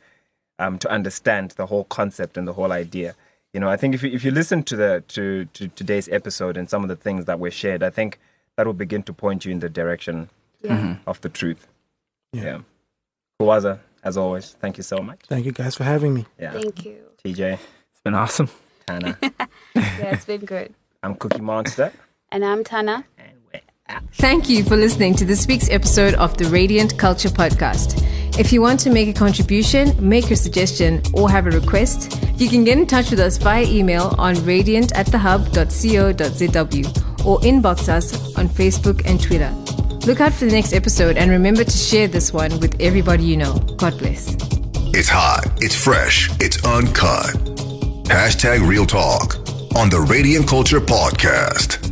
um, 0.59 0.77
to 0.79 0.89
understand 0.91 1.51
the 1.51 1.65
whole 1.65 1.85
concept 1.85 2.37
and 2.37 2.47
the 2.47 2.53
whole 2.53 2.71
idea. 2.71 3.15
You 3.53 3.59
know, 3.61 3.69
I 3.69 3.77
think 3.77 3.95
if 3.95 4.03
you, 4.03 4.11
if 4.11 4.23
you 4.23 4.31
listen 4.31 4.63
to 4.63 4.75
the 4.75 5.03
to, 5.09 5.45
to 5.45 5.67
today's 5.69 6.09
episode 6.09 6.57
and 6.57 6.69
some 6.69 6.83
of 6.83 6.89
the 6.89 6.95
things 6.95 7.25
that 7.25 7.39
were 7.39 7.51
shared, 7.51 7.81
I 7.83 7.89
think 7.89 8.19
that 8.57 8.65
will 8.65 8.73
begin 8.73 9.01
to 9.03 9.13
point 9.13 9.45
you 9.45 9.51
in 9.51 9.59
the 9.59 9.69
direction 9.69 10.29
Yeah. 10.61 10.97
of 11.07 11.21
the 11.21 11.29
truth. 11.29 11.67
Yeah. 12.33 12.43
Yeah. 12.43 12.59
Kuwaza, 13.41 13.79
as 14.05 14.17
always, 14.17 14.55
thank 14.61 14.77
you 14.77 14.83
so 14.83 14.97
much. 14.99 15.19
Thank 15.27 15.45
you 15.45 15.51
guys 15.51 15.75
for 15.75 15.83
having 15.83 16.13
me. 16.13 16.25
Yeah. 16.39 16.51
Thank 16.51 16.85
you. 16.85 16.97
TJ, 17.25 17.53
It's 17.53 18.01
been 18.03 18.13
awesome. 18.15 18.49
Tana, 18.87 19.17
Yeah, 19.21 20.13
it's 20.13 20.25
been 20.25 20.45
good. 20.45 20.73
I'm 21.01 21.15
Cookie 21.15 21.41
Monster. 21.41 21.91
And 22.31 22.45
I'm 22.45 22.63
Tana. 22.63 23.03
And 23.17 23.31
we're 23.51 23.61
out. 23.89 24.03
Thank 24.13 24.47
you 24.47 24.63
for 24.63 24.75
listening 24.77 25.15
to 25.15 25.25
this 25.25 25.47
week's 25.47 25.69
episode 25.71 26.13
of 26.15 26.37
the 26.37 26.45
Radiant 26.45 26.97
Culture 26.99 27.29
Podcast. 27.29 28.03
If 28.37 28.53
you 28.53 28.61
want 28.61 28.79
to 28.81 28.91
make 28.91 29.07
a 29.09 29.13
contribution, 29.13 29.95
make 29.97 30.29
a 30.29 30.35
suggestion, 30.35 31.01
or 31.13 31.29
have 31.31 31.47
a 31.47 31.51
request, 31.51 32.21
you 32.37 32.47
can 32.49 32.63
get 32.63 32.77
in 32.77 32.85
touch 32.85 33.09
with 33.09 33.19
us 33.19 33.37
via 33.37 33.65
email 33.65 34.13
on 34.19 34.35
radiant 34.45 34.91
at 34.93 35.07
thehub.co.zw 35.07 36.85
or 37.25 37.39
inbox 37.39 37.89
us 37.89 38.37
on 38.37 38.47
Facebook 38.49 39.01
and 39.05 39.19
Twitter. 39.21 39.51
Look 40.05 40.21
out 40.21 40.33
for 40.33 40.45
the 40.45 40.51
next 40.51 40.73
episode 40.73 41.17
and 41.17 41.31
remember 41.31 41.63
to 41.63 41.77
share 41.77 42.07
this 42.07 42.31
one 42.31 42.59
with 42.59 42.79
everybody 42.79 43.23
you 43.23 43.37
know. 43.37 43.57
God 43.77 43.97
bless. 43.97 44.35
It's 44.93 45.09
hot, 45.09 45.45
it's 45.57 45.75
fresh, 45.75 46.29
it's 46.39 46.63
uncut. 46.63 47.33
Hashtag 48.05 48.67
Real 48.67 48.85
Talk 48.85 49.37
on 49.75 49.89
the 49.89 50.05
Radiant 50.07 50.47
Culture 50.47 50.79
Podcast. 50.79 51.84